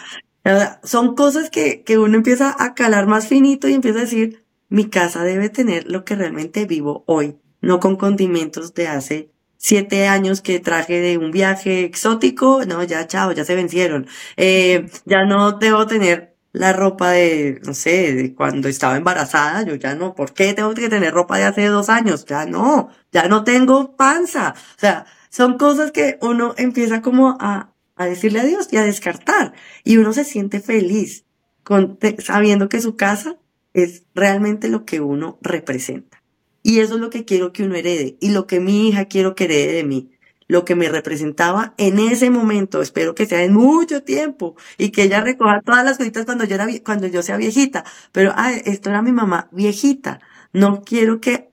Son 0.82 1.14
cosas 1.14 1.50
que, 1.50 1.82
que 1.82 1.98
uno 1.98 2.16
empieza 2.16 2.54
a 2.58 2.74
calar 2.74 3.06
más 3.06 3.26
finito 3.28 3.68
y 3.68 3.74
empieza 3.74 3.98
a 3.98 4.02
decir, 4.02 4.43
mi 4.74 4.90
casa 4.90 5.22
debe 5.22 5.50
tener 5.50 5.86
lo 5.88 6.04
que 6.04 6.16
realmente 6.16 6.66
vivo 6.66 7.04
hoy, 7.06 7.38
no 7.60 7.78
con 7.78 7.96
condimentos 7.96 8.74
de 8.74 8.88
hace 8.88 9.30
siete 9.56 10.08
años 10.08 10.40
que 10.42 10.58
traje 10.58 11.00
de 11.00 11.16
un 11.16 11.30
viaje 11.30 11.84
exótico, 11.84 12.64
no, 12.66 12.82
ya 12.82 13.06
chao, 13.06 13.30
ya 13.30 13.44
se 13.44 13.54
vencieron. 13.54 14.08
Eh, 14.36 14.90
ya 15.04 15.24
no 15.24 15.52
debo 15.52 15.86
tener 15.86 16.36
la 16.52 16.72
ropa 16.72 17.12
de, 17.12 17.60
no 17.64 17.72
sé, 17.72 18.14
de 18.14 18.34
cuando 18.34 18.68
estaba 18.68 18.96
embarazada, 18.96 19.62
yo 19.62 19.76
ya 19.76 19.94
no, 19.94 20.14
¿por 20.16 20.34
qué 20.34 20.54
tengo 20.54 20.74
que 20.74 20.88
tener 20.88 21.14
ropa 21.14 21.38
de 21.38 21.44
hace 21.44 21.66
dos 21.66 21.88
años? 21.88 22.24
Ya 22.26 22.44
no, 22.44 22.88
ya 23.12 23.28
no 23.28 23.44
tengo 23.44 23.96
panza. 23.96 24.54
O 24.76 24.80
sea, 24.80 25.06
son 25.30 25.56
cosas 25.56 25.92
que 25.92 26.18
uno 26.20 26.54
empieza 26.58 27.00
como 27.00 27.36
a, 27.40 27.72
a 27.94 28.06
decirle 28.06 28.40
adiós 28.40 28.68
y 28.72 28.76
a 28.78 28.82
descartar. 28.82 29.52
Y 29.84 29.98
uno 29.98 30.12
se 30.12 30.24
siente 30.24 30.58
feliz 30.60 31.26
con, 31.62 31.98
sabiendo 32.18 32.68
que 32.68 32.80
su 32.80 32.96
casa 32.96 33.36
es 33.74 34.04
realmente 34.14 34.68
lo 34.68 34.86
que 34.86 35.00
uno 35.00 35.38
representa. 35.42 36.22
Y 36.62 36.80
eso 36.80 36.94
es 36.94 37.00
lo 37.00 37.10
que 37.10 37.26
quiero 37.26 37.52
que 37.52 37.64
uno 37.64 37.74
herede 37.74 38.16
y 38.20 38.30
lo 38.30 38.46
que 38.46 38.60
mi 38.60 38.88
hija 38.88 39.04
quiero 39.04 39.34
que 39.34 39.44
herede 39.44 39.74
de 39.74 39.84
mí. 39.84 40.10
Lo 40.46 40.64
que 40.64 40.74
me 40.74 40.88
representaba 40.88 41.74
en 41.78 41.98
ese 41.98 42.30
momento, 42.30 42.80
espero 42.82 43.14
que 43.14 43.26
sea 43.26 43.42
en 43.44 43.54
mucho 43.54 44.02
tiempo 44.02 44.56
y 44.78 44.90
que 44.90 45.02
ella 45.02 45.20
recoja 45.20 45.60
todas 45.62 45.84
las 45.84 45.98
cositas 45.98 46.24
cuando 46.24 46.44
yo 46.44 46.54
era, 46.54 46.66
cuando 46.84 47.06
yo 47.06 47.22
sea 47.22 47.36
viejita. 47.36 47.84
Pero, 48.12 48.32
ah, 48.36 48.52
esto 48.52 48.90
era 48.90 49.02
mi 49.02 49.12
mamá 49.12 49.48
viejita. 49.52 50.20
No 50.52 50.82
quiero 50.82 51.20
que 51.20 51.50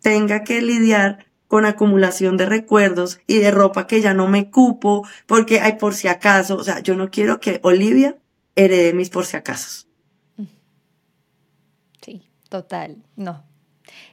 tenga 0.00 0.44
que 0.44 0.62
lidiar 0.62 1.26
con 1.48 1.66
acumulación 1.66 2.36
de 2.36 2.46
recuerdos 2.46 3.20
y 3.26 3.38
de 3.38 3.50
ropa 3.50 3.86
que 3.86 4.00
ya 4.00 4.14
no 4.14 4.28
me 4.28 4.50
cupo 4.50 5.06
porque 5.26 5.60
hay 5.60 5.76
por 5.76 5.94
si 5.94 6.08
acaso. 6.08 6.56
O 6.56 6.64
sea, 6.64 6.80
yo 6.80 6.94
no 6.96 7.10
quiero 7.10 7.40
que 7.40 7.60
Olivia 7.62 8.16
herede 8.56 8.94
mis 8.94 9.10
por 9.10 9.26
si 9.26 9.36
acaso. 9.36 9.91
Total. 12.52 12.98
No, 13.16 13.44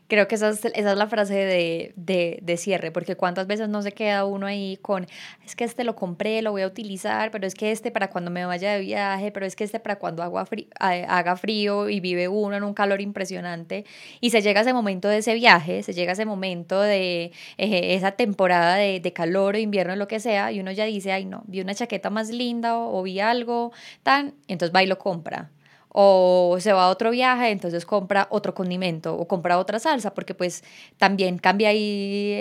Creo 0.08 0.28
que 0.28 0.36
esa 0.36 0.50
es, 0.50 0.64
la 0.64 1.08
frase 1.08 1.36
de, 1.36 2.40
de, 2.42 2.58
cierre, 2.58 2.92
porque 2.92 3.16
cuántas 3.16 3.46
veces 3.46 3.70
no 3.70 3.82
se 3.84 3.92
queda 3.92 4.26
uno 4.26 4.48
ahí 4.48 4.78
con, 4.82 5.06
es 5.46 5.56
que 5.56 5.64
este 5.64 5.84
lo 5.84 5.96
compré, 5.96 6.42
lo 6.42 6.52
voy 6.52 6.64
a 6.64 6.68
utilizar, 6.68 7.30
pero 7.32 7.46
es 7.46 7.54
que 7.54 7.72
este 7.72 7.92
para 7.92 8.10
cuando 8.10 8.32
me 8.32 8.44
vaya 8.46 8.74
de 8.74 8.80
viaje, 8.80 9.32
pero 9.32 9.46
es 9.46 9.56
que 9.56 9.64
este 9.64 9.80
para 9.80 9.98
cuando 9.98 10.24
haga 10.24 10.46
frío, 10.46 10.68
haga 10.80 11.36
frío 11.36 11.90
y 11.90 12.00
vive 12.00 12.28
uno 12.28 12.56
en 12.56 12.64
un 12.64 12.74
calor 12.74 13.02
impresionante. 13.02 13.86
Y 14.20 14.32
se 14.32 14.42
llega 14.42 14.62
ese 14.62 14.74
momento 14.74 15.08
de 15.10 15.18
ese 15.20 15.36
viaje, 15.36 15.84
se 15.84 15.94
llega 15.94 16.14
ese 16.14 16.26
momento 16.26 16.82
de 16.82 17.32
eh, 17.58 17.96
esa 17.96 18.14
temporada 18.14 18.76
de, 18.76 19.00
de, 19.00 19.14
calor 19.14 19.56
o 19.56 19.58
invierno, 19.60 19.96
lo 19.96 20.08
que 20.08 20.20
sea, 20.20 20.52
y 20.52 20.60
uno 20.60 20.72
ya 20.72 20.86
dice, 20.86 21.12
ay 21.12 21.26
no, 21.26 21.44
vi 21.46 21.62
una 21.62 21.76
chaqueta 21.76 22.10
más 22.10 22.30
linda 22.30 22.78
o, 22.78 22.98
o 22.98 23.04
vi 23.04 23.20
algo 23.20 23.72
tan, 24.02 24.34
entonces 24.48 24.76
va 24.76 24.82
y 24.82 24.88
lo 24.88 24.98
compra 24.98 25.52
o 25.92 26.58
se 26.60 26.72
va 26.72 26.86
a 26.86 26.90
otro 26.90 27.12
viaje, 27.12 27.50
entonces 27.50 27.86
compra 27.86 28.28
otro 28.30 28.54
condimento 28.54 29.16
o 29.16 29.28
compra 29.28 29.58
otra 29.58 29.80
salsa, 29.80 30.14
porque 30.14 30.36
pues 30.36 30.64
también 30.98 31.40
cambia 31.40 31.70
ahí 31.70 32.34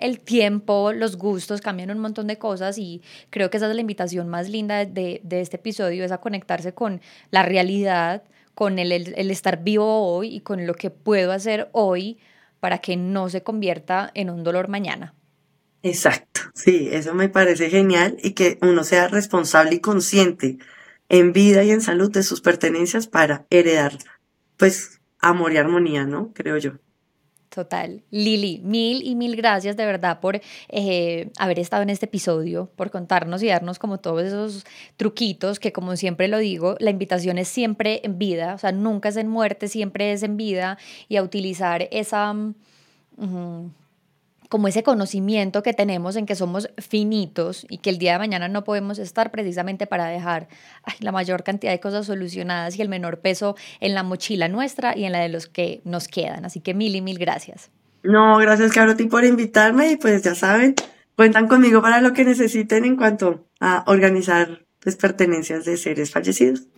el, 0.00 0.20
tiempo, 0.20 0.92
los 0.92 1.16
gustos, 1.16 1.60
cambian 1.60 1.90
un 1.90 1.98
montón 1.98 2.26
de 2.26 2.38
cosas 2.38 2.78
y 2.78 3.02
creo 3.30 3.50
que 3.50 3.58
esa 3.58 3.68
es 3.68 3.74
la 3.74 3.80
invitación 3.80 4.28
más 4.28 4.48
linda 4.48 4.84
de, 4.86 5.20
de 5.22 5.40
este 5.40 5.56
episodio, 5.56 6.04
es 6.04 6.12
a 6.12 6.18
conectarse 6.18 6.72
con 6.72 7.00
la 7.30 7.42
realidad, 7.42 8.22
con 8.54 8.78
el, 8.78 8.92
el 8.92 9.30
estar 9.30 9.62
vivo 9.62 10.14
hoy 10.16 10.36
y 10.36 10.40
con 10.40 10.66
lo 10.66 10.74
que 10.74 10.90
puedo 10.90 11.32
hacer 11.32 11.68
hoy 11.72 12.18
para 12.60 12.78
que 12.78 12.96
no 12.96 13.28
se 13.28 13.42
convierta 13.42 14.10
en 14.14 14.30
un 14.30 14.42
dolor 14.44 14.68
mañana. 14.68 15.14
Exacto, 15.82 16.40
sí, 16.54 16.88
eso 16.90 17.12
me 17.12 17.28
parece 17.28 17.68
genial 17.68 18.16
y 18.22 18.30
que 18.30 18.56
uno 18.62 18.84
sea 18.84 19.08
responsable 19.08 19.74
y 19.74 19.80
consciente 19.80 20.56
en 21.08 21.32
vida 21.32 21.62
y 21.64 21.70
en 21.70 21.80
salud 21.80 22.10
de 22.10 22.22
sus 22.22 22.40
pertenencias 22.40 23.06
para 23.06 23.46
heredar, 23.50 23.98
pues, 24.56 25.00
amor 25.18 25.52
y 25.52 25.56
armonía, 25.58 26.04
¿no? 26.04 26.32
Creo 26.34 26.58
yo. 26.58 26.72
Total. 27.54 28.02
Lili, 28.10 28.60
mil 28.64 29.00
y 29.06 29.14
mil 29.14 29.36
gracias 29.36 29.76
de 29.76 29.86
verdad 29.86 30.18
por 30.18 30.40
eh, 30.68 31.30
haber 31.38 31.60
estado 31.60 31.84
en 31.84 31.90
este 31.90 32.06
episodio, 32.06 32.68
por 32.74 32.90
contarnos 32.90 33.44
y 33.44 33.46
darnos 33.46 33.78
como 33.78 34.00
todos 34.00 34.24
esos 34.24 34.64
truquitos 34.96 35.60
que 35.60 35.72
como 35.72 35.94
siempre 35.94 36.26
lo 36.26 36.38
digo, 36.38 36.74
la 36.80 36.90
invitación 36.90 37.38
es 37.38 37.46
siempre 37.46 38.00
en 38.02 38.18
vida, 38.18 38.54
o 38.54 38.58
sea, 38.58 38.72
nunca 38.72 39.08
es 39.10 39.16
en 39.16 39.28
muerte, 39.28 39.68
siempre 39.68 40.10
es 40.12 40.24
en 40.24 40.36
vida 40.36 40.78
y 41.08 41.16
a 41.16 41.22
utilizar 41.22 41.86
esa... 41.92 42.32
Mm, 42.32 43.68
como 44.54 44.68
ese 44.68 44.84
conocimiento 44.84 45.64
que 45.64 45.72
tenemos 45.72 46.14
en 46.14 46.26
que 46.26 46.36
somos 46.36 46.68
finitos 46.78 47.66
y 47.68 47.78
que 47.78 47.90
el 47.90 47.98
día 47.98 48.12
de 48.12 48.20
mañana 48.20 48.46
no 48.46 48.62
podemos 48.62 49.00
estar 49.00 49.32
precisamente 49.32 49.88
para 49.88 50.06
dejar 50.06 50.46
la 51.00 51.10
mayor 51.10 51.42
cantidad 51.42 51.72
de 51.72 51.80
cosas 51.80 52.06
solucionadas 52.06 52.78
y 52.78 52.82
el 52.82 52.88
menor 52.88 53.18
peso 53.18 53.56
en 53.80 53.94
la 53.94 54.04
mochila 54.04 54.46
nuestra 54.46 54.96
y 54.96 55.06
en 55.06 55.10
la 55.10 55.18
de 55.18 55.28
los 55.28 55.48
que 55.48 55.80
nos 55.84 56.06
quedan. 56.06 56.44
Así 56.44 56.60
que 56.60 56.72
mil 56.72 56.94
y 56.94 57.00
mil 57.00 57.18
gracias. 57.18 57.72
No, 58.04 58.38
gracias 58.38 58.70
Caroti 58.70 59.06
por 59.06 59.24
invitarme 59.24 59.90
y 59.90 59.96
pues 59.96 60.22
ya 60.22 60.36
saben, 60.36 60.76
cuentan 61.16 61.48
conmigo 61.48 61.82
para 61.82 62.00
lo 62.00 62.12
que 62.12 62.24
necesiten 62.24 62.84
en 62.84 62.94
cuanto 62.94 63.48
a 63.58 63.82
organizar 63.88 64.66
pues, 64.78 64.94
pertenencias 64.94 65.64
de 65.64 65.76
seres 65.76 66.12
fallecidos. 66.12 66.68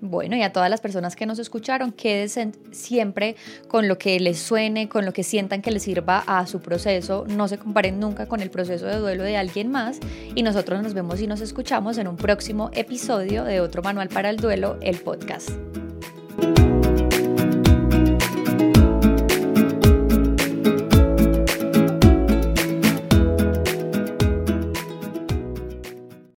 Bueno, 0.00 0.36
y 0.36 0.42
a 0.42 0.52
todas 0.52 0.70
las 0.70 0.80
personas 0.80 1.14
que 1.14 1.26
nos 1.26 1.38
escucharon, 1.38 1.92
quédense 1.92 2.52
siempre 2.70 3.36
con 3.68 3.86
lo 3.86 3.98
que 3.98 4.18
les 4.18 4.38
suene, 4.38 4.88
con 4.88 5.04
lo 5.04 5.12
que 5.12 5.22
sientan 5.22 5.60
que 5.60 5.70
les 5.70 5.82
sirva 5.82 6.24
a 6.26 6.46
su 6.46 6.60
proceso. 6.60 7.26
No 7.28 7.48
se 7.48 7.58
comparen 7.58 8.00
nunca 8.00 8.26
con 8.26 8.40
el 8.40 8.50
proceso 8.50 8.86
de 8.86 8.96
duelo 8.96 9.24
de 9.24 9.36
alguien 9.36 9.70
más. 9.70 10.00
Y 10.34 10.42
nosotros 10.42 10.82
nos 10.82 10.94
vemos 10.94 11.20
y 11.20 11.26
nos 11.26 11.40
escuchamos 11.40 11.98
en 11.98 12.08
un 12.08 12.16
próximo 12.16 12.70
episodio 12.72 13.44
de 13.44 13.60
otro 13.60 13.82
Manual 13.82 14.08
para 14.08 14.30
el 14.30 14.38
Duelo, 14.38 14.78
el 14.80 14.98
podcast. 14.98 15.50